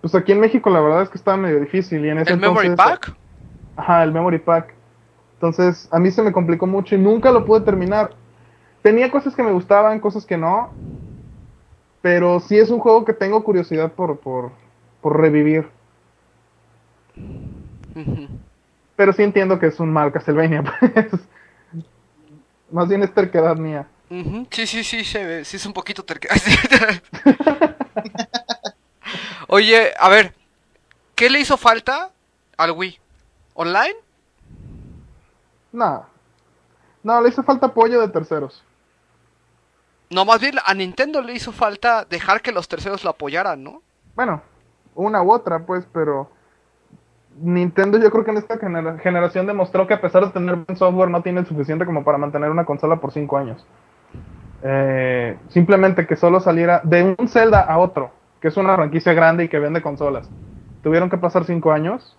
[0.00, 2.04] Pues aquí en México la verdad es que estaba medio difícil.
[2.04, 3.12] Y en ese ¿El Memory Pack?
[3.76, 4.72] Ajá, el Memory Pack.
[5.34, 8.10] Entonces, a mí se me complicó mucho y nunca lo pude terminar.
[8.82, 10.70] Tenía cosas que me gustaban, cosas que no.
[12.02, 14.52] Pero sí es un juego que tengo curiosidad por, por,
[15.00, 15.68] por revivir.
[18.96, 21.06] Pero sí entiendo que es un mal Castlevania, pues.
[22.70, 23.86] Más bien es terquedad mía.
[24.50, 26.28] Sí, sí, sí, se ve- sí es un poquito terque.
[29.48, 30.34] Oye, a ver,
[31.14, 32.10] ¿qué le hizo falta
[32.56, 32.98] al Wii?
[33.54, 33.94] ¿Online?
[35.72, 36.06] No.
[37.02, 38.62] No, le hizo falta apoyo de terceros.
[40.10, 43.82] No, más bien a Nintendo le hizo falta dejar que los terceros lo apoyaran, ¿no?
[44.14, 44.42] Bueno,
[44.98, 46.30] una u otra, pues, pero.
[47.40, 50.76] Nintendo, yo creo que en esta genera- generación demostró que a pesar de tener buen
[50.76, 53.64] software, no tiene el suficiente como para mantener una consola por 5 años.
[54.64, 58.10] Eh, simplemente que solo saliera de un Zelda a otro,
[58.40, 60.28] que es una franquicia grande y que vende consolas.
[60.82, 62.16] Tuvieron que pasar 5 años.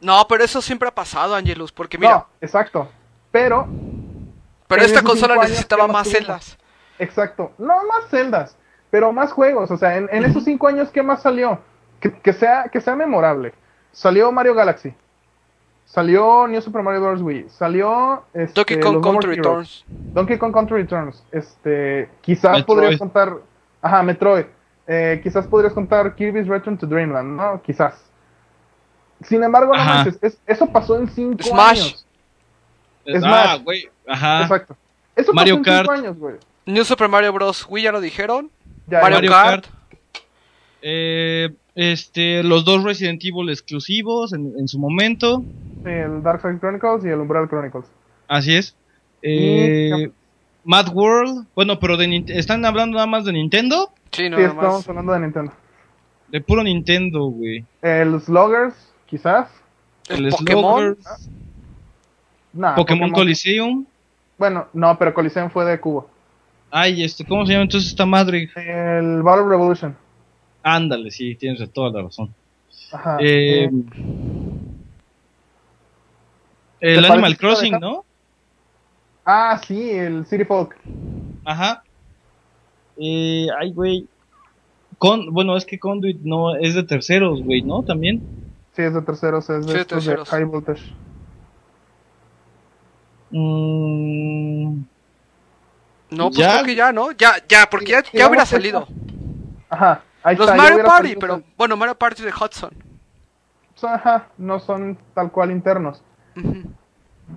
[0.00, 2.88] No, pero eso siempre ha pasado, Angelus, porque mira, no, exacto.
[3.32, 3.66] Pero
[4.68, 6.58] pero esta consola necesitaba ¿qué más celdas.
[7.00, 7.50] Exacto.
[7.58, 8.56] No más celdas,
[8.90, 9.70] pero más juegos.
[9.72, 11.58] O sea, en, en esos cinco años, ¿qué más salió?
[12.04, 13.54] Que, que sea, que sea memorable.
[13.90, 14.92] Salió Mario Galaxy.
[15.86, 17.22] Salió New Super Mario Bros.
[17.22, 17.46] Wii.
[17.48, 19.38] Salió este, Donkey Kong Country Heroes.
[19.38, 19.84] Returns.
[20.14, 21.22] Donkey Kong Country Returns.
[21.32, 22.66] Este, quizás Metroid.
[22.66, 23.36] podrías contar.
[23.80, 24.44] Ajá, Metroid.
[24.86, 27.62] Eh, quizás podrías contar Kirby's Return to Dreamland, ¿no?
[27.62, 27.94] Quizás.
[29.22, 31.80] Sin embargo, no manches, es- eso pasó en cinco Smash.
[31.80, 32.06] años.
[33.06, 33.18] ah,
[33.54, 33.62] Smash.
[33.62, 33.88] güey.
[34.06, 34.42] Ajá.
[34.42, 34.76] Exacto.
[35.16, 35.98] Eso Mario pasó en cinco Kart.
[36.04, 36.34] años, güey.
[36.66, 37.64] New Super Mario Bros.
[37.68, 38.50] Wii ya lo dijeron.
[38.88, 39.64] Ya, Mario, Mario Kart.
[39.66, 39.73] Kart.
[40.86, 45.46] Eh, este, los dos Resident Evil exclusivos en, en su momento.
[45.82, 47.86] Sí, el Dark Side Chronicles y el Umbral Chronicles.
[48.28, 48.76] Así es.
[49.22, 50.12] Eh, Y-
[50.62, 51.46] Mad World.
[51.54, 53.90] Bueno, pero de ¿están hablando nada más de Nintendo?
[54.12, 54.88] Sí, no, sí, estamos más.
[54.88, 55.52] hablando de Nintendo.
[56.28, 57.64] De puro Nintendo, güey.
[57.80, 58.74] El Sluggers,
[59.06, 59.48] quizás.
[60.08, 60.96] El, El Pokémon.
[60.96, 61.30] Sluggers,
[62.52, 63.86] Nah, Pokémon Coliseum.
[64.38, 66.08] Bueno, no, pero Coliseum fue de Cubo.
[66.70, 68.50] Ay, este, ¿cómo se llama entonces esta madre?
[68.56, 69.96] El Battle Revolution.
[70.66, 72.34] Ándale, sí, tienes toda la razón.
[72.90, 73.18] Ajá.
[73.20, 73.64] Eh,
[76.80, 78.04] eh, el Animal Crossing, ¿no?
[79.26, 80.76] ah, sí, el City Folk.
[81.44, 81.82] Ajá.
[82.96, 84.06] Eh, ay, güey.
[84.98, 87.82] Con, bueno, es que Conduit no es de terceros, güey, ¿no?
[87.82, 88.22] También.
[88.74, 90.28] Sí, es de terceros, es de, Sí, estos de terceros.
[90.30, 90.82] High Voltage.
[93.30, 94.82] Mm,
[96.10, 96.52] No, pues Ya.
[96.54, 97.10] creo que ya, ¿no?
[97.12, 98.86] Ya, ya, porque ya, ya hubiera salido.
[99.68, 100.56] Ajá, ahí Los está.
[100.60, 102.70] Mario Party, pero bueno, Mario Party de Hudson.
[103.76, 106.02] son- Ajá, no son tal cual internos.
[106.36, 106.62] Ujú.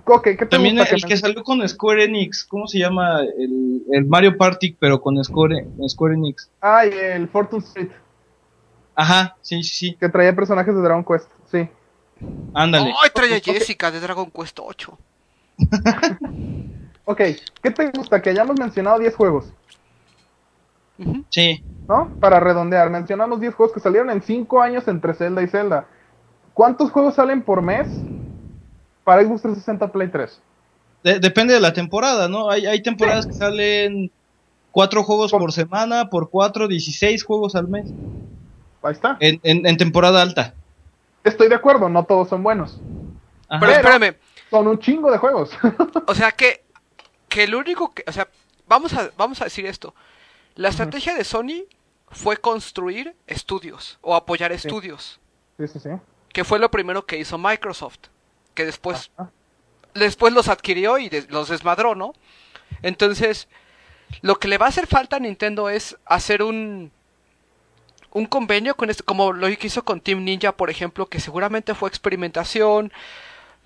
[0.04, 3.20] Ok, ¿qué te también gusta el que salió con Square Enix, ¿cómo se llama?
[3.22, 6.50] El, el Mario Party, pero con Square, Square Enix.
[6.60, 7.88] Ay, el Fortune Street,
[8.94, 9.96] Ajá, sí, sí, sí.
[9.98, 11.30] que traía personajes de Dragon Quest.
[11.50, 11.68] Sí.
[12.52, 12.92] Ándale.
[13.02, 13.44] Ay, trae a Ok.
[13.44, 14.98] Jessica de Dragon Quest 8.
[17.10, 17.20] Ok,
[17.62, 18.20] ¿qué te gusta?
[18.20, 19.50] Que hayamos mencionado 10 juegos,
[21.30, 21.62] Sí.
[21.88, 22.10] ¿no?
[22.20, 25.86] Para redondear, mencionamos 10 juegos que salieron en 5 años entre Zelda y Zelda.
[26.54, 27.86] ¿Cuántos juegos salen por mes
[29.04, 30.40] para Xbox 360 Play 3?
[31.04, 32.50] De- depende de la temporada, ¿no?
[32.50, 34.10] Hay, hay temporadas que salen
[34.72, 37.86] cuatro juegos por semana, por cuatro, 16 juegos al mes.
[38.82, 39.16] Ahí está.
[39.20, 40.54] En, en, en temporada alta.
[41.24, 42.80] Estoy de acuerdo, no todos son buenos.
[43.48, 43.60] Ajá.
[43.60, 44.16] Pero espérame,
[44.50, 45.50] Son un chingo de juegos.
[46.06, 46.64] o sea que,
[47.28, 48.28] que el único que, o sea,
[48.66, 49.94] vamos a, vamos a decir esto.
[50.58, 51.64] La estrategia de Sony
[52.10, 55.20] fue construir estudios o apoyar estudios,
[55.58, 55.90] sí, sí, sí.
[56.32, 57.98] que fue lo primero que hizo Microsoft,
[58.54, 59.10] que después,
[59.94, 62.12] después los adquirió y des- los desmadró, ¿no?
[62.82, 63.48] Entonces,
[64.20, 66.90] lo que le va a hacer falta a Nintendo es hacer un
[68.10, 71.74] un convenio con este, como lo que hizo con Team Ninja, por ejemplo, que seguramente
[71.74, 72.90] fue experimentación.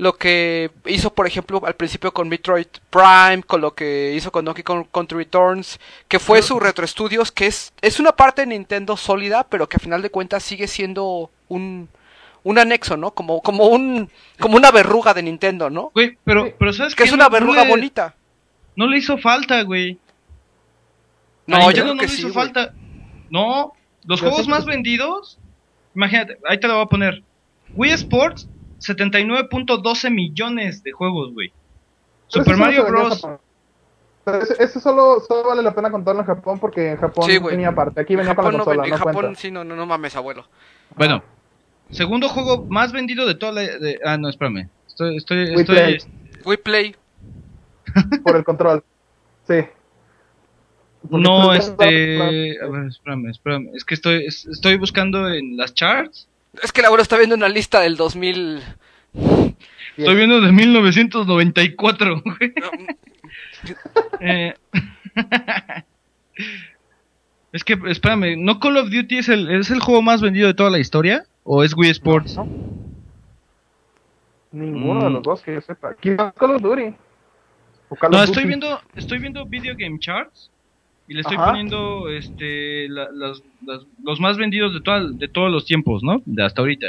[0.03, 4.45] Lo que hizo, por ejemplo, al principio con Metroid Prime, con lo que hizo con
[4.45, 8.97] Donkey Kong Country Returns, que fue su retroestudios, que es, es una parte de Nintendo
[8.97, 11.89] sólida, pero que a final de cuentas sigue siendo un,
[12.43, 13.13] un anexo, ¿no?
[13.13, 14.11] Como, como un,
[14.41, 15.93] como una verruga de Nintendo, ¿no?
[15.95, 17.09] Güey, pero, pero ¿sabes Que qué?
[17.09, 18.17] es una No- no verruga le- bonita.
[18.75, 19.99] No le hizo falta, güey.
[21.47, 22.35] No, A yo creo no que le sí, hizo güey.
[22.35, 22.75] falta.
[23.31, 23.73] No,
[24.05, 25.39] los Yo juegos más vendidos,
[25.95, 27.23] imagínate, ahí te lo voy a poner.
[27.75, 28.49] Wii Sports,
[28.83, 31.53] 79.12 millones de juegos, güey.
[32.29, 33.23] Super Mario Bros.
[34.59, 38.01] Ese solo, solo vale la pena contarlo en Japón porque en Japón Sí, venía aparte.
[38.01, 39.41] Aquí En venía con Japón, la no, consola, ven- no, en Japón cuenta.
[39.41, 40.47] sí, no, no, no mames, abuelo.
[40.97, 41.23] Bueno,
[41.91, 43.63] segundo juego más vendido de toda la.
[43.63, 44.69] de- ah, no, espérame.
[44.87, 45.17] Estoy.
[45.17, 45.99] estoy, Wii estoy Play.
[46.45, 46.97] We Play.
[48.25, 48.85] Por el control.
[49.49, 49.57] Sí.
[51.11, 52.59] Porque no, este.
[52.63, 53.71] A ver, espérame, espérame.
[53.75, 56.29] Es que estoy, es- estoy buscando en las charts.
[56.61, 58.61] Es que abuelo está viendo una lista del 2000.
[59.97, 62.53] Estoy viendo de 1994, güey.
[64.21, 64.53] Eh,
[67.53, 70.55] es que, espérame, ¿no Call of Duty es el, es el juego más vendido de
[70.55, 71.25] toda la historia?
[71.45, 72.37] ¿O es Wii Sports?
[72.37, 72.47] No.
[74.53, 75.13] Ninguno de Mm.
[75.15, 75.95] los dos que yo sepa.
[75.95, 76.95] Quizás Call of Duty.
[77.89, 78.49] O Call No, of estoy Duty.
[78.49, 80.51] viendo, estoy viendo Video Game Charts
[81.09, 81.47] y le estoy Ajá.
[81.51, 86.23] poniendo este la- las- las- los más vendidos de, toda- de todos los tiempos, ¿no?
[86.25, 86.89] De hasta ahorita.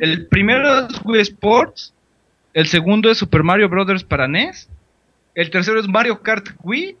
[0.00, 1.94] El primero es Wii Sports,
[2.54, 4.68] el segundo es Super Mario Brothers para NES,
[5.36, 6.96] el tercero es Mario Kart Wii,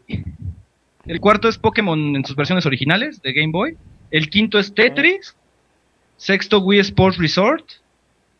[1.06, 3.76] el cuarto es Pokémon en sus versiones originales de Game Boy,
[4.12, 5.34] el quinto es Tetris,
[6.16, 7.64] sexto Wii Sports Resort,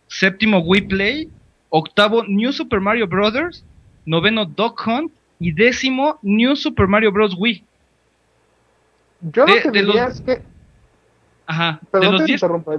[0.06, 1.28] séptimo Wii Play,
[1.70, 3.64] octavo New Super Mario Brothers,
[4.06, 7.34] noveno Dog Hunt y décimo New Super Mario Bros.
[7.36, 7.64] Wii.
[9.20, 10.42] Yo lo de- que de diría los- es que.
[11.46, 12.72] Ajá, de Perdón los 10 interrumpa.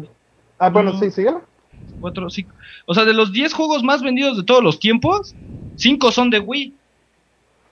[0.60, 1.00] Ah, bueno, No.
[1.00, 1.42] sí, síguela.
[2.00, 2.54] cuatro, cinco.
[2.86, 5.36] O sea, de los 10 juegos más vendidos de todos los tiempos,
[5.76, 6.74] 5 son de Wii.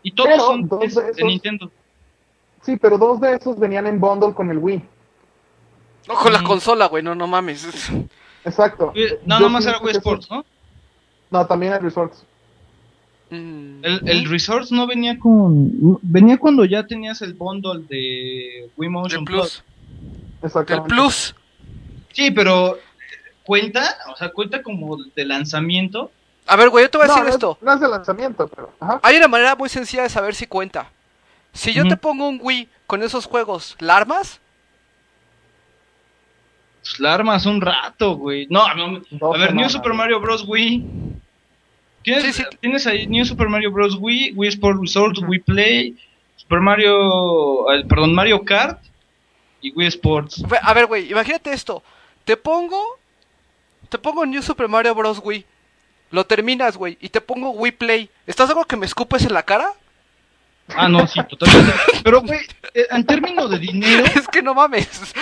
[0.03, 1.71] Y todos Pero son dos de, de de Nintendo.
[2.61, 4.83] Sí, pero dos de esos venían en bundle con el Wii.
[6.07, 6.47] No, con la Ujú.
[6.47, 7.89] consola, güey, no, no mames.
[8.45, 8.91] Exacto.
[8.95, 10.29] Eh, Nada Yo más era Wii Sports.
[10.29, 10.45] ¿no?
[11.31, 12.25] No, también el Resorts.
[13.31, 15.99] El, el Resorts no venía con.
[16.01, 19.61] Venía cuando ya tenías el bundle de Wii Del Motion Plus.
[19.61, 19.63] Plus.
[20.43, 20.89] Exactamente.
[20.89, 21.35] Plus.
[22.13, 22.77] Sí, pero.
[22.77, 22.79] eh,
[23.43, 23.97] ¿Cuenta?
[24.11, 26.11] O sea, cuenta como de lanzamiento.
[26.47, 27.57] A ver, güey, yo te voy a No, decir es- esto.
[27.61, 28.73] No es de lanzamiento, pero.
[28.79, 28.99] Ajá.
[29.03, 30.89] Hay una manera muy sencilla de saber si cuenta.
[31.53, 34.39] Si yo te pongo un Wii con esos juegos, ¿la armas?
[36.81, 38.47] Pues la armas un rato, güey.
[38.49, 39.71] No, no, Dos a ver, New semanas.
[39.71, 40.45] Super Mario Bros.
[40.47, 40.85] Wii.
[42.03, 42.57] ¿Tienes, Sí, sí.
[42.61, 43.97] tienes ahí New Super Mario Bros.
[43.99, 45.97] Wii, Wii Sport Resort, Wii Play,
[46.37, 48.81] Super Mario, eh, perdón, Mario Kart
[49.61, 50.43] y Wii Sports.
[50.61, 51.83] A ver, güey, imagínate esto.
[52.25, 52.81] Te pongo.
[53.89, 55.19] Te pongo New Super Mario Bros.
[55.23, 55.45] Wii.
[56.11, 56.97] Lo terminas, güey.
[57.01, 58.09] Y te pongo Wii Play.
[58.25, 59.73] ¿Estás algo que me escupes en la cara?
[60.75, 61.73] Ah, no, sí, totalmente.
[62.03, 62.39] Pero, güey,
[62.75, 65.13] eh, en términos de dinero, es que no mames.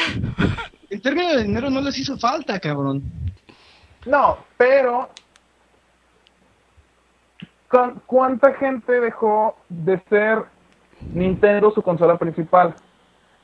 [0.89, 3.03] en términos de dinero no les hizo falta, cabrón.
[4.05, 5.09] No, pero.
[7.69, 10.44] ¿Cu- ¿Cuánta gente dejó de ser
[11.14, 12.76] Nintendo su consola principal?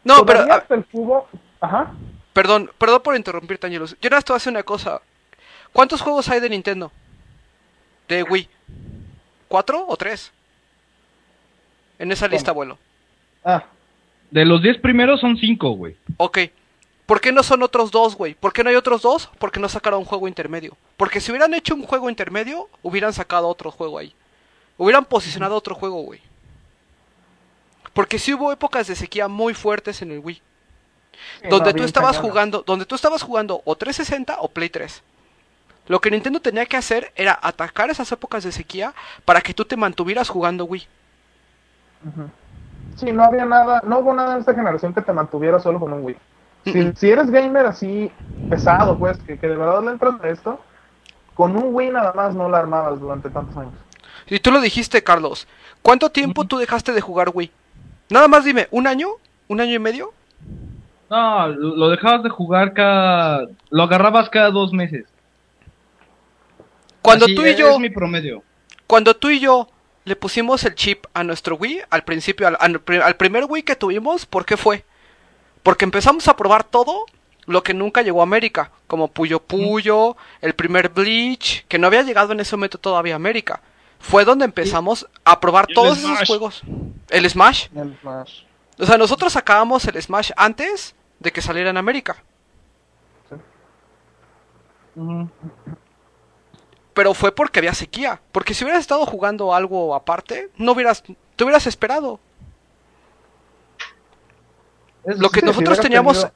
[0.04, 0.40] No, pero.
[0.40, 1.28] Todavía a- hasta el cubo.
[1.62, 1.92] Ajá.
[2.34, 3.96] perdón, perdón por interrumpirte, Angelus.
[4.02, 5.02] Yo nada más te voy a hacer una cosa.
[5.72, 6.92] ¿Cuántos juegos hay de Nintendo?
[8.08, 8.50] De Wii.
[9.48, 10.32] ¿Cuatro o tres?
[12.00, 12.78] En esa lista, abuelo.
[13.46, 13.64] Ah,
[14.32, 15.96] De los 10 primeros son 5, güey.
[16.18, 16.40] Ok.
[17.06, 18.34] ¿Por qué no son otros dos, güey?
[18.34, 19.30] ¿Por qué no hay otros dos?
[19.38, 20.78] Porque no sacaron un juego intermedio.
[20.96, 24.16] Porque si hubieran hecho un juego intermedio, hubieran sacado otro juego ahí.
[24.78, 26.22] Hubieran posicionado otro juego, güey.
[27.94, 30.42] Porque sí hubo épocas de sequía muy fuertes en el Wii.
[31.42, 35.04] sí, donde tú estabas jugando, donde tú estabas jugando o 360 o Play 3.
[35.88, 38.94] Lo que Nintendo tenía que hacer era atacar esas épocas de sequía
[39.26, 40.88] para que tú te mantuvieras jugando Wii.
[42.96, 45.92] Sí, no había nada, no hubo nada en esta generación que te mantuviera solo con
[45.92, 46.18] un Wii.
[46.66, 48.12] Si, si eres gamer así
[48.50, 50.60] pesado, pues, que, que de verdad le entras a esto,
[51.34, 53.74] con un Wii nada más no la armabas durante tantos años.
[54.28, 55.48] Y tú lo dijiste, Carlos.
[55.82, 57.52] ¿Cuánto tiempo tú dejaste de jugar Wii?
[58.10, 59.08] Nada más dime, ¿un año?
[59.50, 60.14] ¿Un año y medio?
[61.10, 63.48] No, lo dejabas de jugar cada...
[63.70, 65.06] Lo agarrabas cada dos meses.
[67.02, 68.44] Cuando Así tú y es yo, mi promedio.
[68.88, 69.68] cuando tú y yo
[70.06, 73.64] le pusimos el chip a nuestro Wii al principio, al, al pri- al primer Wii
[73.64, 74.86] que tuvimos, ¿por qué fue?
[75.64, 77.06] Porque empezamos a probar todo
[77.46, 82.04] lo que nunca llegó a América, como Puyo Puyo, el primer Bleach, que no había
[82.04, 83.62] llegado en ese momento todavía a América.
[84.00, 86.62] Fue donde empezamos a probar todos esos juegos.
[87.10, 87.68] El Smash.
[87.76, 88.42] El Smash.
[88.78, 92.18] O sea, nosotros sacábamos el Smash antes de que saliera en América.
[94.96, 95.28] Ujú.
[96.94, 98.22] pero fue porque había sequía.
[98.32, 101.04] Porque si hubieras estado jugando algo aparte, no hubieras,
[101.36, 102.20] te hubieras esperado.
[105.06, 106.18] Lo que Sí, nosotros teníamos...
[106.18, 106.34] tenido-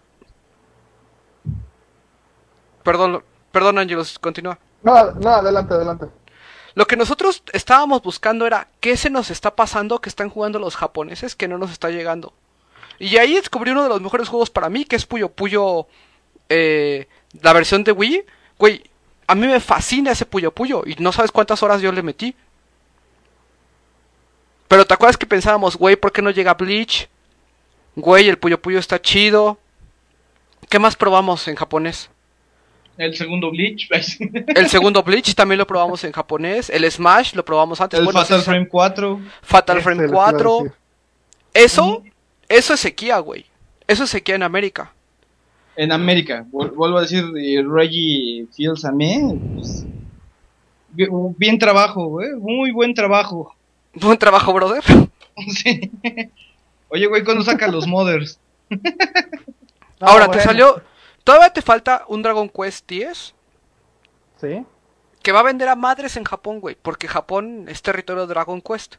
[2.84, 4.58] Perdón, perdón, Ángelos, continúa.
[4.84, 6.06] No, no, adelante, adelante.
[6.76, 10.76] Lo que nosotros estábamos buscando era qué se nos está pasando que están jugando los
[10.76, 12.34] japoneses que no nos está llegando.
[13.00, 15.88] Y ahí descubrí uno de los mejores juegos para mí, que es Puyo Puyo,
[16.50, 17.08] eh,
[17.42, 18.26] la versión de Wii.
[18.60, 18.84] Güey,
[19.28, 22.36] a mí me fascina ese Puyo Puyo y no sabes cuántas horas yo le metí.
[24.68, 27.10] Pero te acuerdas que pensábamos, güey, ¿por qué no llega Bleach?
[27.98, 29.58] Güey, el Puyo Puyo está chido.
[30.70, 32.10] ¿Qué más probamos en japonés?
[32.98, 33.90] El segundo Bleach.
[34.56, 36.70] El segundo Bleach también lo probamos en japonés.
[36.70, 37.98] El Smash lo probamos antes.
[38.00, 39.20] el Bueno, Fatal Frame 4.
[39.42, 40.58] Fatal Ese Frame les iba a 4.
[40.64, 40.72] decir.
[41.54, 42.04] Eso,
[42.50, 43.46] eso es sequía, güey.
[43.88, 44.94] Eso es sequía en América.
[45.76, 46.46] En América.
[46.52, 47.24] Vuel- Vuelvo a decir,
[47.68, 49.40] Reggie Fields a mí.
[49.56, 49.86] pues,
[50.90, 52.30] bien, bien trabajo, güey.
[52.34, 53.56] Muy buen trabajo.
[53.94, 54.84] Buen trabajo, brother.
[55.50, 55.92] Sí.
[56.90, 58.40] Oye, güey, ¿cuándo saca los mothers?
[58.70, 60.82] No, Ahora, te salió...
[61.24, 63.36] Todavía te falta un Dragon Quest 10
[64.40, 64.66] Sí.
[65.24, 66.78] que va a vender a madres en Japón, güey.
[66.82, 68.96] Porque Japón es territorio de Dragon Quest.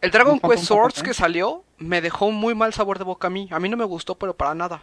[0.00, 1.06] El Dragon Japón, Quest Swords Japón.
[1.08, 3.48] que salió me dejó un muy mal sabor de boca a mí.
[3.52, 4.82] A mí no me gustó, pero para nada.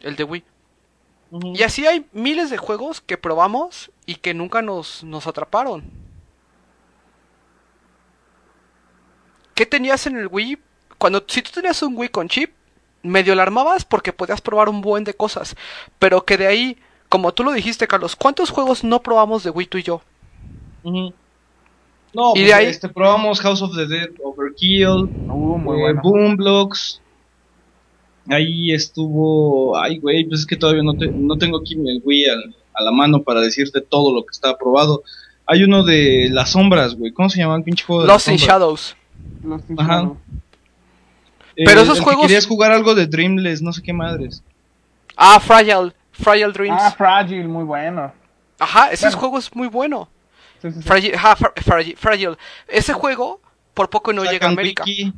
[0.00, 0.44] El de Wii.
[1.54, 5.84] Y así hay miles de juegos que probamos y que nunca nos, nos atraparon.
[9.54, 10.58] ¿Qué tenías en el Wii?
[10.98, 12.50] Cuando, si tú tenías un Wii con chip,
[13.02, 15.56] medio la armabas porque podías probar un buen de cosas.
[15.98, 16.76] Pero que de ahí,
[17.08, 20.02] como tú lo dijiste, Carlos, ¿cuántos juegos no probamos de Wii tú y yo?
[20.84, 25.80] No, Y pues, de ahí- este, probamos House of the Dead, Overkill, Uh, muy eh,
[25.80, 26.00] bueno.
[26.02, 27.00] Boom Blocks.
[28.28, 29.76] Ahí estuvo.
[29.76, 32.82] Ay, güey, pues es que todavía no, te- no tengo aquí el Wii al- a
[32.84, 35.02] la mano para decirte todo lo que está aprobado.
[35.46, 37.12] Hay uno de las sombras, güey.
[37.12, 38.54] ¿Cómo se llama el pinche juego de Lost las in sombras?
[38.60, 38.96] Shadows.
[39.42, 40.12] Los Ajá.
[41.56, 44.42] Eh, Pero esos el que juegos- querías jugar algo de Dreamless, no sé qué madres.
[45.16, 45.92] Ah, Fragile.
[46.12, 46.80] Fragile Dreams.
[46.82, 48.12] Ah, Fragile, muy bueno.
[48.58, 49.18] Ajá, ese bueno.
[49.18, 50.08] juego es muy bueno.
[50.60, 50.82] Sí, sí, sí.
[50.82, 52.36] Fragile, ajá, Fra- Fragile, Fragile.
[52.68, 53.40] Ese juego,
[53.74, 54.84] por poco no llega a Sacan América.
[54.86, 55.12] Wiki.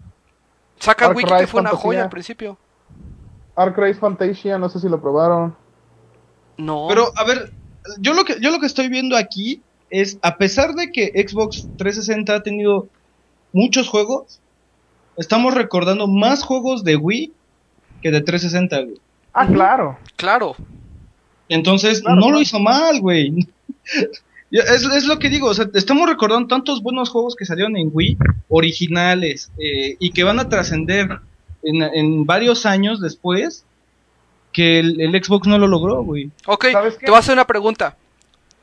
[0.81, 2.59] Saca Arc Wiki que Rise fue una joya al principio.
[3.57, 5.55] Arc Race Fantasia, no sé si lo probaron.
[6.57, 6.87] No.
[6.89, 7.53] Pero, a ver,
[7.99, 11.69] yo lo que yo lo que estoy viendo aquí es, a pesar de que Xbox
[11.77, 12.89] 360 ha tenido
[13.55, 14.41] muchos juegos,
[15.17, 17.33] estamos recordando más juegos de Wii
[18.03, 19.01] que de 360, güey.
[19.33, 19.99] Ah, claro.
[20.17, 20.55] Claro.
[21.49, 22.37] Entonces, Claro, no claro.
[22.37, 23.47] lo hizo mal, güey.
[24.51, 27.91] Es, es lo que digo, o sea, estamos recordando tantos buenos juegos que salieron en
[27.93, 28.17] Wii,
[28.49, 31.19] originales, eh, y que van a trascender
[31.65, 33.65] en, en varios años después,
[34.53, 36.31] que el, el Xbox no lo logró, güey.
[36.47, 36.67] Ok,
[37.01, 37.97] te voy a hacer una pregunta.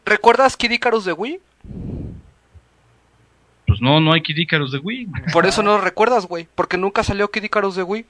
[0.05, 1.41] ¿Recuerdas Kid Icarus de Wii?
[3.71, 5.07] Pues no, no hay Kid Icarus de Wii.
[5.31, 6.45] Por eso no lo recuerdas, güey.
[6.55, 8.05] Porque nunca salió Kid Icarus de Wii.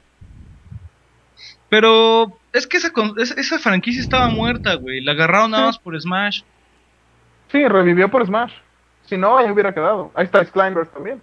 [1.69, 5.01] Pero es que esa, franquicia estaba muerta, güey.
[5.01, 6.41] La agarraron nada más por Smash.
[7.51, 8.51] Sí, revivió por Smash.
[9.05, 10.11] Si no, ahí hubiera quedado.
[10.15, 11.21] Ahí está Climbers también.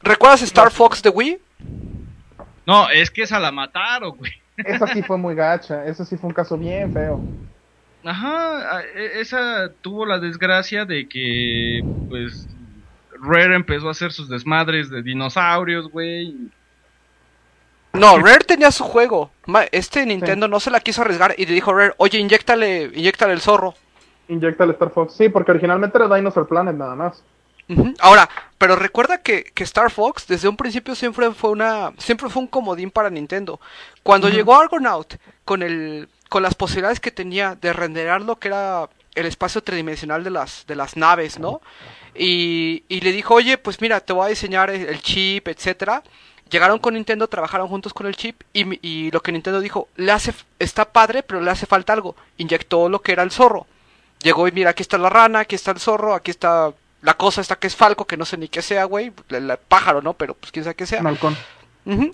[0.00, 1.38] ¿Recuerdas Star Fox de Wii?
[2.64, 4.32] No, es que esa la mataron, güey.
[4.56, 5.84] Esa sí fue muy gacha.
[5.84, 7.20] Ese sí fue un caso bien feo.
[8.06, 12.48] Ajá, e- esa tuvo la desgracia de que, pues,
[13.20, 16.36] Rare empezó a hacer sus desmadres de dinosaurios, güey.
[17.92, 19.30] No, Rare tenía su juego.
[19.72, 23.32] Este Nintendo no se la quiso arriesgar y le dijo a Rare, oye, inyectale, inyectale
[23.32, 23.74] el zorro.
[24.28, 25.14] Inyecta el Star Fox.
[25.14, 27.22] Sí, porque originalmente era Dinosaur Planet nada más.
[27.98, 28.28] Ahora,
[28.58, 32.46] pero recuerda que, que Star Fox desde un principio siempre fue una siempre fue un
[32.46, 33.58] comodín para Nintendo.
[34.04, 38.88] Cuando llegó Argonaut con el con las posibilidades que tenía de renderar lo que era
[39.14, 41.60] el espacio tridimensional de las de las naves, ¿no?
[42.14, 46.02] Y, y le dijo, "Oye, pues mira, te voy a diseñar el, chip, etcétera."
[46.50, 50.12] Llegaron con Nintendo, trabajaron juntos con el chip y, y lo que Nintendo dijo, le
[50.12, 52.14] hace está padre, pero le hace falta algo.
[52.36, 53.66] Inyectó lo que era el zorro.
[54.22, 56.72] Llegó y mira, aquí está la rana, aquí está el zorro, aquí está
[57.02, 59.12] la cosa esta que es Falco, que no sé ni qué sea, güey.
[59.28, 60.14] El, pájaro, ¿no?
[60.14, 61.00] Pero pues quién sabe qué sea.
[61.00, 61.36] Un halcón.
[61.84, 62.12] Ujú.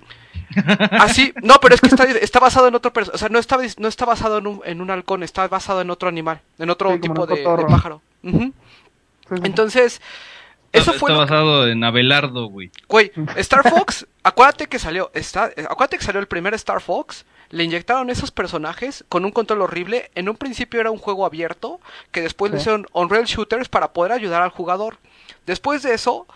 [0.92, 3.16] Así, no, pero es que está, está basado en otro personaje.
[3.16, 5.90] O sea, no está, no está basado en un, en un halcón, está basado en
[5.90, 7.36] otro animal, en otro Sí, tipo de,
[7.68, 8.00] pájaro.
[8.22, 8.52] Ujú.
[9.28, 9.40] Sí, sí.
[9.44, 10.00] Entonces,
[10.72, 11.10] eso Está- fue.
[11.12, 12.70] Está que- basado en Abelardo, güey.
[12.88, 17.64] Güey, Star Fox, acuérdate que salió, está, acuérdate que salió el primer Star Fox, le
[17.64, 21.80] inyectaron esos personajes con un control horrible, en un principio era un juego abierto,
[22.10, 24.96] que después le hicieron on-rail shooters para poder ayudar al jugador.
[25.44, 26.26] Después de eso,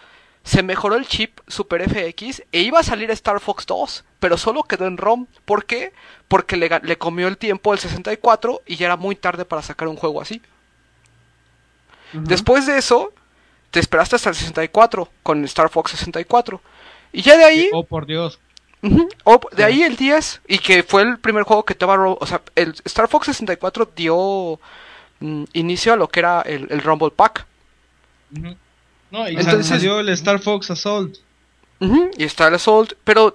[0.47, 4.62] se mejoró el chip Super FX e iba a salir Star Fox 2, pero solo
[4.62, 5.27] quedó en ROM.
[5.44, 5.93] ¿Por qué?
[6.28, 9.89] Porque le, le comió el tiempo el 64 y ya era muy tarde para sacar
[9.89, 10.40] un juego así.
[12.12, 13.12] Después de eso,
[13.70, 16.60] te esperaste hasta el 64 con Star Fox 64.
[17.12, 18.39] Y ya de ahí, Oh, por Dios.
[18.82, 21.94] ujú, o de ahí el 10, y que fue el primer juego que te va
[21.94, 21.97] a...
[21.97, 24.60] ro- O sea, el Star Fox 64 dio
[25.20, 27.47] mm, inicio a lo que era el, el Rumble Pack.
[29.11, 31.16] No, y Entonces- salió el Star Fox Assault.
[31.81, 33.33] Ujú, y está el Assault, pero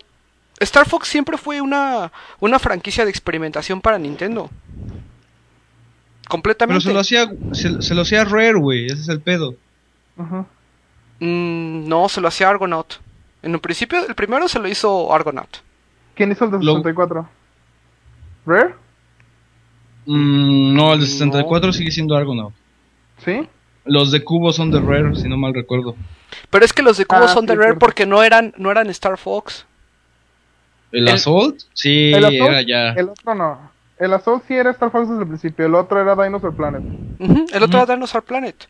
[0.60, 4.50] Star Fox siempre fue una, una franquicia de experimentación para Nintendo.
[4.78, 6.84] Pero Completamente.
[6.86, 8.86] se lo hacía, se, se lo hacía Rare, güey.
[8.88, 9.56] Ese es el pedo.
[10.18, 10.46] Ujú.
[11.20, 12.96] Mm, no, se lo hacía Argonaut.
[13.44, 15.58] En un principio, el primero se lo hizo Argonaut.
[16.16, 17.28] ¿Quién hizo el de Lo- 64?
[18.46, 18.76] ¿Rare?
[20.06, 21.12] Mm, no, el de No.
[21.12, 22.54] 64 sigue siendo Argonaut.
[23.24, 23.48] ¿Sí?
[23.86, 25.96] Los de Cubo son de Rare, si no mal recuerdo.
[26.50, 28.90] Pero es que los de Cubo Ah, son de Rare porque no eran, no eran
[28.90, 29.66] Star Fox.
[30.92, 31.62] ¿El, El- Assault?
[31.74, 32.90] Sí, El Assault, era ya.
[32.94, 33.72] El otro no.
[33.98, 35.66] El Assault sí era Star Fox desde el principio.
[35.66, 36.84] El otro era Dinosaur Planet.
[37.54, 38.68] El otro era Dinosaur Planet.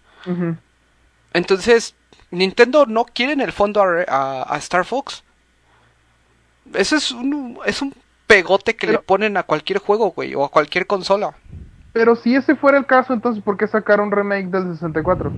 [1.33, 1.95] Entonces,
[2.31, 5.23] Nintendo no quiere en el fondo a, a- a Star Fox.
[6.73, 7.93] Ese es un, es un
[8.27, 11.33] pegote que Pero- le ponen a cualquier juego, güey, o a cualquier consola.
[11.93, 15.31] Pero si ese fuera el caso, entonces ¿por qué sacar un remake del 64?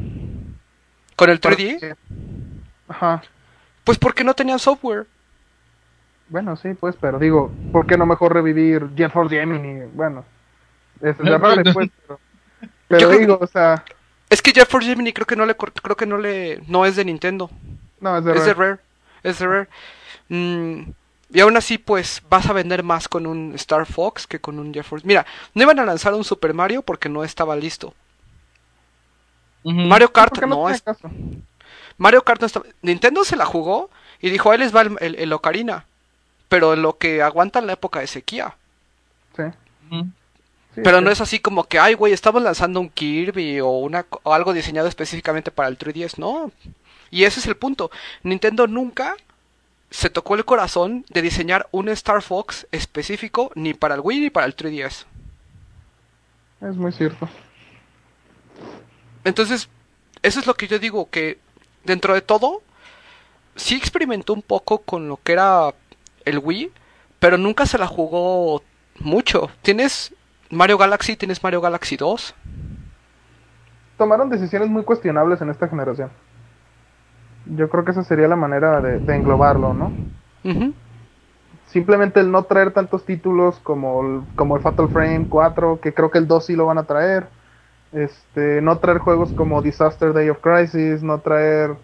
[1.16, 1.96] Con el Para 3D, que-
[2.88, 3.22] Ajá.
[3.84, 5.08] pues porque no tenían software.
[6.30, 9.88] Bueno, sí, pues, pero digo, ¿por qué no mejor revivir Jet Force Gemini?
[9.94, 10.24] Bueno,
[11.02, 11.90] es de raro, pues,
[12.88, 13.84] pero, digo, o sea,
[14.30, 16.86] Es que Jet Force Gemini creo que no le cor- creo que no le no
[16.86, 17.50] es de Nintendo,
[18.00, 18.54] no, es de es de.
[18.54, 18.78] Rare,
[19.24, 19.68] es de Rare.
[20.30, 20.92] Mm,
[21.34, 24.72] y aún así pues vas a vender más con un Star Fox que con un
[24.74, 25.06] Jet Force.
[25.06, 27.94] Mira, no iban a lanzar un Super Mario porque no estaba listo.
[29.64, 30.84] Mario ¿Por Kart no, no es?
[31.98, 33.90] Mario Kart no estaba Nintendo se la jugó
[34.22, 35.86] y dijo, ahí les va el, el- el Ocarina.
[36.50, 38.56] Pero en lo que aguanta la época de sequía.
[39.36, 39.44] Sí,
[40.84, 41.04] Pero sí.
[41.04, 44.54] no es así como que, ay, güey, estamos lanzando un Kirby o, una, o algo
[44.54, 46.18] diseñado específicamente para el 3DS.
[46.18, 46.52] No.
[47.10, 47.90] Y ese es el punto.
[48.24, 49.16] Nintendo nunca
[49.94, 54.30] se tocó el corazón de diseñar un Star Fox específico ni para el Wii ni
[54.32, 55.06] para el 3DS.
[56.62, 57.30] Es muy cierto.
[59.24, 59.70] Entonces,
[60.24, 61.38] eso es lo que yo digo, que
[61.84, 62.64] dentro de todo,
[63.56, 65.76] sí experimentó un poco con lo que era
[66.26, 66.72] el Wii,
[67.20, 68.64] pero nunca se la jugó
[68.98, 69.52] mucho.
[69.62, 70.12] Tienes
[70.50, 72.34] Mario Galaxy, tienes Mario Galaxy 2.
[74.00, 76.10] Tomaron decisiones muy cuestionables en esta generación.
[77.46, 79.92] Yo creo que esa sería la manera de, de englobarlo, ¿no?
[81.68, 86.12] Simplemente el no traer tantos títulos como el, como el Fatal Frame 4, que creo
[86.12, 87.28] que el 2 sí lo van a traer.
[87.92, 91.76] Este, no traer juegos como Disaster Day of Crisis, no traer,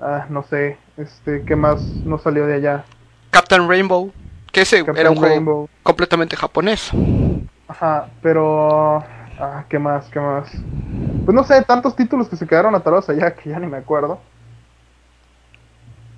[0.00, 2.84] ah, no sé, este, ¿qué más no salió de allá?
[3.30, 4.12] Captain Rainbow,
[4.52, 6.90] que ese Captain era un juego completamente japonés.
[7.66, 9.04] Ajá, pero,
[9.38, 10.50] ah, ¿qué más, qué más?
[11.24, 14.20] Pues no sé, tantos títulos que se quedaron atorados allá que ya ni me acuerdo.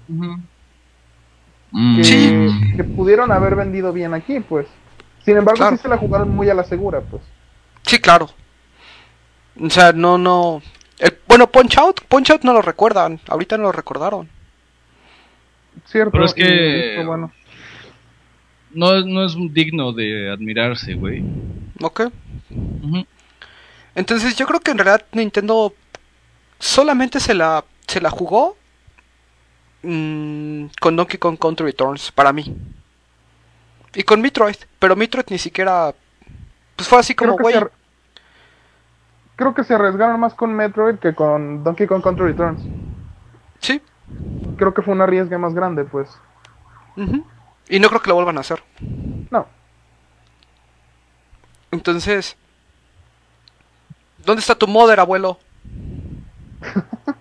[0.09, 0.41] Ujú.
[1.97, 2.77] Que, Sí.
[2.77, 4.67] que pudieron haber vendido bien aquí, pues.
[5.25, 5.77] Sin embargo, Claro.
[5.77, 7.23] sí se la jugaron muy a la segura, pues.
[7.83, 8.31] Sí, claro.
[9.61, 10.63] O sea, no, no.
[10.99, 13.19] El, bueno, Punch Out, Punch Out no lo recuerdan.
[13.29, 14.29] Ahorita no lo recordaron.
[15.87, 16.13] Cierto.
[16.13, 17.33] Pero es y- que- y, bueno,
[18.73, 21.23] No, no es digno de admirarse, güey.
[21.81, 22.03] ¿Ok?
[23.95, 25.73] Entonces yo creo que en realidad Nintendo
[26.59, 28.57] solamente se la, se la jugó
[29.85, 32.56] mm, con Donkey Kong Country Returns, para mí.
[33.94, 35.94] Y con Metroid, pero Metroid ni siquiera...
[36.77, 37.55] Pues fue así como, güey...
[39.36, 42.62] creo que se arriesgaron más con Metroid que con Donkey Kong Country Returns.
[43.61, 43.81] Sí.
[44.56, 46.09] Creo que fue un arriesgue más grande, pues.
[47.69, 48.62] Y no creo que lo vuelvan a hacer.
[49.31, 49.47] No,
[51.70, 52.36] Entonces...
[54.24, 55.39] ¿Dónde está tu mother, abuelo?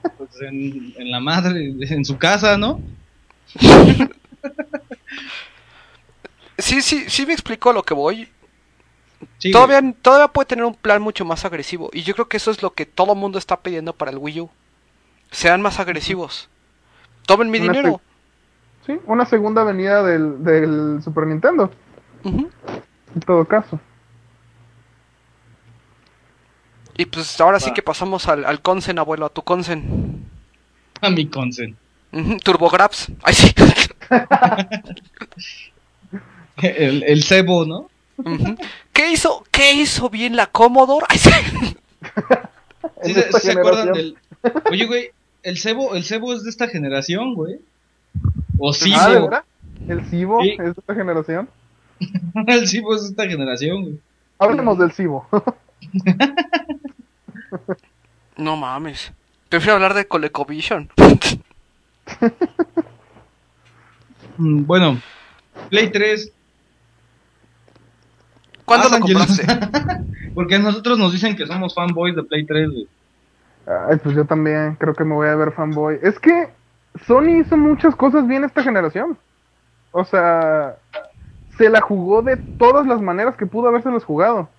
[0.47, 2.81] En, en la madre, en su casa, ¿no?
[6.57, 8.29] Sí, sí, sí me explicó a lo que voy.
[9.37, 11.89] Sí, todavía, todavía puede tener un plan mucho más agresivo.
[11.93, 14.17] Y yo creo que eso es lo que todo el mundo está pidiendo para el
[14.17, 14.49] Wii U.
[15.31, 16.49] Sean más agresivos.
[17.25, 18.01] Tomen mi Una dinero.
[18.85, 21.71] sí, una segunda venida del, del Super Nintendo,
[23.15, 23.79] en todo caso.
[26.95, 30.12] Y pues ahora sí que pasamos al, al Consen, abuelo, a tu Consen.
[31.03, 31.75] A mi consen.
[32.11, 33.07] Ujú, TurboGrafx.
[33.23, 33.53] Ay, sí.
[36.61, 37.89] El, el cebo, ¿no?
[38.93, 39.43] ¿Qué hizo?
[39.51, 41.05] ¿Qué hizo bien la Commodore?
[41.09, 41.29] Ay, sí.
[43.03, 44.15] ¿Sí se, sí acuerdan del...
[44.69, 45.11] Oye, güey,
[45.41, 47.55] el cebo, el cebo es de esta generación, güey.
[48.59, 49.23] O Ah, ¿de Cibo.
[49.25, 49.43] verdad?
[49.87, 50.49] ¿El Cibo Sí.
[50.51, 51.49] es de esta generación?
[52.47, 53.99] el Cibo es de esta generación, güey.
[54.37, 55.27] Hablemos del Cibo.
[58.37, 59.11] No mames.
[59.53, 60.89] Prefiero hablar de ColecoVision.
[64.39, 64.99] Mm, Bueno,
[65.69, 66.31] Play 3.
[68.65, 69.45] ¿Cuándo Ah, lo compraste?
[70.33, 72.87] Porque a nosotros nos dicen que somos fanboys de Play 3, güey.
[73.91, 75.99] Ay, pues yo también creo que me voy a ver fanboy.
[76.01, 76.49] Es que
[77.05, 79.19] Sony hizo muchas cosas bien esta generación.
[79.91, 80.77] O sea,
[81.59, 84.49] se la jugó de todas las maneras que pudo habérselas jugado.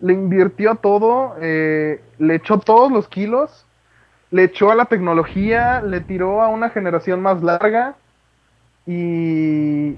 [0.00, 3.66] Le invirtió a todo, eh, le echó todos los kilos,
[4.30, 7.96] le echó a la tecnología, le tiró a una generación más larga.
[8.86, 9.96] Y,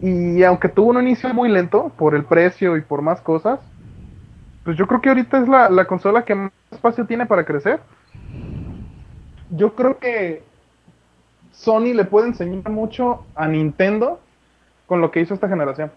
[0.00, 3.60] y aunque tuvo un inicio muy lento por el precio y por más cosas,
[4.64, 7.80] pues yo creo que ahorita es la, la consola que más espacio tiene para crecer.
[9.50, 10.42] Yo creo que
[11.52, 14.20] Sony le puede enseñar mucho a Nintendo
[14.86, 15.90] con lo que hizo esta generación.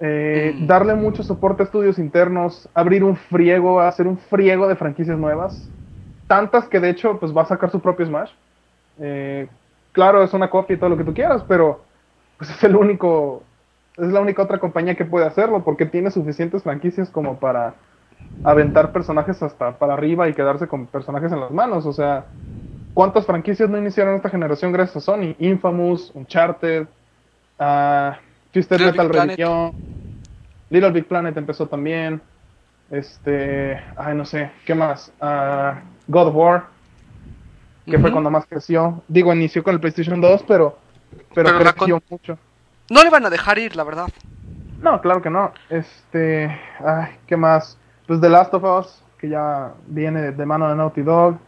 [0.00, 0.66] Eh, Mm.
[0.66, 5.72] Darle mucho soporte a estudios internos, abrir un friego, hacer un friego de franquicias nuevas.
[6.26, 8.30] Tantas que de hecho pues va a sacar su propio Smash.
[8.98, 9.48] Eh,
[9.92, 11.84] claro, es una copia y todo lo que tú quieras, pero
[12.38, 13.42] pues es el único,
[13.96, 17.74] es la única otra compañía que puede hacerlo porque tiene suficientes franquicias como para
[18.42, 21.86] aventar personajes hasta para arriba y quedarse con personajes en las manos.
[21.86, 22.26] O sea,
[22.94, 25.34] ¿cuántas franquicias no iniciaron esta generación gracias a Sony?
[25.38, 26.88] Infamous, Uncharted,
[27.58, 28.18] ah,
[28.52, 29.22] Twisted Little Metal.
[29.22, 29.72] Religion,
[30.70, 32.20] Little Big Planet empezó también.
[32.90, 35.12] Este, ay, no sé, ¿qué más?
[35.20, 36.66] Ah, God of War,
[37.84, 39.02] que fue cuando más creció.
[39.08, 40.78] Digo, inició con el PlayStation 2, pero,
[41.34, 42.38] pero, creció mucho.
[42.90, 44.08] No le van a dejar ir, la verdad.
[44.80, 45.52] No, claro que no.
[45.68, 46.46] Este,
[46.80, 47.76] ay, ¿qué más?
[48.06, 51.38] Pues The Last of Us, que ya viene de, mano de Naughty Dog.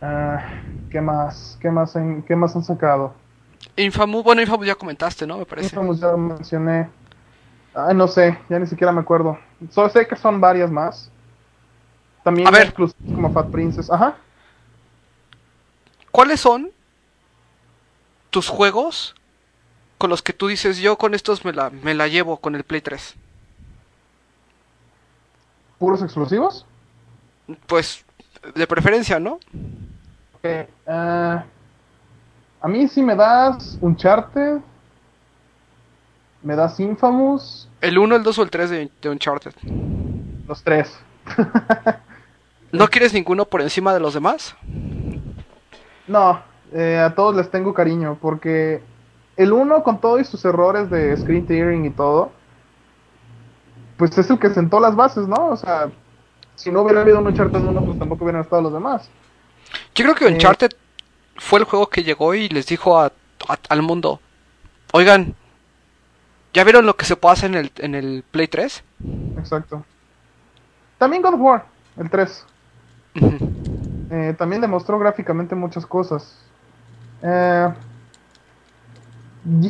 [0.00, 0.42] Ah,
[0.88, 1.58] ¿Qué más?
[1.60, 3.14] ¿Qué más, en- ¿Qué más han sacado?
[3.76, 5.38] Infamous, bueno, Infamous ya comentaste, ¿no?
[5.38, 5.68] Me parece.
[5.68, 6.88] Infamous ya lo mencioné.
[7.74, 9.38] Ay, no sé, ya ni siquiera me acuerdo.
[9.70, 11.10] Solo sé que son varias más.
[12.24, 12.66] También A ver.
[12.66, 13.90] exclusivos como Fat Princess.
[13.90, 14.16] Ajá.
[16.10, 16.70] ¿Cuáles son
[18.30, 19.14] tus juegos
[19.98, 22.64] con los que tú dices, yo con estos me la, me la llevo con el
[22.64, 23.14] Play 3?
[25.78, 26.66] ¿Puros exclusivos?
[27.66, 28.04] Pues,
[28.54, 29.38] de preferencia, ¿no?
[30.34, 31.44] Ok, ah,
[32.60, 34.58] a mí si me das Uncharted,
[36.42, 39.52] me das Infamous, El 1, el 2 o el 3 de, de Uncharted.
[40.46, 40.98] los tres.
[42.72, 44.54] ¿No quieres ninguno por encima de los demás?
[46.06, 46.40] No,
[46.72, 48.82] eh, a todos les tengo cariño, porque
[49.36, 52.32] el uno con todos sus errores de screen tearing y todo,
[53.96, 55.48] pues es el que sentó las bases, ¿no?
[55.48, 55.90] O sea,
[56.56, 59.08] si no hubiera habido un Uncharted 1, pues tampoco hubieran estado los demás.
[59.94, 60.32] Yo creo que Eh.
[61.36, 63.06] Fue el juego que llegó y les dijo a,
[63.48, 64.20] a- al mundo,
[64.92, 65.34] oigan,
[66.52, 68.82] ¿ya vieron lo que se puede hacer en el, en el Play 3?
[69.36, 69.84] Exacto.
[70.98, 71.66] También God of War,
[71.96, 72.46] el 3.
[73.16, 73.38] Ujú.
[74.10, 76.36] Eh, también demostró gráficamente muchas cosas.
[77.22, 77.68] Eh,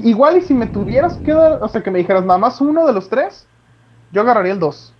[0.02, 2.86] igual y si me tuvieras que dar, o sea, que me dijeras nada más uno
[2.86, 3.46] de los tres,
[4.12, 4.92] yo agarraría el 2.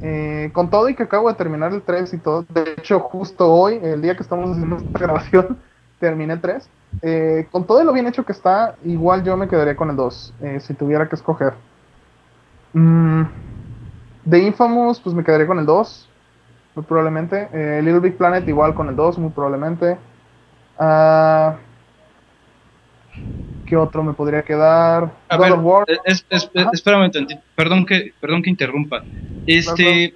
[0.00, 3.52] Eh, con todo y que acabo de terminar el 3 y todo, de hecho justo
[3.52, 5.58] hoy, el día que estamos haciendo esta grabación,
[5.98, 6.68] terminé el 3.
[7.02, 9.96] Eh, con todo y lo bien hecho que está, igual yo me quedaría con el
[9.96, 11.54] 2, eh, si tuviera que escoger.
[12.72, 13.22] Mm,
[14.24, 16.08] de Infamous, pues me quedaría con el 2
[16.74, 17.48] muy probablemente.
[17.52, 19.98] Eh, Little Big Planet igual con el 2, muy probablemente.
[20.78, 21.56] Ah,
[23.66, 25.12] ¿Qué otro me podría quedar?
[25.28, 25.84] A God ver, of War.
[25.88, 26.70] es- es- es- Ajá.
[26.72, 27.40] espérame tantito.
[27.54, 29.02] Perdón que, perdón que interrumpa.
[29.46, 30.14] Este,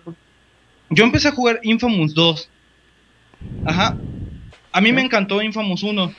[0.90, 2.50] yo empecé a jugar Infamous 2.
[3.64, 3.96] Ajá.
[4.72, 6.12] A mí me encantó Infamous 1,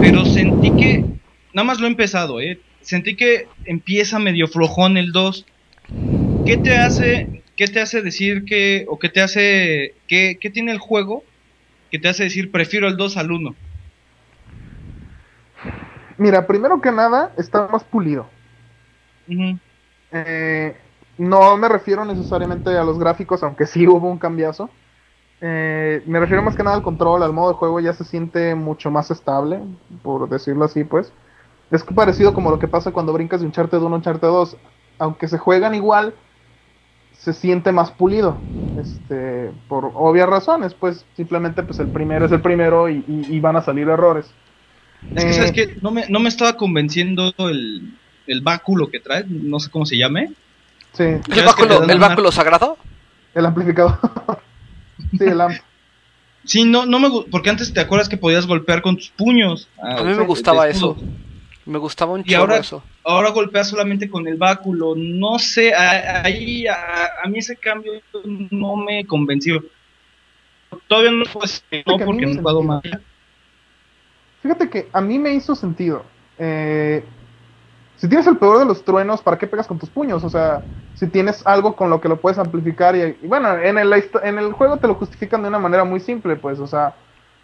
[0.00, 1.04] pero sentí que
[1.52, 2.58] nada más lo he empezado, eh.
[2.80, 5.44] Sentí que empieza medio flojón el 2.
[6.46, 10.72] ¿Qué te hace qué te hace decir que o qué te hace qué, qué tiene
[10.72, 11.22] el juego
[11.90, 13.54] que te hace decir prefiero el 2 al 1?
[16.24, 18.30] Mira, primero que nada, está más pulido.
[20.10, 20.76] Eh,
[21.18, 24.70] no me refiero necesariamente a los gráficos, aunque sí hubo un cambiazo.
[25.40, 28.54] Eh, me refiero más que nada al control, al modo de juego ya se siente
[28.54, 29.62] mucho más estable,
[30.02, 31.14] por decirlo así, pues.
[31.70, 34.58] Es parecido como lo que pasa cuando brincas de Uncharted 1 a Uncharted 2.
[34.98, 36.14] Aunque se juegan igual,
[37.12, 38.42] se siente más pulido.
[38.74, 43.40] Este, por obvias razones, pues simplemente pues el primero es el primero y, y- y
[43.40, 44.34] van a salir errores.
[45.14, 45.76] Es que, Eh, ¿sabes qué?
[45.82, 47.92] No me, no me estaba convenciendo el,
[48.26, 50.32] el báculo que trae, no sé cómo se llame.
[50.92, 52.76] Sí, ¿El báculo, el una- báculo sagrado?
[53.34, 53.98] el amplificador.
[55.18, 55.56] sí, el amp.
[56.44, 59.68] Sí, no, no me porque antes te acuerdas que podías golpear con tus puños.
[59.80, 60.96] Ah, A mí me de- gustaba eso.
[61.66, 62.82] Me gustaba un Y chorro ahora- eso.
[63.04, 64.94] Ahora golpeas solamente con el báculo.
[64.96, 66.76] No sé, a- ahí a,
[67.24, 67.92] a mí ese cambio
[68.50, 69.62] no me convenció.
[70.88, 71.24] Todavía no
[71.70, 72.82] que no porque me no he jugado más.
[74.42, 76.04] Fíjate que a mí me hizo sentido.
[76.38, 77.04] Eh,
[77.96, 80.24] si tienes el peor de los truenos, ¿para qué pegas con tus puños?
[80.24, 83.78] O sea, si tienes algo con lo que lo puedes amplificar y, y bueno, en
[83.78, 83.92] el,
[84.22, 86.96] en el juego te lo justifican de una manera muy simple, pues, o sea,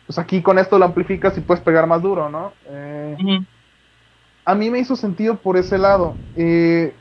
[0.06, 2.54] pues aquí con esto lo amplificas y puedes pegar más duro, ¿no?
[2.66, 3.20] Eh,
[4.44, 6.16] a mí me hizo sentido por ese lado.
[6.34, 6.94] Eh,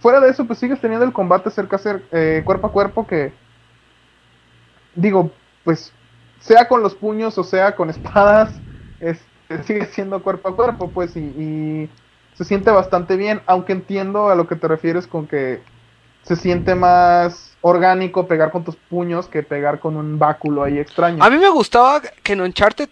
[0.00, 3.06] fuera de eso, pues sigues teniendo el combate cerca a cer- eh, cuerpo a cuerpo
[3.06, 3.32] que,
[4.94, 5.30] digo,
[5.64, 5.92] pues
[6.40, 8.62] sea con los puños o sea con espadas,
[9.00, 9.27] este,
[9.64, 11.88] sigue siendo cuerpo a cuerpo, pues, y, y
[12.34, 15.60] se siente bastante bien, aunque entiendo a lo que te refieres con que
[16.22, 21.22] se siente más orgánico pegar con tus puños que pegar con un báculo ahí extraño.
[21.24, 22.88] A mí me gustaba que en Uncharted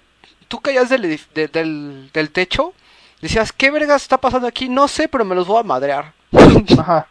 [0.48, 2.72] tú caías del, de- del, del techo,
[3.20, 4.68] decías, ¿qué vergas está pasando aquí?
[4.68, 6.12] No sé, pero me los voy a madrear.
[6.78, 7.06] Ajá.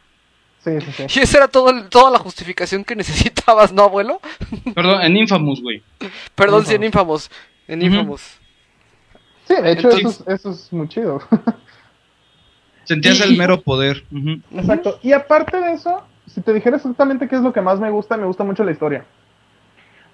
[0.64, 1.20] Sí, sí, sí.
[1.20, 4.20] Y esa era todo, toda la justificación que necesitabas, ¿no, abuelo?
[4.74, 5.84] Perdón, en Infamous, güey.
[6.34, 7.30] Perdón, sí, en Infamous.
[7.68, 7.82] En.
[7.84, 8.40] Infamous.
[9.48, 11.20] Sí, de hecho, eso, es, eso es muy chido.
[12.86, 14.04] Sentías Y- el mero poder.
[14.52, 15.00] Exacto.
[15.02, 18.18] Y aparte de eso, si te dijera exactamente qué es lo que más me gusta,
[18.18, 19.06] me gusta mucho la historia.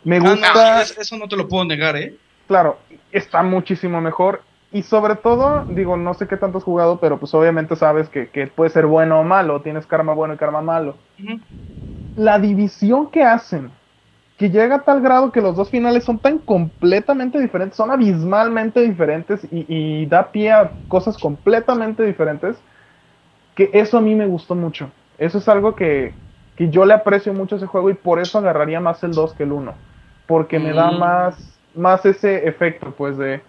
[0.04, 2.16] Me Ah, no, gusta, es- eso no te lo puedo negar, ¿eh?
[2.48, 2.78] claro,
[3.12, 4.42] está muchísimo mejor.
[4.74, 8.30] Y sobre todo, digo, no sé qué tanto has jugado, pero pues obviamente sabes que,
[8.30, 10.96] que puede ser bueno o malo, tienes karma bueno y karma malo.
[12.16, 13.70] La división que hacen,
[14.42, 18.82] que llega a tal grado que los dos finales son tan completamente diferentes, son abismalmente
[18.82, 22.58] diferentes y, y da pie a cosas completamente diferentes,
[23.54, 24.90] que eso a mí me gustó mucho.
[25.20, 26.16] Eso es algo que,
[26.56, 29.32] que yo le aprecio mucho a ese juego y por eso agarraría más el 2
[29.36, 29.76] que el 1.
[30.26, 30.98] Porque me da Mm.
[30.98, 33.44] más, más ese efecto, pues, de,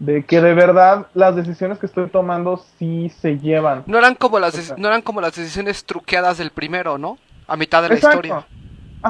[0.00, 3.84] de que de verdad las decisiones que estoy tomando sí se llevan.
[3.86, 6.98] No eran como las, O dec- sea- no eran como las decisiones truqueadas del primero,
[6.98, 7.16] ¿no?
[7.46, 8.16] A mitad de la Exacto.
[8.16, 8.44] historia.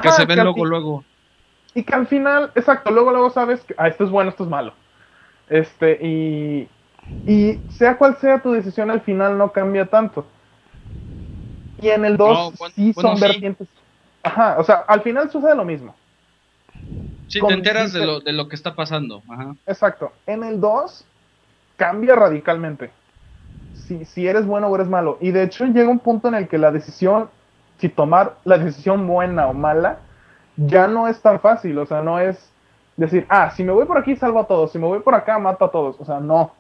[0.03, 1.05] Que se ven luego, luego.
[1.75, 4.51] Y que al final, exacto, luego luego sabes que ah, esto es bueno, esto es
[4.51, 4.75] malo.
[5.49, 6.69] Este, y,
[7.27, 10.25] y sea cual sea tu decisión, al final no cambia tanto.
[11.81, 13.23] Y en el 2 No, bueno, sí bueno, son sí.
[13.23, 13.69] vertientes.
[14.23, 15.95] Ajá, o sea, al final sucede lo mismo.
[17.27, 19.23] Sí, Con- te enteras de lo, de lo que está pasando.
[19.29, 19.57] Ajá.
[19.67, 20.13] Exacto.
[20.27, 21.05] En el 2
[21.77, 22.91] cambia radicalmente.
[23.75, 25.19] Si, si eres bueno o eres malo.
[25.21, 27.31] Y de hecho llega un punto en el que la decisión,
[27.79, 29.99] si tomar la decisión buena o mala,
[30.57, 31.79] ya no es tan fácil.
[31.79, 32.51] O sea, no es
[32.97, 35.39] decir, ah, si me voy por aquí salvo a todos, si me voy por acá
[35.39, 35.97] mato a todos.
[35.99, 36.53] O sea, no.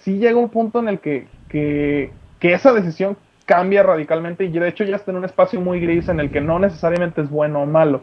[0.00, 4.68] Sí llega un punto en el que, que, que esa decisión cambia radicalmente y de
[4.68, 7.62] hecho ya está en un espacio muy gris en el que no necesariamente es bueno
[7.62, 8.02] o malo.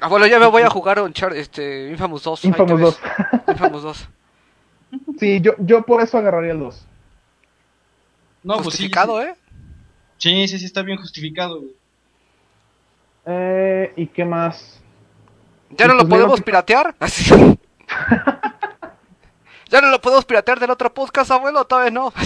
[0.00, 2.44] Abuelo, ya me voy a jugar Uncharted, este, Infamous 2.
[2.44, 3.00] ahí te Infamous ves.
[3.46, 3.48] 2.
[3.48, 4.08] Infamous 2.
[5.18, 6.86] sí, yo, yo por eso agarraría el 2.
[8.44, 9.28] No, pues sí, Justificado, sí.
[9.28, 9.34] ¿eh?
[10.18, 11.72] Sí, sí, sí, está bien justificado, güey.
[13.26, 14.80] Eh, ¿Y qué más?
[15.70, 16.94] ¿Ya no Pues lo luego podemos que- piratear?
[17.00, 17.32] Así.
[19.70, 21.64] ¿Ya no lo podemos piratear del otro podcast, abuelo?
[21.64, 22.12] Todavía no.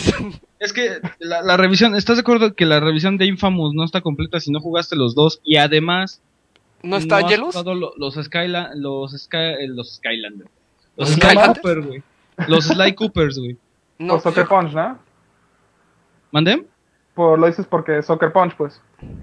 [0.60, 4.00] Es que la, la revisión, ¿estás de acuerdo que la revisión de Infamous no está
[4.00, 5.40] completa si no jugaste los dos?
[5.44, 6.20] Y además,
[6.82, 7.54] ¿No está Angelus?
[7.54, 10.50] jugado lo- los Skyla los, Sky, eh, los Skylanders.
[10.96, 11.60] Los ¿Los Sly Skylanders?
[11.60, 12.02] Cooper, güey.
[12.48, 13.56] Los Sly Coopers, güey.
[14.00, 14.98] No, por Soccer yo- Punch, ¿no?
[16.32, 16.66] ¿Mandé?
[17.14, 18.80] Por, lo dices porque Soccer Punch, pues.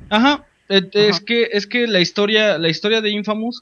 [0.09, 1.25] Ajá, es Ajá.
[1.25, 3.61] que es que la historia la historia de Infamous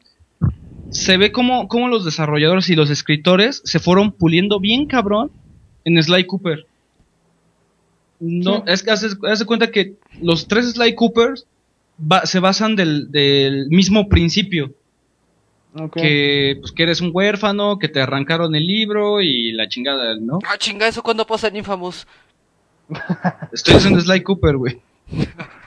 [0.90, 5.32] se ve como, como los desarrolladores y los escritores se fueron puliendo bien cabrón
[5.86, 6.66] en Sly Cooper.
[8.20, 8.64] No, Sí.
[8.68, 11.46] es que haces, haz de cuenta que los tres Sly Coopers
[12.26, 14.72] se basan del, del mismo principio,
[15.94, 20.40] que pues que eres un huérfano, que te arrancaron el libro y la chingada, ¿no?
[20.48, 22.08] Ah, chinga, ¿eso cuándo pasa en Infamous?
[23.52, 24.80] Estoy haciendo Sly Cooper, güey.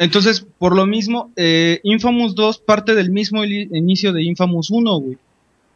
[0.00, 5.18] Entonces, por lo mismo, eh, Infamous 2 parte del mismo inicio de Infamous 1, güey.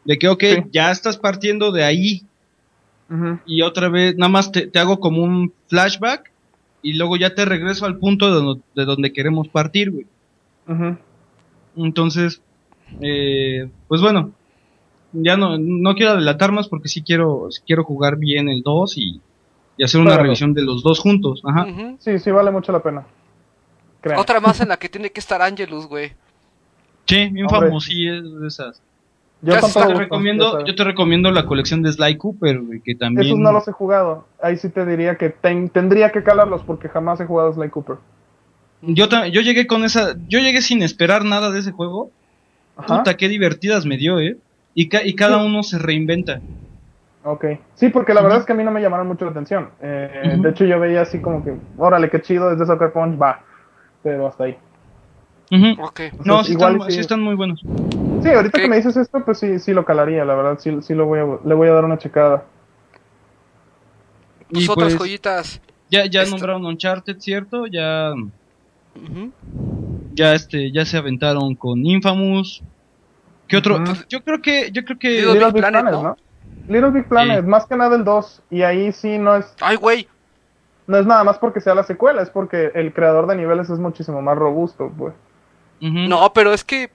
[0.07, 0.57] De que, ok, Sí.
[0.73, 2.23] ya estás partiendo de ahí
[3.11, 3.39] Ujú.
[3.45, 6.33] y otra vez, nada más te, te hago como un flashback
[6.83, 10.07] y luego ya te regreso al punto de, donde- de donde queremos partir, güey.
[10.69, 10.97] Ujú.
[11.77, 12.41] Entonces,
[13.03, 14.33] eh, pues bueno,
[15.13, 19.21] ya no, no quiero adelantar más porque sí quiero, quiero jugar bien el 2 y,
[19.77, 20.23] y hacer una Claro.
[20.25, 21.43] revisión de los dos juntos.
[21.45, 21.67] Ajá.
[21.99, 23.05] Sí, sí, vale mucho la pena.
[24.17, 26.13] Otra más en la que tiene que estar Angelus, güey.
[27.07, 27.31] Sí,
[27.81, 28.81] sí es de esas.
[29.43, 33.27] Yo te recomiendo, yo te recomiendo la colección de Sly Cooper, güey, que también.
[33.27, 34.27] Esos no los he jugado.
[34.43, 37.97] Ahí sí te diría que ten- tendría que calarlos porque jamás he jugado Sly Cooper.
[38.81, 42.11] yo, yo llegué con esa, yo llegué sin esperar nada de ese juego.
[42.77, 42.99] Ajá.
[42.99, 44.37] Puta, qué divertidas me dio, eh.
[44.75, 46.41] y, ca- y cada uno se reinventa.
[47.23, 47.45] Ok.
[47.75, 49.69] Sí, porque la verdad es que a mí no me llamaron mucho la atención.
[49.81, 50.37] Eh.
[50.41, 53.41] De hecho, yo veía así como que, órale, qué chido, desde Soccer Punch, va.
[54.05, 54.57] Pero hasta ahí.
[55.51, 57.01] No, Entonces, sí igual están, sí sí.
[57.01, 57.61] están muy buenos.
[58.23, 60.95] Sí, ahorita que me dices esto, pues sí, sí lo calaría, la verdad, sí, sí
[60.95, 62.45] lo voy a, le voy a dar una checada.
[64.51, 65.61] Pues Y otras pues, joyitas.
[65.91, 67.67] ya, ya Esto- nombraron Uncharted, ¿cierto?
[67.67, 68.13] Ya,
[70.15, 72.63] ya este, ya se aventaron con Infamous.
[73.49, 73.77] ¿Qué otro?
[73.77, 73.93] Ujú.
[74.09, 76.03] Yo creo que, yo creo que Little Little Big Big Planet, Planet, ¿no?
[76.03, 76.17] ¿no?
[76.69, 77.47] Little Big Planet, Sí.
[77.47, 80.09] más que nada el 2, y ahí sí no es, Ay, güey.
[80.87, 83.79] No es nada más porque sea la secuela, es porque el creador de niveles es
[83.79, 85.15] muchísimo más robusto, pues.
[85.81, 86.91] No, pero es que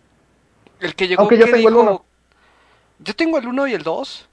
[0.79, 2.05] el que llegó Aunque yo tengo el dijo- uno.
[2.99, 4.27] Yo tengo el 1 y el 2.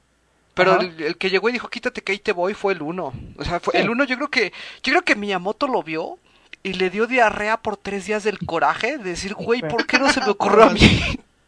[0.55, 3.12] Pero el, el que llegó y dijo, quítate que ahí te voy, fue el 1.
[3.39, 3.78] O sea, fue Sí.
[3.78, 4.53] el 1 yo creo que
[4.83, 6.19] yo creo que Miyamoto lo vio
[6.62, 9.61] y le dio diarrea por tres días del coraje de decir, güey.
[9.61, 11.01] ¿por qué no se me ocurrió a mí?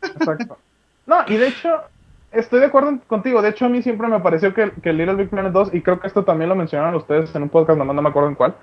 [0.02, 0.58] Exacto.
[1.06, 1.80] No, y de hecho,
[2.32, 3.42] estoy de acuerdo contigo.
[3.42, 6.00] De hecho, a mí siempre me pareció que, que Little Big Planet 2, y creo
[6.00, 8.54] que esto también lo mencionaron ustedes en un podcast, nomás no me acuerdo en cuál,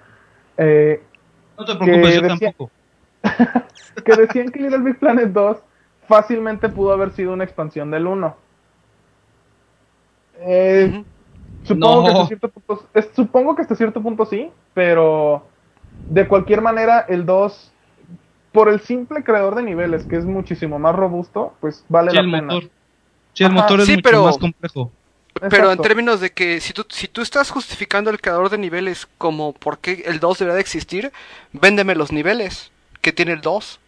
[0.57, 1.01] eh,
[1.57, 2.71] No te preocupes, que yo tampoco.
[4.05, 5.57] que decían que Little Big Planet 2
[6.07, 8.35] fácilmente pudo haber sido una expansión del 1.
[10.39, 11.03] Eh.
[11.63, 15.43] Supongo, que hasta cierto punto, es- supongo que hasta cierto punto sí, pero
[16.09, 17.71] de cualquier manera el 2,
[18.51, 22.21] por el simple creador de niveles, que es muchísimo más robusto, pues vale Sí, la
[22.23, 22.53] pena.
[22.53, 22.69] motor.
[23.35, 24.91] Sí, el Ajá, motor es sí, mucho pero- más complejo.
[25.49, 29.05] Pero en términos de que si tú, si tú estás justificando el creador de niveles
[29.17, 31.11] como por qué el 2 debería de existir,
[31.51, 32.71] véndeme los niveles
[33.01, 33.79] que tiene el 2.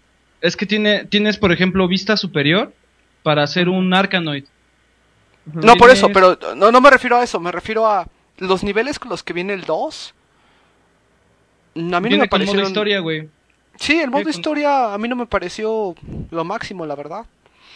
[0.42, 2.74] Es que tiene, tienes, por ejemplo, vista superior
[3.24, 4.44] para hacer un Arkanoid.
[5.48, 5.60] Ujú.
[5.62, 8.06] No, por eso, pero no, no me refiero a eso, me refiero a
[8.40, 10.14] los niveles con los que viene el 2.
[11.76, 13.30] A mí no Viene me con modo historia, güey.
[13.80, 15.96] Sí, el modo con- historia a mí no me pareció
[16.32, 17.26] lo máximo, la verdad.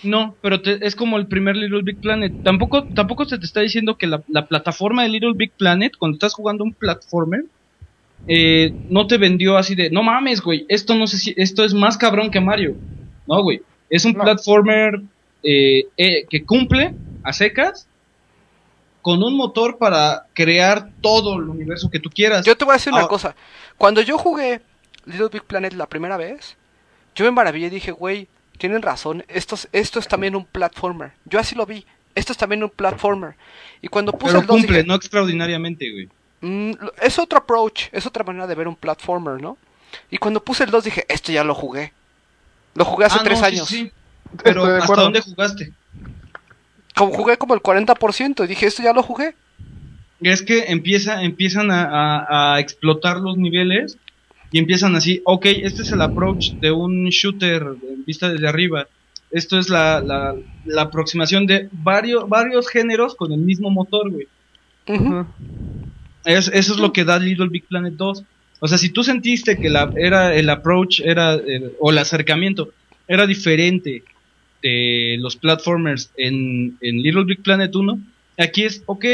[0.03, 2.33] No, pero te- es como el primer Little Big Planet.
[2.43, 6.15] Tampoco, tampoco se te está diciendo que la, la plataforma de Little Big Planet, cuando
[6.15, 7.45] estás jugando un platformer,
[8.27, 11.73] eh, no te vendió así de, no mames, güey, esto no sé si, esto es
[11.73, 12.77] más cabrón que Mario.
[13.27, 14.23] No, güey, es un No.
[14.23, 15.01] platformer
[15.43, 17.87] eh, eh, que cumple a secas
[19.01, 22.45] con un motor para crear todo el universo que tú quieras.
[22.45, 23.07] Yo te voy a decir una Ah.
[23.07, 23.35] cosa.
[23.77, 24.61] Cuando yo jugué
[25.05, 26.55] Little Big Planet la primera vez,
[27.15, 28.27] yo me maravillé y dije, güey,
[28.61, 31.13] tienen razón, esto es, esto es también un platformer.
[31.25, 31.83] Yo así lo vi,
[32.13, 33.33] esto es también un platformer.
[33.81, 36.09] Y cuando puse pero el 2 cumple, dije, no extraordinariamente, güey.
[36.41, 39.57] "Mm, es otro approach, es otra manera de ver un platformer, ¿no?
[40.11, 41.91] Y cuando puse el 2 dije, esto ya lo jugué.
[42.75, 43.67] Lo jugué hace Ah, tres no, sí, años.
[43.67, 43.91] sí.
[44.43, 45.03] Pero Estoy de ¿hasta acuerdo.
[45.03, 45.73] dónde jugaste?
[46.95, 49.33] Como jugué como el 40% y dije, esto ya lo jugué.
[50.21, 53.97] es que empieza, empiezan a, a- a explotar los niveles
[54.51, 58.87] y empiezan así, ok, este es el approach de un shooter en vista desde arriba.
[59.29, 60.33] Esto es la, la,
[60.63, 64.27] la aproximación de varios, varios géneros con el mismo motor, güey.
[66.23, 68.25] Es- eso es lo que da Little Big Planet 2.
[68.59, 72.75] O sea, si tú sentiste que la, era, el approach era, el- o el acercamiento
[73.07, 74.07] era diferente
[74.61, 77.99] de los platformers en, en Little Big Planet 1,
[78.37, 79.05] aquí es, ok,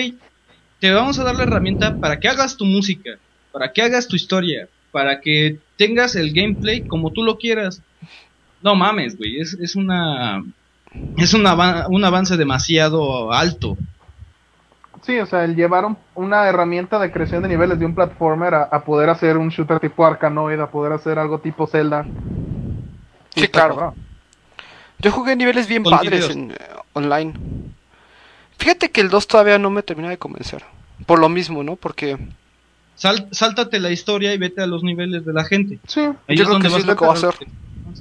[0.80, 3.20] te vamos a dar la herramienta para que hagas tu música,
[3.52, 7.84] para que hagas tu historia, para que tengas el gameplay como tú lo quieras.
[8.64, 10.44] No mames, güey, es, es una...
[11.20, 13.78] Es un, un avance demasiado alto.
[15.04, 18.56] Sí, o sea, el llevar un- una herramienta de creación de niveles de un platformer
[18.56, 22.04] a, a poder hacer un shooter tipo Arkanoid, a poder hacer algo tipo Zelda.
[23.36, 23.94] Sí, está claro.
[24.98, 26.56] Yo jugué niveles bien padres en, eh,
[26.94, 27.34] online.
[28.58, 30.64] Fíjate que el 2 todavía no me termina de convencer.
[31.06, 31.76] Por lo mismo, ¿no?
[31.76, 32.18] Porque
[32.98, 35.80] Sal- sáltate la historia y vete a los niveles de la gente.
[35.88, 37.48] Sí, Ahí Yo es creo donde que sí vas es lo que voy a hacer.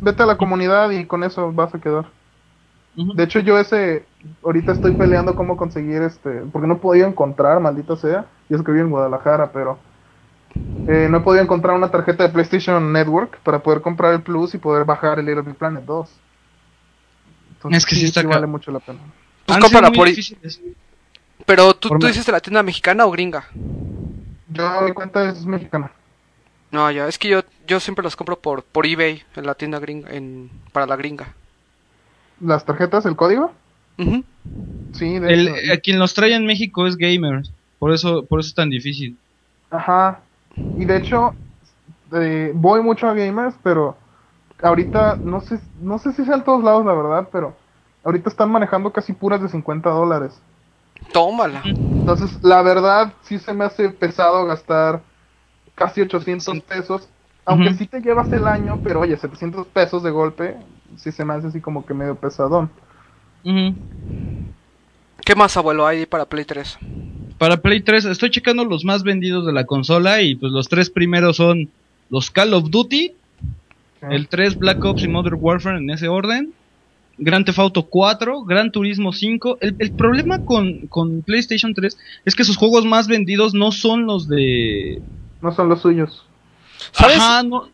[0.02, 2.06] vete a la comunidad y con eso vas a quedar.
[2.94, 4.06] De hecho, yo ese,
[4.42, 8.62] ahorita estoy peleando cómo conseguir este, porque no he podido encontrar, maldita sea, y es
[8.62, 9.78] que vivo en Guadalajara, pero
[10.88, 14.54] eh, no he podido encontrar una tarjeta de PlayStation Network para poder comprar el Plus
[14.54, 16.08] y poder bajar el Little Big Planet 2.
[17.56, 18.98] Entonces, Es que sí está ca- vale mucho la pena.
[19.44, 19.58] Pues
[19.92, 20.60] por- difíciles.
[21.44, 23.44] Pero tú, Por tú dices de la tienda mexicana o gringa.
[24.56, 25.92] Yo, mi cuenta es mexicana.
[26.70, 29.78] No, ya, es que yo, yo siempre los compro por, por eBay en la tienda
[29.78, 31.36] gringa, en, para la gringa.
[32.40, 33.52] Las tarjetas, el código,
[33.98, 34.24] Ujú.
[34.92, 35.52] sí, de El, hecho.
[35.72, 37.52] a quien los trae en México es Gamers.
[37.78, 39.20] Por eso, por eso es tan difícil.
[39.70, 40.20] Ajá.
[40.74, 41.34] Y de hecho,
[42.12, 43.96] eh, voy mucho a gamers, pero
[44.62, 47.54] ahorita no sé, no sé si sea en todos lados, la verdad, pero
[48.04, 50.40] ahorita están manejando casi puras de 50 dólares.
[51.12, 51.62] Tómala.
[51.98, 55.02] Entonces, la verdad, sí se me hace pesado gastar
[55.74, 57.08] casi 800 pesos.
[57.44, 57.78] Aunque Ujú.
[57.78, 60.56] sí te llevas el año, pero oye, 700 pesos de golpe,
[60.96, 62.70] sí se me hace así como que medio pesadón.
[63.44, 63.74] Ujú.
[65.24, 66.78] ¿Qué más, abuelo, hay para Play 3?
[67.38, 70.90] Para Play 3, estoy checando los más vendidos de la consola y pues los tres
[70.90, 71.70] primeros son
[72.08, 73.14] los Call of Duty,
[74.10, 76.52] el 3 Black Ops y Modern Warfare en ese orden,
[77.18, 79.58] Grand Theft Auto 4, Gran Turismo 5.
[79.60, 84.06] El, el problema con, con PlayStation 3 es que sus juegos más vendidos no son
[84.06, 85.00] los de...
[85.40, 86.24] No son los suyos.
[86.92, 87.18] ¿Sabes?
[87.18, 87.68] Ajá, no-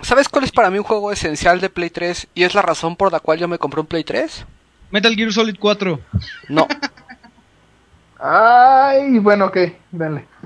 [0.00, 2.96] ¿Sabes cuál es para mí un juego esencial de Play 3 y es la razón
[2.96, 4.46] por la cual yo me compré un Play 3?
[4.90, 6.00] Metal Gear Solid 4.
[6.48, 6.66] No.
[8.18, 9.56] Ay, bueno, ok,
[9.90, 10.26] denle.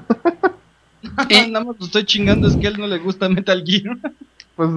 [1.28, 3.96] Y- Nada más lo estoy chingando, es que a él no le gusta Metal Gear.
[4.56, 4.68] Pues,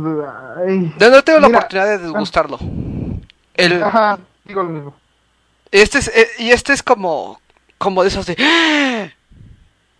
[0.67, 0.93] ay.
[0.99, 2.59] No tengo la oportunidad de degustarlo.
[3.59, 4.95] El, Ajá, digo lo mismo.
[5.71, 7.41] este es, eh, y este es como,
[7.77, 9.09] como de esos de ¡Ah!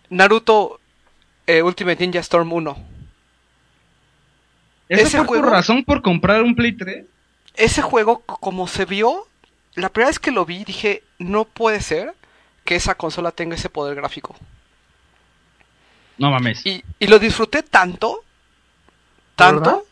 [0.08, 0.80] Naruto
[1.46, 2.76] eh, Ultimate Ninja Storm 1.
[4.88, 7.04] ¿Esa Ese fue juego- tu razón por comprar un Play 3?
[7.54, 9.26] Ese juego, como se vio,
[9.74, 12.14] la primera vez que lo vi dije, no puede ser
[12.64, 14.34] que esa consola tenga ese poder gráfico.
[16.18, 16.64] No mames.
[16.66, 18.22] Y, y lo disfruté tanto,
[19.36, 19.86] tanto,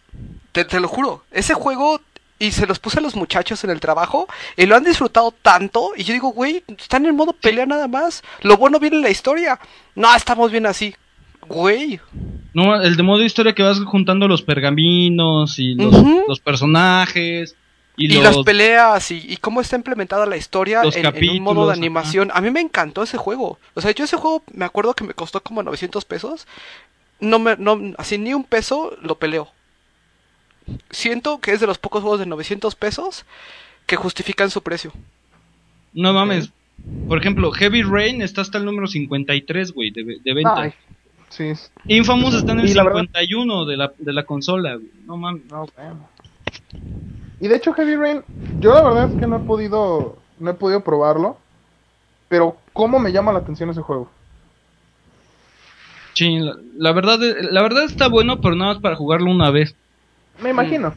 [0.53, 2.01] te, te lo juro, ese juego,
[2.39, 5.93] y se los puse a los muchachos en el trabajo, y lo han disfrutado tanto,
[5.97, 9.11] y yo digo, güey, están en modo pelea nada más, lo bueno viene en la
[9.11, 9.59] historia,
[9.95, 10.95] no, estamos bien así,
[11.49, 12.01] güey,
[12.55, 17.57] No, el de modo historia que vas juntando los pergaminos y los, personajes
[17.97, 18.23] y, y, los...
[18.23, 22.31] las peleas, y, y cómo está implementada la historia en, en un modo de animación,
[22.33, 25.15] a mí me encantó ese juego, o sea, yo ese juego me acuerdo que me
[25.15, 26.47] costó como 900 pesos,
[27.21, 29.49] no me, no, así ni un peso lo peleo.
[30.91, 33.25] Siento que es de los pocos juegos de 900 pesos
[33.87, 34.93] que justifican su precio.
[35.95, 36.51] No mames.
[37.09, 40.61] Por ejemplo, Heavy Rain está hasta el número 53, güey, de, de venta.
[40.61, 40.75] Ay,
[41.29, 41.53] sí,
[41.87, 44.91] Infamous está en el Y la verdad- 51 de la, de la consola, güey.
[45.07, 45.43] No mames.
[45.51, 45.67] no.
[47.41, 48.23] Y de hecho, Heavy Rain,
[48.61, 51.39] yo la verdad es que no he podido, no he podido probarlo.
[52.29, 54.11] Pero, ¿cómo me llama la atención ese juego?
[56.15, 57.19] Sí, la, la verdad,
[57.51, 59.75] la verdad está bueno, pero nada más para jugarlo una vez.
[60.43, 60.95] Me imagino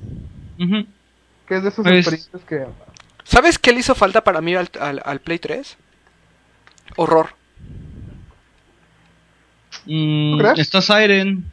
[0.59, 0.85] Ujú.
[1.47, 2.65] que es de esas Pues- experiencias que.
[3.23, 5.77] ¿Sabes qué le hizo falta para mí al, al- al Play 3?
[6.97, 7.27] Horror.
[9.85, 10.59] Mm, ¿Tú crees?
[10.59, 11.45] está Siren.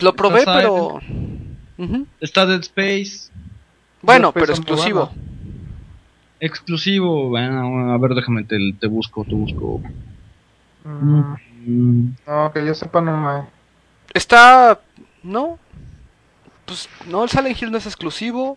[0.00, 1.00] Lo probé, Está pero...
[2.20, 3.30] Está Dead Space,
[4.02, 5.10] Bueno, pero exclusivo.
[6.40, 7.28] exclusivo.
[7.30, 9.80] Bueno, a ver, déjame, te, te busco, te busco.
[10.84, 11.34] Mm,
[11.64, 13.42] Mm, No, que yo sepa, no hay.
[14.14, 14.80] Está...
[15.22, 15.58] ¿No?
[16.66, 18.56] Pues no, el Silent Hill no es exclusivo.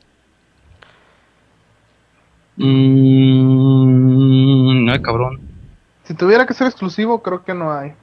[3.55, 5.41] mm, ay, cabrón.
[6.03, 7.93] Si tuviera que ser exclusivo, creo que no hay.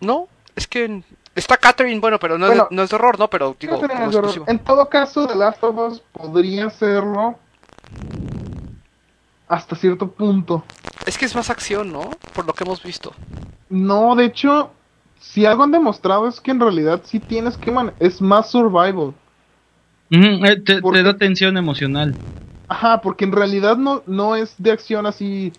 [0.00, 1.02] No, es que...
[1.36, 2.64] Está Catherine, bueno, pero no, Bueno.
[2.64, 3.30] es, de, no es de horror, ¿no?
[3.30, 4.04] Pero digo, No como error.
[4.08, 4.44] exclusivo.
[4.48, 7.38] En todo caso, The Last of Us podría serlo
[9.46, 10.64] hasta cierto punto.
[11.06, 12.10] Es que es más acción, ¿no?
[12.34, 13.12] Por lo que hemos visto.
[13.68, 14.72] No, de hecho,
[15.20, 19.14] si algo han demostrado es que en realidad sí tienes que man es más survival.
[20.10, 22.16] Eh, te, da tensión emocional.
[22.68, 25.52] Ajá, porque en realidad no, no es de acción así.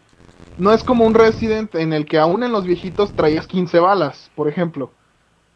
[0.57, 4.29] No es como un Resident en el que aún en los viejitos traías 15 balas,
[4.35, 4.91] por ejemplo,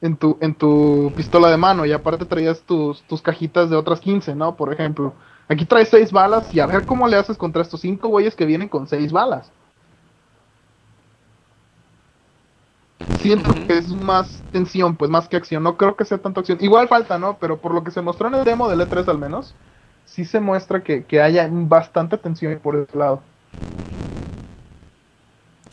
[0.01, 3.99] en tu, en tu pistola de mano, y aparte traías tus, tus cajitas de otras
[3.99, 4.55] 15, ¿no?
[4.55, 5.13] Por ejemplo.
[5.47, 8.45] Aquí traes 6 balas y a ver cómo le haces contra estos 5 güeyes que
[8.45, 9.51] vienen con 6 balas.
[13.19, 15.63] Siento que es más tensión, pues más que acción.
[15.63, 16.57] No creo que sea tanto acción.
[16.61, 17.37] Igual falta, ¿no?
[17.39, 19.53] Pero por lo que se mostró en el demo del E3 al menos,
[20.05, 23.21] sí se muestra que, que haya bastante tensión por ese lado.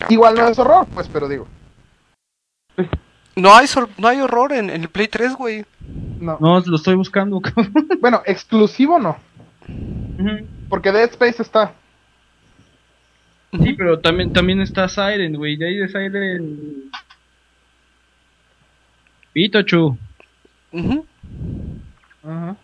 [0.08, 1.46] Igual no es horror, pues, pero digo.
[3.36, 5.64] No hay, sor- no hay horror en, en el Play 3, güey.
[6.18, 6.36] No.
[6.40, 7.40] No, lo estoy buscando.
[8.00, 9.16] Bueno, exclusivo no.
[10.68, 11.72] Porque Dead Space está.
[13.52, 15.56] Sí, pero también, también está Siren, güey.
[15.56, 16.90] De ahí de Siren.
[19.32, 19.96] Pikachu.
[20.72, 21.06] Ujú.
[22.24, 22.56] Ajá.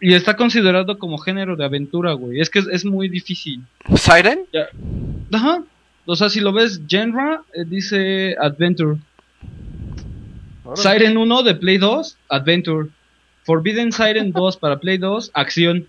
[0.00, 2.40] Y está considerado como género de aventura, güey.
[2.40, 3.62] Es que es, es muy difícil.
[3.94, 4.40] ¿Siren?
[4.52, 4.66] Ya.
[5.32, 5.62] Ajá.
[6.04, 8.98] O sea, si lo ves, genre eh, dice Adventure.
[10.74, 12.88] Siren 1 de Play 2, Adventure.
[13.44, 15.86] Forbidden Siren 2 para Play 2, acción.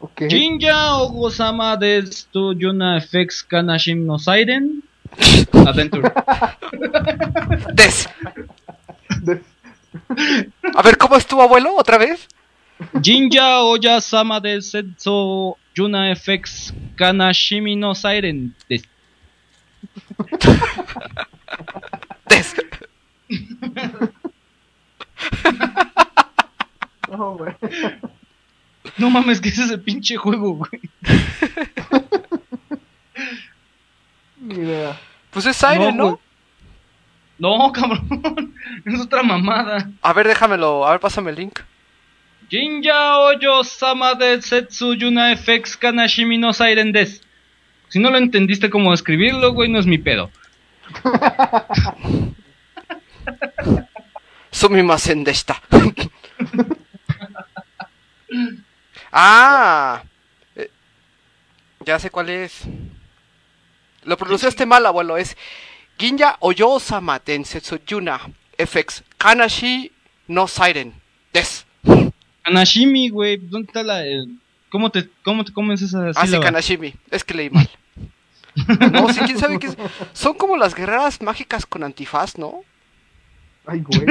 [0.00, 0.22] Ok.
[0.28, 4.82] Jinja Ogosama desu Yuna FX Kanashim no Siren,
[5.66, 6.12] Adventure.
[7.74, 8.08] Des.
[10.74, 11.74] A ver, ¿cómo estuvo, abuelo?
[11.76, 12.26] ¿Otra vez?
[13.02, 18.54] Jinja Oya Sama de Setsu Yuna FX Kanashimi no Siren.
[18.68, 18.84] Des-
[22.28, 22.54] Des.
[28.98, 30.80] No, mames, que ese es el pinche juego, güey.
[34.40, 34.98] Ni idea.
[35.30, 36.18] Pues es Siren, ¿no?
[37.42, 38.54] No, cabrón.
[38.86, 39.90] Es otra mamada.
[40.00, 41.58] A ver, déjamelo, a ver, pásame el link.
[42.48, 47.20] Jinja Oyo Sama de Setsu Yuna FX Kanashimi no Siren des.
[47.88, 50.30] Si no lo entendiste cómo escribirlo, güey, no es mi pedo.
[54.52, 55.60] Sumimasen deshita.
[59.12, 60.00] ah,
[60.54, 60.70] eh,
[61.84, 62.62] ya sé cuál es.
[64.04, 65.16] Lo pronunciaste mal, abuelo.
[65.16, 65.36] Es
[66.02, 68.18] Ginja Oyo-sama Densetsu Yuna
[68.58, 69.92] FX Kanashi
[70.26, 70.92] no Siren
[71.32, 71.64] Des.
[72.42, 74.04] Kanashimi, güey, ¿dónde está la.
[74.04, 74.36] el-
[74.68, 76.40] ¿Cómo te, cómo te comes esa Ah, sí?
[76.40, 76.92] Kanashimi.
[77.12, 77.70] Es que leí mal.
[78.92, 79.76] No, sí, quién sabe qué es.
[80.12, 82.62] Son como las guerreras mágicas con antifaz, ¿no?
[83.64, 84.04] Ay, güey.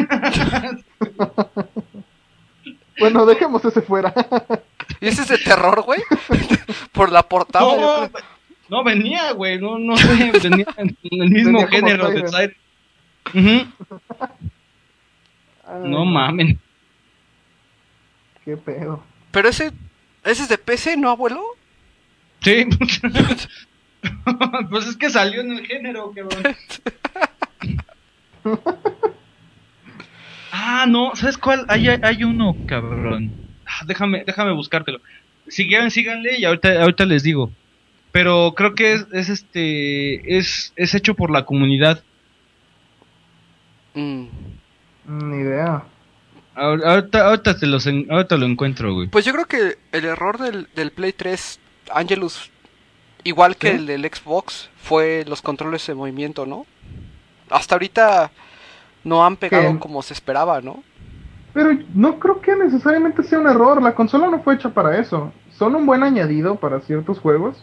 [2.99, 4.13] bueno, dejemos ese fuera.
[5.01, 6.01] Y ese es de terror, güey.
[6.93, 7.65] Por la portada.
[7.65, 8.23] yo No, creo.
[8.72, 12.56] No venía, güey, no, no sé, venía en el mismo Venía género de Siren.
[15.68, 16.57] Ay, No mamen.
[18.45, 19.03] Qué pedo.
[19.31, 19.73] Pero ese,
[20.23, 21.43] ese es de PC, ¿no, abuelo?
[22.41, 22.65] Sí.
[24.69, 26.56] pues es que salió en el género, cabrón.
[30.52, 31.65] ah, no, ¿sabes cuál?
[31.68, 33.34] Hay, hay uno, cabrón.
[33.65, 35.02] Ah, Déjame, déjame buscártelo.
[35.48, 37.52] Si quieren, síganle y ahorita, ahorita les digo.
[38.11, 42.03] Pero creo que es, es este, es, es hecho por la comunidad.
[43.93, 44.25] Mm.
[45.07, 45.83] Ni idea.
[46.55, 49.07] Ahor- Ahorita, ahorita, te los en- ahorita lo encuentro, güey.
[49.07, 51.59] Pues yo creo que el error del, del Play 3,
[51.93, 52.51] Angelus,
[53.23, 53.75] igual que ¿Sí?
[53.77, 56.65] el del Xbox, fue los controles de movimiento, ¿no?
[57.49, 58.31] Hasta ahorita
[59.03, 59.79] no han pegado ¿Qué?
[59.79, 60.83] como se esperaba, ¿no?
[61.53, 63.81] Pero no creo que necesariamente sea un error.
[63.81, 65.33] La consola no fue hecha para eso.
[65.57, 67.61] Son un buen añadido para ciertos juegos.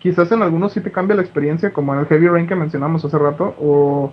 [0.00, 3.04] Quizás en algunos sí te cambia la experiencia, como en el Heavy Rain que mencionamos
[3.04, 3.54] hace rato.
[3.60, 4.12] O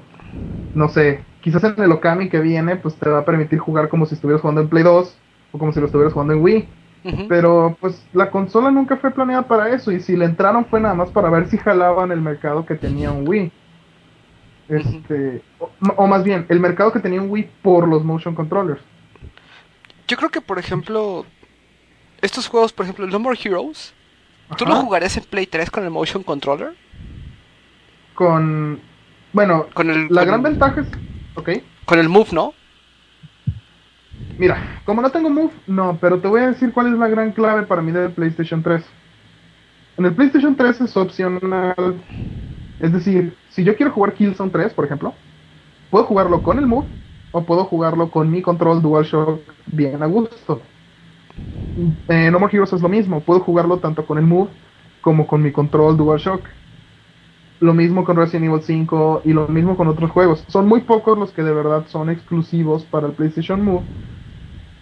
[0.76, 4.06] no sé, quizás en el Okami que viene, pues te va a permitir jugar como
[4.06, 5.18] si estuvieras jugando en Play 2
[5.54, 6.70] o como si lo estuvieras jugando en Wii.
[7.30, 9.94] Pero pues la consola nunca fue planeada para eso.
[9.94, 13.12] Y si le entraron fue nada más para ver si jalaban el mercado que tenía
[13.12, 13.52] un Wii.
[14.68, 18.82] Este, o, o más bien, el mercado que tenía un Wii por los motion controllers.
[20.08, 21.26] Yo creo que, por ejemplo,
[22.22, 23.94] estos juegos, por ejemplo, el No More Heroes,
[24.58, 26.74] ¿tú lo jugarías en Play 3 con el Motion Controller?
[28.16, 28.80] con
[29.34, 30.88] bueno Con el, la con- gran ventaja es
[31.36, 31.50] ok.
[31.86, 32.54] Con el Move, ¿no?
[34.40, 37.32] mira como no tengo move no pero te voy a decir cuál es la gran
[37.32, 38.84] clave para mí del PlayStation 3
[39.98, 41.96] en el PlayStation 3 es opcional.
[42.80, 45.14] Es decir si yo quiero jugar Killzone 3 por ejemplo
[45.90, 46.88] puedo jugarlo con el move
[47.32, 50.62] o puedo jugarlo con mi control DualShock bien a gusto
[52.08, 54.52] eh, No More Heroes es lo mismo puedo jugarlo tanto con el move
[55.02, 56.48] como con mi control DualShock
[57.60, 60.44] Lo mismo con Resident Evil 5 y lo mismo con otros juegos.
[60.48, 63.86] Son muy pocos los que de verdad son exclusivos para el PlayStation Move.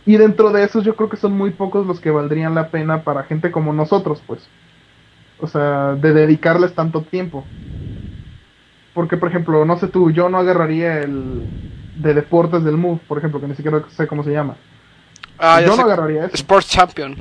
[0.06, 3.03] Y dentro de esos yo creo que son muy pocos los que valdrían la pena
[3.03, 4.53] para gente como nosotros, pues.
[5.38, 7.52] O sea, de dedicarles tanto tiempo.
[8.94, 11.52] Porque, por ejemplo, no sé tú, yo no agarraría el
[11.94, 14.64] de deportes del Move, por ejemplo, que ni siquiera sé cómo se llama.
[15.38, 16.36] Ah, yo no agarraría eso.
[16.36, 17.16] Sports Champion.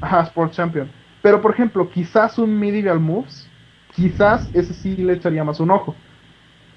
[0.00, 0.90] Ajá, Sports Champion.
[1.22, 3.46] Pero por ejemplo, quizás un Medieval Moves,
[3.94, 5.94] quizás ese sí le echaría más un ojo.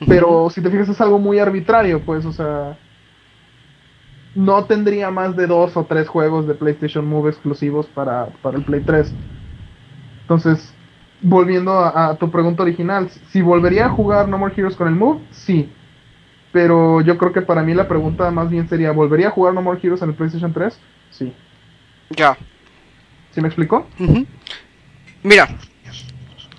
[0.08, 2.78] Pero si te fijas es algo muy arbitrario, pues, o sea,
[4.36, 8.64] no tendría más de dos o tres juegos de PlayStation Move exclusivos para, para el
[8.64, 9.14] Play 3.
[10.22, 10.74] Entonces,
[11.22, 14.96] volviendo a, a tu pregunta original, si volvería a jugar No More Heroes con el
[14.96, 15.70] Move, sí.
[16.54, 19.62] Pero yo creo que para mí la pregunta más bien sería, ¿volvería a jugar No
[19.62, 20.80] More Heroes en el PlayStation 3?
[21.12, 21.34] Sí.
[22.12, 22.38] Ya.
[23.32, 23.88] ¿Sí me explicó?
[25.24, 25.50] Mira,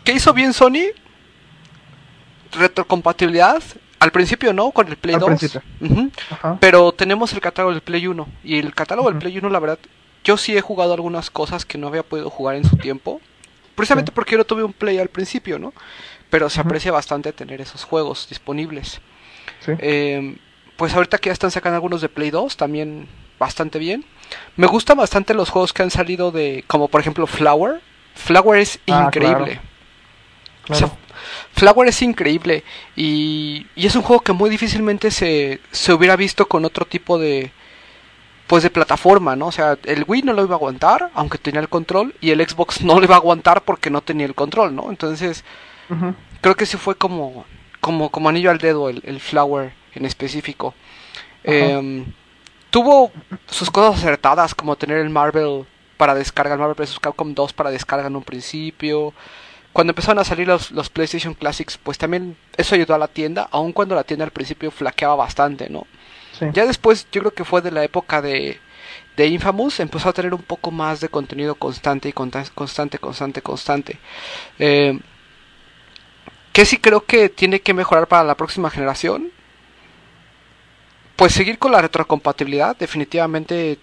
[0.05, 0.91] ¿qué hizo bien Sony?
[2.53, 3.63] Retrocompatibilidad.
[4.01, 5.29] Al principio no, con el Play Al 2.
[5.29, 5.63] principio.
[5.81, 6.11] Ujú.
[6.31, 6.59] Ajá.
[6.61, 8.27] Pero tenemos el catálogo del Play 1.
[8.43, 9.19] Y el catálogo del.
[9.19, 9.79] Play 1, la verdad,
[10.25, 13.21] yo sí he jugado algunas cosas que no había podido jugar en su tiempo.
[13.75, 14.15] Precisamente Sí.
[14.15, 15.73] porque yo no tuve un Play al principio, ¿no?
[16.31, 19.01] Pero se aprecia bastante tener esos juegos disponibles.
[19.61, 19.73] Sí.
[19.79, 20.37] Eh,
[20.77, 23.07] pues ahorita que ya están sacando algunos de Play 2, también
[23.39, 24.05] bastante bien.
[24.57, 27.81] Me gustan bastante los juegos que han salido de, como por ejemplo Flower.
[28.15, 29.61] Flower es Ah, increíble.
[30.69, 30.99] O sea, Claro.
[31.53, 32.65] Flower es increíble
[32.97, 37.19] y, y es un juego que muy difícilmente se, se hubiera visto con otro tipo
[37.19, 37.53] de
[38.47, 39.47] pues de plataforma, ¿no?
[39.47, 42.47] O sea, el Wii no lo iba a aguantar, aunque tenía el control, y el
[42.47, 44.91] Xbox no lo iba a aguantar porque no tenía el control, ¿no?
[44.91, 45.45] Entonces,
[46.43, 47.47] creo que sí fue como
[47.85, 50.75] como como anillo al dedo el, el Flower en específico.
[51.43, 52.07] Em,
[52.71, 53.13] tuvo
[53.47, 55.67] sus cosas acertadas como tener el Marvel
[55.99, 56.99] para descarga, el Marvel vs.
[56.99, 59.13] Capcom 2 para descarga en un principio.
[59.75, 63.49] Cuando empezaron a salir los, los PlayStation Classics, pues también eso ayudó a la tienda,
[63.51, 65.87] aun cuando la tienda al principio flaqueaba bastante, ¿no?
[66.39, 66.47] Sí.
[66.55, 68.59] Ya después, yo creo que fue de la época de,
[69.17, 73.99] de Infamous, empezó a tener un poco más de contenido constante y constante, constante, constante.
[74.59, 74.99] Eh,
[76.55, 79.31] que sí creo que tiene que mejorar para la próxima generación.
[81.17, 83.79] Pues seguir con la retrocompatibilidad, definitivamente.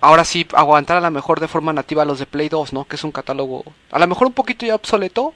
[0.00, 2.84] Ahora sí, aguantar a lo mejor de forma nativa los de Play 2, ¿no?
[2.86, 5.32] Que es un catálogo a lo mejor un poquito ya obsoleto,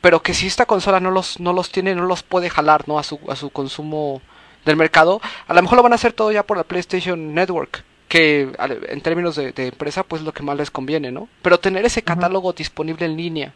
[0.00, 2.98] pero que si esta consola no los, no los tiene, no los puede jalar, ¿no?
[2.98, 4.20] A su, a su consumo
[4.64, 7.84] del mercado, a lo mejor lo van a hacer todo ya por la PlayStation Network,
[8.08, 8.52] que
[8.88, 11.28] en términos de, de empresa, pues es lo que más les conviene, ¿no?
[11.42, 13.52] Pero tener ese catálogo disponible en línea,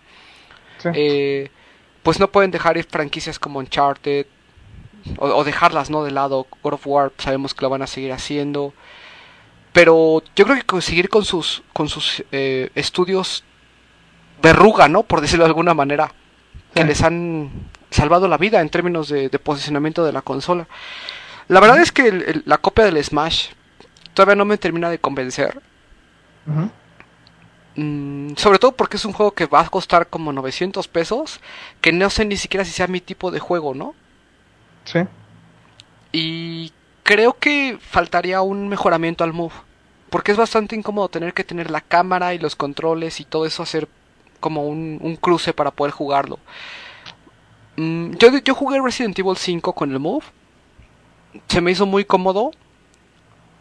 [0.79, 0.89] Sí.
[0.95, 1.51] eh,
[2.03, 4.27] pues no pueden dejar ir franquicias como Uncharted
[5.19, 6.47] o, o dejarlas no de lado.
[6.63, 8.73] God of War sabemos que lo van a seguir haciendo,
[9.73, 13.45] pero yo creo que con- seguir con sus con sus eh, estudios
[14.43, 15.03] verruga, ¿no?
[15.03, 16.13] Por decirlo de alguna manera,
[16.75, 16.87] que Sí.
[16.89, 17.51] les han
[17.91, 20.67] salvado la vida en términos de, de posicionamiento de la consola.
[21.49, 23.49] La verdad es que el- el- la copia del Smash
[24.15, 25.61] todavía no me termina de convencer.
[27.81, 31.39] Mm, sobre todo porque es un juego que va a costar como 900 pesos,
[31.81, 33.95] que no sé ni siquiera si sea mi tipo de juego, ¿no?
[34.85, 34.99] Sí.
[36.11, 36.73] Y
[37.05, 39.55] creo que faltaría un mejoramiento al Move,
[40.11, 43.63] porque es bastante incómodo tener que tener la cámara y los controles y todo eso
[43.63, 43.87] hacer
[44.41, 46.41] como un, un cruce para poder jugarlo.
[47.77, 50.25] Mm, yo, yo jugué Resident Evil 5 con el Move,
[51.47, 52.51] se me hizo muy cómodo,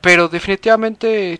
[0.02, 1.40] pero definitivamente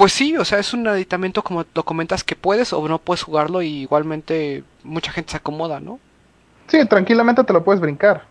[0.00, 3.22] pues sí, o sea, es un aditamento como lo comentas que puedes o no puedes
[3.22, 6.00] jugarlo y igualmente mucha gente se acomoda, ¿no?
[6.68, 8.24] Sí, tranquilamente te lo puedes brincar.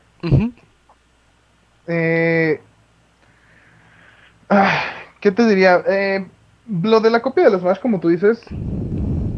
[1.86, 2.60] Eh,
[4.50, 4.82] ah,
[5.20, 5.84] ¿Qué te diría?
[5.88, 6.26] Eh,
[6.68, 8.42] lo de la copia de los Smash, como tú dices,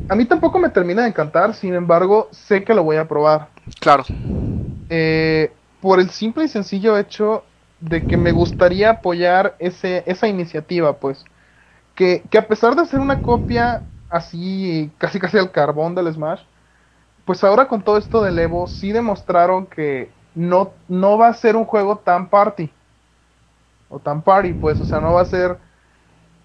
[0.07, 3.49] a mí tampoco me termina de encantar, sin embargo, sé que lo voy a probar.
[3.81, 4.05] Claro.
[4.87, 5.51] Eh,
[5.81, 7.43] por el simple y sencillo hecho
[7.81, 11.25] de que me gustaría apoyar ese, esa iniciativa, pues.
[12.01, 16.41] Que, que a pesar de ser una copia así, casi casi al carbón del Smash,
[17.25, 21.55] pues ahora con todo esto del Evo, sí demostraron que no, no va a ser
[21.55, 22.71] un juego tan party.
[23.87, 25.59] O tan party, pues, o sea, no va a ser.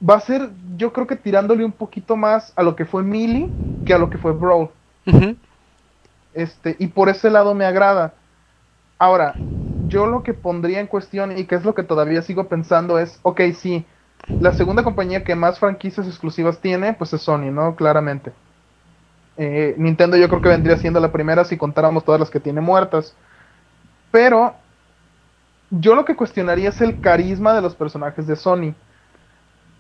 [0.07, 3.51] Va a ser, yo creo que tirándole un poquito más a lo que fue Melee
[3.83, 4.69] que a lo que fue Brawl.
[6.35, 8.13] Este, y por ese lado me agrada.
[8.99, 9.41] Ahora,
[9.89, 13.21] yo lo que pondría en cuestión y que es lo que todavía sigo pensando es,
[13.23, 13.87] ok, sí,
[14.29, 17.77] la segunda compañía que más franquicias exclusivas tiene, pues es Sony, ¿no?
[17.77, 18.33] Claramente.
[19.37, 22.61] Eh, Nintendo yo creo que vendría siendo la primera si contáramos todas las que tiene
[22.61, 23.15] muertas.
[24.11, 24.55] Pero
[25.71, 28.75] yo lo que cuestionaría es el carisma de los personajes de Sony.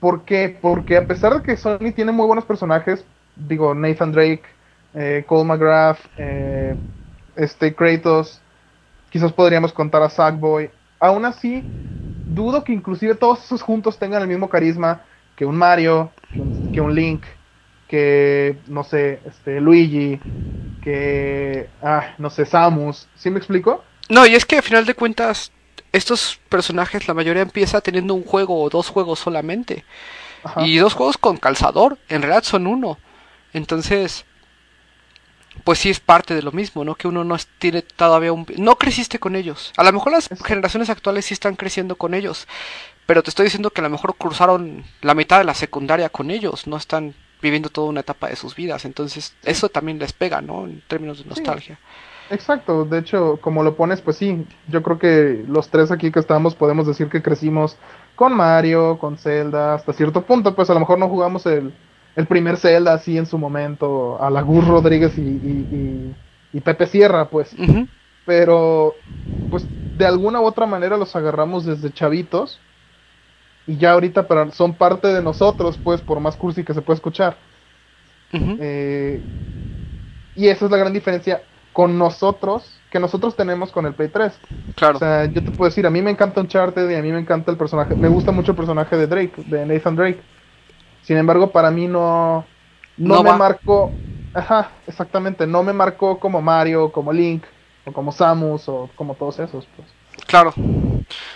[0.00, 0.56] ¿Por qué?
[0.60, 3.04] Porque a pesar de que Sony tiene muy buenos personajes,
[3.34, 4.42] digo, Nathan Drake,
[4.94, 6.76] eh, Cole McGrath, eh,
[7.34, 8.40] este Kratos,
[9.10, 10.70] quizás podríamos contar a Sackboy.
[11.00, 11.64] Aún así,
[12.36, 15.02] dudo que inclusive todos esos juntos tengan el mismo carisma
[15.34, 16.12] que un Mario,
[16.72, 17.24] que un, Link,
[17.88, 20.20] que no sé, este Luigi,
[20.82, 23.08] que ah, no sé, Samus.
[23.16, 23.82] ¿Sí me explico?
[24.08, 25.50] No, y es que a final de cuentas,
[25.92, 29.84] estos personajes, la mayoría empieza teniendo un juego o dos juegos solamente.
[30.44, 30.64] Ajá.
[30.64, 32.98] Y dos juegos con calzador, en realidad son uno.
[33.52, 34.24] Entonces,
[35.64, 36.94] pues sí es parte de lo mismo, ¿no?
[36.94, 38.46] Que uno no tiene todavía un...
[38.58, 39.72] No creciste con ellos.
[39.76, 42.46] A lo mejor las Es- generaciones actuales sí están creciendo con ellos.
[43.06, 46.30] Pero te estoy diciendo que a lo mejor cruzaron la mitad de la secundaria con
[46.30, 46.66] ellos.
[46.66, 48.84] No están viviendo toda una etapa de sus vidas.
[48.84, 50.64] Entonces, eso también les pega, ¿no?
[50.64, 51.78] En términos de nostalgia.
[52.30, 56.18] Exacto, de hecho, como lo pones, pues sí, yo creo que los tres aquí que
[56.18, 57.76] estamos podemos decir que crecimos
[58.16, 61.72] con Mario, con Zelda, hasta cierto punto, pues a lo mejor no jugamos el,
[62.16, 66.14] el primer Zelda así en su momento, a la Gus Rodríguez y, y- y-
[66.56, 67.54] y Pepe Sierra, pues,
[68.24, 68.94] pero
[69.50, 69.64] pues
[69.98, 72.58] de alguna u otra manera los agarramos desde chavitos
[73.66, 76.96] y ya ahorita para- son parte de nosotros, pues, por más cursi que se pueda
[76.96, 77.36] escuchar.
[78.60, 79.20] Eh,
[80.34, 84.38] y esa es la gran diferencia con nosotros, que nosotros tenemos con el Play 3.
[84.74, 84.96] Claro.
[84.96, 87.20] O sea, yo te puedo decir, a mí me encanta Uncharted y a mí me
[87.20, 90.20] encanta el personaje, me gusta mucho el personaje de Drake, de Nathan Drake.
[91.06, 92.44] Sin embargo, para mí no,
[92.96, 93.36] no, No me va.
[93.38, 93.92] marcó,
[94.34, 97.44] ajá, exactamente, no me marcó como Mario, como Link,
[97.84, 99.88] o como Samus, o como todos esos, pues.
[100.26, 100.52] Claro.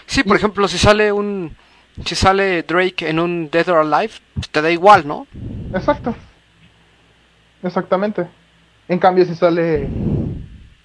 [0.06, 1.56] Sí, por Y- ejemplo, si sale un
[2.04, 4.14] si sale Drake en un Dead or Alive,
[4.50, 5.26] te da igual, ¿no?
[5.74, 6.14] Exacto.
[7.62, 8.26] Exactamente.
[8.88, 9.88] En cambio, si sale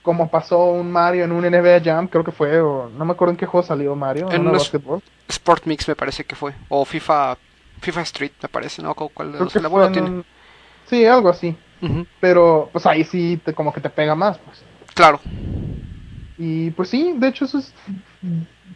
[0.02, 3.32] como pasó un Mario en un NBA Jam, creo que fue, o no me acuerdo
[3.32, 5.02] en qué juego salió Mario, En en básquetbol.
[5.28, 7.38] Sport Mix me parece que fue o FIFA
[7.82, 8.94] FIFA Street, me parece, ¿no?
[8.96, 9.54] ¿Cuál de los?
[9.54, 10.10] que El abuelo tiene.
[10.10, 10.26] un-
[10.88, 11.56] Sí, algo así.
[12.20, 14.64] Pero pues ahí sí te, como que te pega más, pues.
[14.94, 15.20] Claro.
[16.38, 17.74] Y pues sí, de hecho eso es...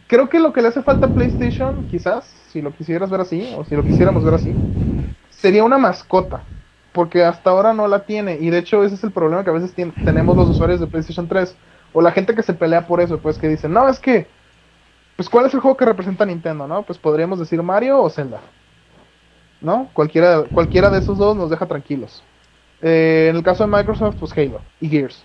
[0.06, 3.52] Creo que lo que le hace falta a PlayStation, quizás, si lo quisieras ver así,
[3.56, 4.54] o si lo quisiéramos ver así,
[5.30, 6.44] sería una mascota.
[6.92, 8.38] Porque hasta ahora no la tiene.
[8.40, 9.74] Y de hecho ese es el problema que a veces
[10.04, 11.56] tenemos los usuarios de PlayStation 3.
[11.92, 14.26] O la gente que se pelea por eso, pues que dicen, no, es que...
[15.16, 16.82] Pues ¿cuál es el juego que representa a Nintendo, no?
[16.82, 18.40] Pues podríamos decir Mario o Zelda.
[19.60, 19.90] ¿No?
[19.92, 22.22] Cualquiera, cualquiera de esos dos nos deja tranquilos.
[22.82, 25.22] Eh, en el caso de Microsoft, pues Halo y Gears.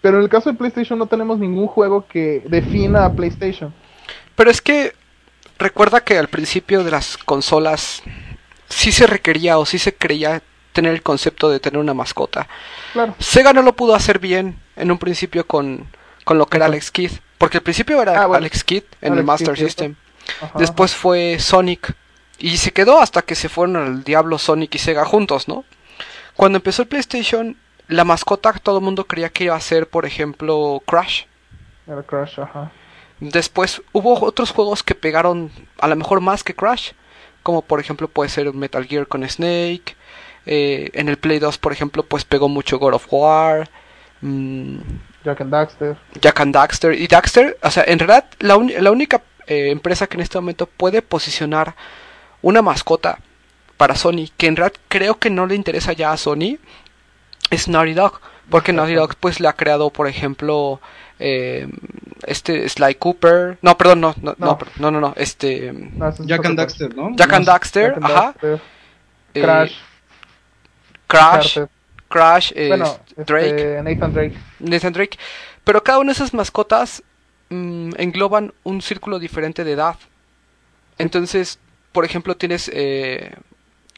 [0.00, 3.72] Pero en el caso de PlayStation no tenemos ningún juego que defina a PlayStation.
[4.34, 4.94] Pero es que
[5.58, 8.02] recuerda que al principio de las consolas
[8.68, 10.42] sí se requería o sí se creía
[10.72, 12.48] tener el concepto de tener una mascota.
[12.94, 13.14] Claro.
[13.20, 15.86] Sega no lo pudo hacer bien en un principio con,
[16.24, 17.12] con lo que era Alex Kidd.
[17.38, 18.38] Porque al principio era Ah, bueno.
[18.38, 19.56] Alex Kidd en Alex el Master.
[19.58, 19.94] System.
[20.40, 21.94] Ajá, Después fue Sonic.
[22.42, 25.64] Y se quedó hasta que se fueron al diablo Sonic y Sega juntos, ¿no?
[26.34, 27.56] Cuando empezó el PlayStation,
[27.86, 31.26] la mascota todo el mundo creía que iba a ser, por ejemplo, Crash.
[31.86, 32.72] Era Crash, ajá.
[33.20, 36.90] Después hubo otros juegos que pegaron a lo mejor más que Crash,
[37.44, 39.94] como por ejemplo puede ser Metal Gear con Snake.
[40.44, 43.70] eh, en el Play 2, por ejemplo, pues pegó mucho God of War.
[44.20, 44.78] mm,
[45.24, 45.96] Jack and Daxter.
[46.20, 46.92] Jack and Daxter.
[47.00, 51.02] Y Daxter, o sea, en realidad la única eh, empresa que en este momento puede
[51.02, 51.76] posicionar
[52.42, 53.18] una mascota
[53.76, 56.58] para Sony, que en realidad creo que no le interesa ya a Sony,
[57.50, 58.20] es Naughty Dog.
[58.50, 60.80] Porque Naughty Dog pues le ha creado, por ejemplo,
[61.18, 61.68] eh,
[62.26, 63.56] este Sly Cooper.
[63.62, 64.58] No, perdón, no, no, no, No.
[64.78, 65.72] no, no, no, este...
[65.72, 66.58] No, ese es Jack and.
[66.58, 67.16] Daxter, ¿no?
[67.16, 68.22] Jack and Daxter, Jack and ajá.
[68.22, 68.60] Daxter,
[69.34, 69.72] eh, Crash.
[71.06, 71.58] Crash.
[72.08, 73.46] Crash, eh, bueno, Drake.
[73.46, 74.36] este, Nathan Drake.
[74.58, 75.18] Nathan Drake.
[75.64, 77.02] Pero cada una de esas mascotas
[77.48, 79.96] mm, engloban un círculo diferente de edad.
[80.98, 81.58] Entonces,
[81.92, 82.70] por ejemplo, tienes.
[82.72, 83.34] Eh,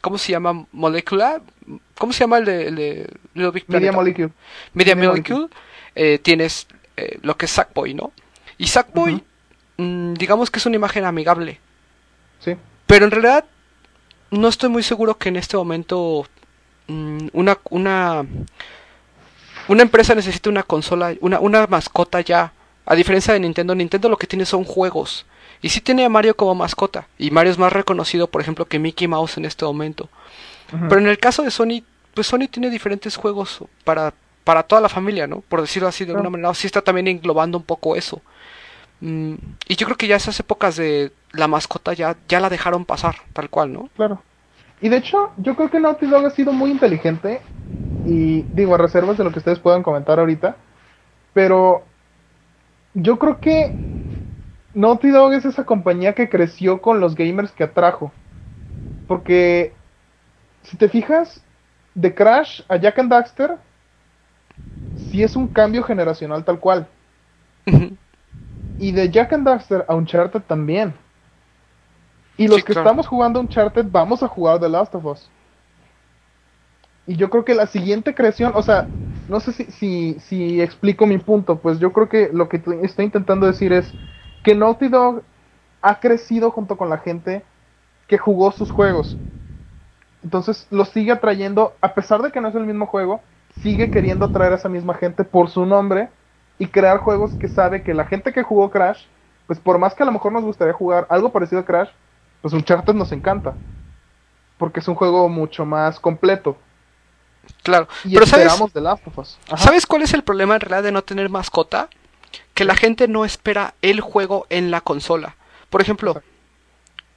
[0.01, 0.65] ¿Cómo se llama?
[0.71, 1.41] Molecula.
[1.97, 3.95] ¿Cómo se llama el de, el de Little Big Media Planet?
[3.95, 4.31] Molecule.
[4.73, 5.47] Media Media Molecule.
[5.95, 6.67] Eh, tienes
[6.97, 8.11] eh, lo que es Sackboy, ¿no?
[8.57, 9.23] Y Sackboy,
[9.77, 11.59] mm, digamos que es una imagen amigable.
[12.39, 12.55] Sí.
[12.85, 13.45] Pero en realidad,
[14.29, 16.27] no estoy muy seguro que en este momento
[16.87, 18.25] mm, una, una,
[19.67, 22.53] una empresa necesite una consola, una, una mascota ya.
[22.85, 25.25] A diferencia de Nintendo, Nintendo lo que tiene son juegos.
[25.65, 27.07] Y sí tiene a Mario como mascota.
[27.17, 30.09] Y Mario es más reconocido, por ejemplo, que Mickey Mouse en este momento.
[30.69, 31.81] Pero en el caso de Sony,
[32.13, 34.13] pues Sony tiene diferentes juegos para,
[34.43, 35.41] para toda la familia, ¿no?
[35.41, 36.53] Por decirlo así de alguna manera.
[36.53, 38.21] Sí está también englobando un poco eso.
[39.01, 39.33] Mm,
[39.67, 43.15] y yo creo que ya esas épocas de la mascota ya, ya la dejaron pasar,
[43.33, 43.89] tal cual, ¿no?
[43.95, 44.21] Claro.
[44.81, 47.41] Y de hecho, yo creo que Naughty Dog ha sido muy inteligente.
[48.05, 50.57] Y digo, a reservas de lo que ustedes puedan comentar ahorita.
[51.33, 51.81] Pero
[52.93, 53.73] yo creo que
[54.75, 58.13] Naughty Dog es esa compañía que creció con los gamers que atrajo.
[59.07, 59.81] Porque
[60.63, 61.43] si te fijas,
[61.95, 63.59] de Crash a Jack and Daxter,
[64.95, 66.89] sí es un cambio generacional tal cual.
[68.77, 70.95] Y de Jack and Daxter a Uncharted también.
[72.37, 72.73] Y los Sí, que claro.
[72.73, 75.31] estamos jugando Uncharted vamos a jugar The Last of Us.
[77.05, 78.91] Y yo creo que la siguiente creación, o sea,
[79.27, 83.05] no sé si, si, si explico mi punto, pues yo creo que lo que estoy
[83.05, 83.95] intentando decir es
[84.45, 85.23] que Naughty Dog
[85.81, 87.43] ha crecido junto con la gente
[88.07, 89.17] que jugó sus juegos.
[90.23, 93.21] Entonces lo sigue atrayendo, a pesar de que no es el mismo juego,
[93.63, 96.09] sigue queriendo atraer a esa misma gente por su nombre
[96.59, 99.05] y crear juegos que sabe que la gente que jugó Crash,
[99.47, 101.89] pues por más que a lo mejor nos gustaría jugar algo parecido a Crash,
[102.43, 103.55] pues Uncharted nos encanta.
[104.59, 106.55] Porque es un juego mucho más completo.
[107.63, 107.87] Claro.
[108.03, 109.39] Y Pero ¿sabes, esperamos The Last of Us.
[109.57, 111.89] ¿sabes cuál es el problema en realidad de no tener mascota?
[112.53, 115.35] Que la gente no espera el juego en la consola.
[115.69, 116.21] Por ejemplo,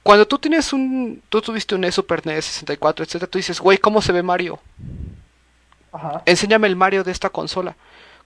[0.03, 1.21] cuando tú tienes un...
[1.29, 4.59] Tú tuviste un NES, Super NES, 64, etcétera, tú dices, güey, ¿cómo se ve Mario?
[5.91, 6.21] Ajá.
[6.25, 7.75] Enséñame el Mario de esta consola.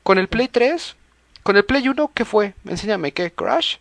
[0.04, 0.96] Con el Play 3,
[1.44, 2.54] con el Play 1, ¿qué fue?
[2.66, 3.32] Enséñame, ¿qué?
[3.32, 3.78] ¿Crash?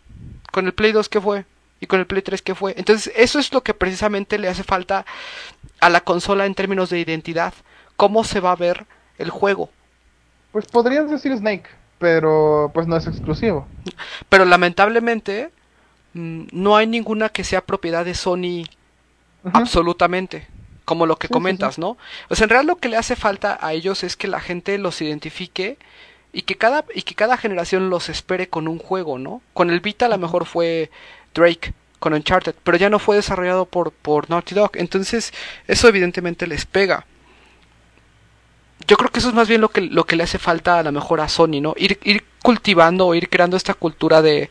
[0.52, 1.44] Con el Play 2, ¿qué fue?
[1.80, 2.74] Y con el Play 3, ¿qué fue?
[2.76, 5.04] Entonces, eso es lo que precisamente le hace falta
[5.80, 7.54] a la consola en términos de identidad.
[7.96, 8.86] ¿Cómo se va a ver
[9.18, 9.70] el juego?
[10.52, 11.68] Pues podrías decir Snake,
[12.02, 13.68] pero pues no es exclusivo.
[14.28, 15.50] Pero lamentablemente,
[16.14, 18.64] mm, no hay ninguna que sea propiedad de Sony
[19.52, 20.48] absolutamente.
[20.84, 21.80] Como lo que Sí, sí, comentas, sí.
[21.80, 21.96] ¿no?
[22.28, 24.76] O sea, en realidad lo que le hace falta a ellos es que la gente
[24.78, 25.78] los identifique
[26.32, 29.40] y que cada, y que cada generación los espere con un juego, ¿no?
[29.54, 30.90] Con el Vita a lo mejor fue
[31.34, 34.72] Drake con Uncharted, pero ya no fue desarrollado por, por Naughty Dog.
[34.74, 35.32] Entonces,
[35.68, 37.06] eso evidentemente les pega.
[38.86, 40.82] Yo creo que eso es más bien lo que, lo que le hace falta a
[40.82, 41.74] lo mejor a Sony, ¿no?
[41.76, 44.50] Ir, ir cultivando o ir creando esta cultura de,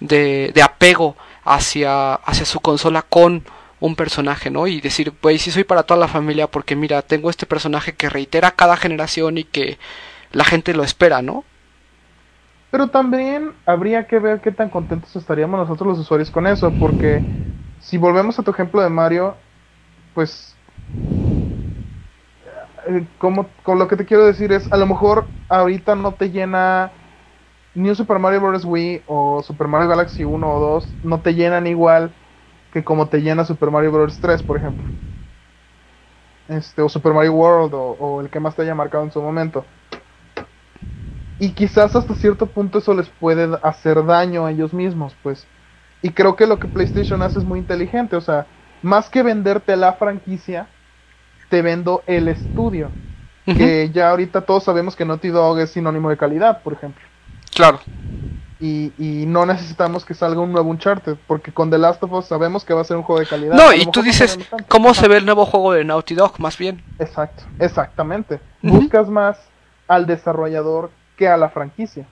[0.00, 3.44] de, de apego hacia, hacia su consola con
[3.80, 4.66] un personaje, ¿no?
[4.66, 8.08] Y decir, güey, sí soy para toda la familia porque mira, tengo este personaje que
[8.08, 9.78] reitera cada generación y que
[10.32, 11.44] la gente lo espera, ¿no?
[12.70, 17.22] Pero también habría que ver qué tan contentos estaríamos nosotros los usuarios con eso, porque
[17.80, 19.36] si volvemos a tu ejemplo de Mario,
[20.14, 20.56] pues
[22.86, 26.30] eh, como con lo que te quiero decir es, a lo mejor ahorita no te
[26.30, 26.92] llena
[27.74, 28.64] New Super Mario Bros.
[28.64, 32.12] Wii o Super Mario Galaxy 1 o 2, no te llenan igual
[32.72, 34.18] que como te llena Super Mario Bros.
[34.20, 34.84] 3, por ejemplo.
[36.48, 39.20] Este, o Super Mario World o, o el que más te haya marcado en su
[39.20, 39.64] momento.
[41.38, 45.46] Y quizás hasta cierto punto eso les puede hacer daño a ellos mismos, pues.
[46.02, 48.46] Y creo que lo que PlayStation hace es muy inteligente, o sea,
[48.82, 50.68] más que venderte la franquicia,
[51.48, 52.90] te vendo el estudio.
[53.44, 57.04] Que ya ahorita todos sabemos que Naughty Dog es sinónimo de calidad, por ejemplo.
[57.54, 57.78] Claro.
[58.58, 62.24] Y, y no necesitamos que salga un nuevo Uncharted, porque con The Last of Us
[62.26, 63.54] sabemos que va a ser un juego de calidad.
[63.54, 64.36] No, y tú dices.
[64.66, 66.40] ¿cómo se ve el nuevo juego de Naughty Dog?
[66.40, 66.82] Más bien.
[66.98, 68.40] Exacto, exactamente.
[68.62, 69.38] Buscas más
[69.86, 72.04] al desarrollador que a la franquicia.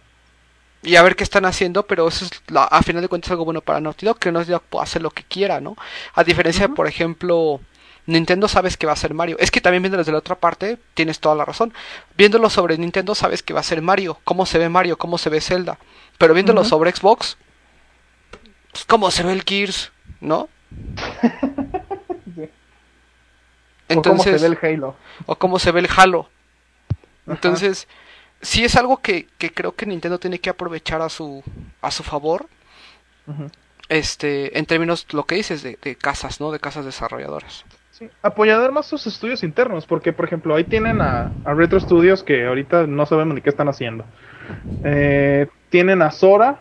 [0.84, 3.44] Y a ver qué están haciendo, pero eso es, la- a final de cuentas, algo
[3.46, 5.76] bueno para Naughty Dog, que Naughty Dog puede hacer lo que quiera, ¿no?
[6.14, 7.58] A diferencia, por ejemplo,
[8.06, 9.36] Nintendo sabes que va a ser Mario.
[9.38, 11.72] Es que también viendo desde la otra parte, tienes toda la razón.
[12.16, 14.18] Viéndolo sobre Nintendo, sabes que va a ser Mario.
[14.24, 15.78] Cómo se ve Mario, cómo se ve Zelda.
[16.18, 17.38] Pero viéndolo sobre Xbox,
[18.72, 19.90] pues cómo se ve el Gears,
[20.20, 20.48] ¿no?
[22.34, 22.50] Sí.
[23.88, 24.96] Entonces, o cómo se ve el Halo.
[25.26, 26.28] o cómo se ve el Halo.
[27.26, 27.32] Ajá.
[27.32, 27.88] Entonces,
[28.42, 31.42] sí es algo que, que creo que Nintendo tiene que aprovechar a su,
[31.80, 32.48] a su favor.
[33.88, 36.50] Este, en términos, lo que dices, de, de casas, ¿no?
[36.50, 37.64] De casas desarrolladoras.
[37.96, 42.24] Sí, apoyar más sus estudios internos, porque por ejemplo ahí tienen a, a Retro Studios
[42.24, 44.04] que ahorita no sabemos ni qué están haciendo.
[44.82, 46.58] Eh, tienen a Sora,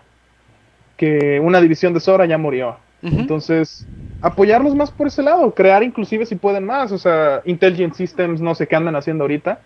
[0.95, 2.77] que una división de Sora ya murió.
[3.01, 3.88] Entonces,
[4.22, 8.53] apoyarlos más por ese lado, crear inclusive si pueden más, o sea, Intelligent Systems no
[8.53, 9.60] sé qué andan haciendo ahorita,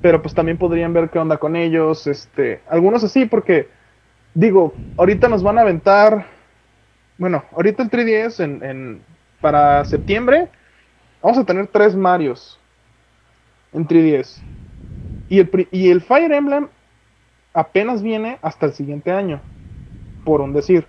[0.00, 3.68] pero pues también podrían ver qué onda con ellos, este, algunos así, porque
[4.34, 6.26] digo, ahorita nos van a aventar,
[7.18, 9.02] bueno, ahorita el 3DS en, en-
[9.40, 10.48] para septiembre
[11.22, 12.58] vamos a tener tres Marios
[13.72, 14.40] en 3DS
[15.28, 16.68] y el, y el Fire Emblem
[17.54, 19.40] apenas viene hasta el siguiente año,
[20.24, 20.86] por un decir.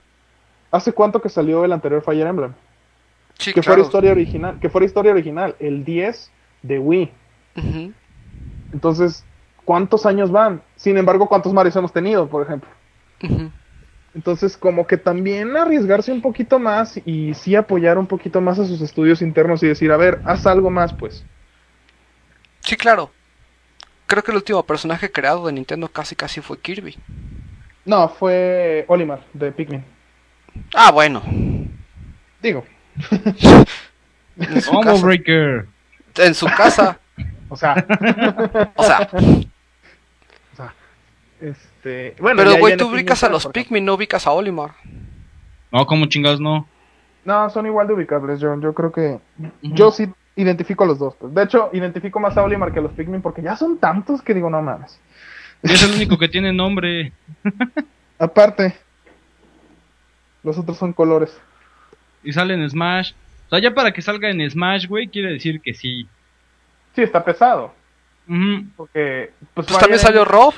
[0.72, 2.54] ¿Hace cuánto que salió el anterior Fire Emblem?
[3.38, 3.76] Sí, que claro.
[3.76, 6.32] fuera historia original, que fuera historia original, el 10
[6.64, 7.12] de Wii.
[8.74, 9.24] Entonces,
[9.66, 10.62] ¿cuántos años van?
[10.76, 12.70] Sin embargo, ¿cuántos Marios hemos tenido, por ejemplo?
[14.16, 18.66] Entonces, como que también arriesgarse un poquito más y sí apoyar un poquito más a
[18.66, 21.26] sus estudios internos y decir, a ver, haz algo más, pues.
[22.60, 23.12] Sí, claro.
[24.06, 26.96] Creo que el último personaje creado de Nintendo casi casi fue Kirby.
[27.86, 29.84] No, fue Olimar de Pikmin.
[30.74, 31.24] Ah, bueno.
[32.42, 32.64] Digo,
[34.38, 35.06] En su casa.
[35.06, 35.66] Breaker.
[36.18, 37.00] En su casa.
[37.50, 37.86] O sea,
[38.76, 39.10] o sea,
[41.44, 43.64] este, bueno, pero güey, tú ubicas a los 3, por ejemplo.
[43.64, 44.72] Pikmin, no ubicas a Olimar.
[45.72, 46.68] No, como chingados no.
[47.26, 48.62] No, son igual de ubicables, John.
[48.62, 49.20] Yo creo que
[49.62, 50.08] yo sí
[50.38, 51.16] identifico a los dos.
[51.20, 51.34] pues.
[51.34, 54.34] De hecho, identifico más a Olimar que a los Pikmin porque ya son tantos que
[54.34, 55.00] digo, no mames.
[55.64, 57.12] Y es el único que tiene nombre.
[58.20, 58.76] Aparte,
[60.44, 61.38] los otros son colores.
[62.24, 63.12] Y sale en Smash.
[63.48, 66.08] O sea, ya para que salga en Smash, güey, quiere decir que sí.
[66.96, 67.74] Sí, está pesado.
[68.78, 70.54] Porque, pues, Pues también salió Rob.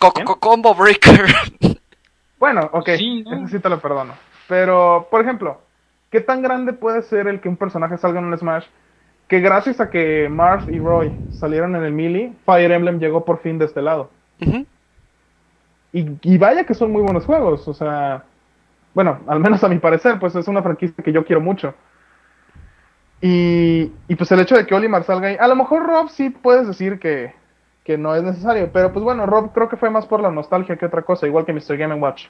[0.00, 0.26] Co- ¿Quién?
[0.26, 1.26] co- Combo Breaker.
[2.40, 3.34] Bueno, ok, Sí, ¿no?
[3.36, 4.14] eso sí te lo perdono.
[4.48, 5.60] Pero, por ejemplo,
[6.10, 8.64] ¿qué tan grande puede ser el que un personaje salga en un Smash?
[9.28, 13.40] Que gracias a que Marth y Roy salieron en el Melee, Fire Emblem llegó por
[13.42, 14.08] fin de este lado.
[15.92, 18.24] Y, y vaya que son muy buenos juegos, o sea,
[18.94, 21.74] bueno, al menos a mi parecer, pues es una franquicia que yo quiero mucho.
[23.20, 26.30] Y, y pues el hecho de que Olimar salga ahí, a lo mejor Rob sí
[26.30, 27.34] puedes decir que,
[27.84, 30.76] que no es necesario, pero pues bueno, Rob creo que fue más por la nostalgia
[30.76, 31.76] que otra cosa, igual que Mr.
[31.76, 32.26] Game Watch.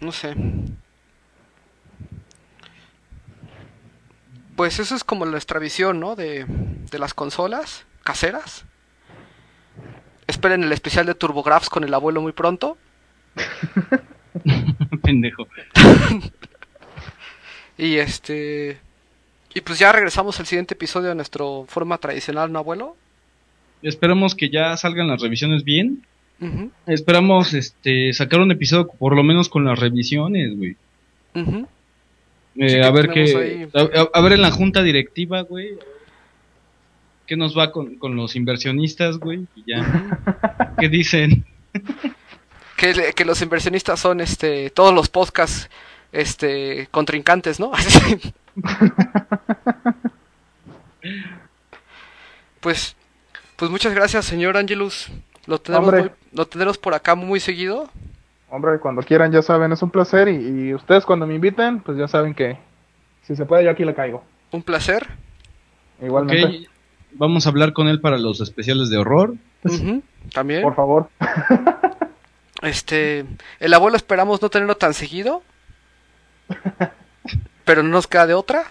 [0.00, 0.34] No sé.
[4.56, 6.16] Pues eso es como nuestra visión, ¿no?
[6.16, 8.64] De, de las consolas caseras.
[10.26, 12.78] Esperen el especial de TurboGrafx con el abuelo muy pronto.
[15.02, 15.46] Pendejo.
[17.78, 18.80] Y este.
[19.56, 22.94] Y pues ya regresamos al siguiente episodio de nuestro forma tradicional, ¿no, abuelo?
[23.82, 26.04] Esperamos que ya salgan las revisiones bien.
[26.86, 30.76] Esperamos este sacar un episodio por lo menos con las revisiones, güey.
[31.34, 31.64] Eh,
[32.68, 33.68] Sí, a ver qué.
[33.74, 35.78] A, a- a ver en la junta directiva, güey.
[37.26, 39.46] ¿Qué nos va con, con los inversionistas, güey?
[39.56, 40.74] Y ya.
[40.78, 41.46] ¿Qué dicen?
[42.76, 45.70] que, que los inversionistas son este todos los podcasts
[46.12, 47.72] este contrincantes, ¿no?
[52.60, 52.96] pues
[53.56, 55.08] pues muchas gracias, señor Angelus.
[55.46, 57.88] Lo muy- lo tenemos por acá muy seguido.
[58.50, 60.28] Hombre, cuando quieran, ya saben, es un placer.
[60.28, 62.58] Y, y ustedes cuando me inviten, pues ya saben que
[63.22, 64.22] si se puede, yo aquí le caigo.
[64.52, 65.06] Un placer.
[66.02, 66.68] Igualmente.
[67.12, 69.34] Vamos a hablar con él para los especiales de horror.
[70.32, 70.62] También.
[70.62, 71.08] Por favor.
[72.62, 73.24] Este,
[73.58, 75.42] el abuelo esperamos no tenerlo tan seguido.
[77.66, 78.70] Pero no nos queda de otra.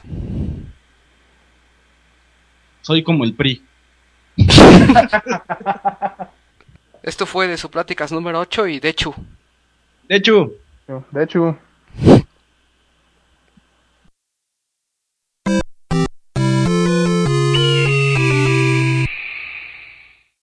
[2.81, 3.61] Soy como el PRI.
[7.03, 9.13] Esto fue de su pláticas número 8 y de hecho.
[10.07, 10.53] De hecho,
[11.11, 11.57] De hecho,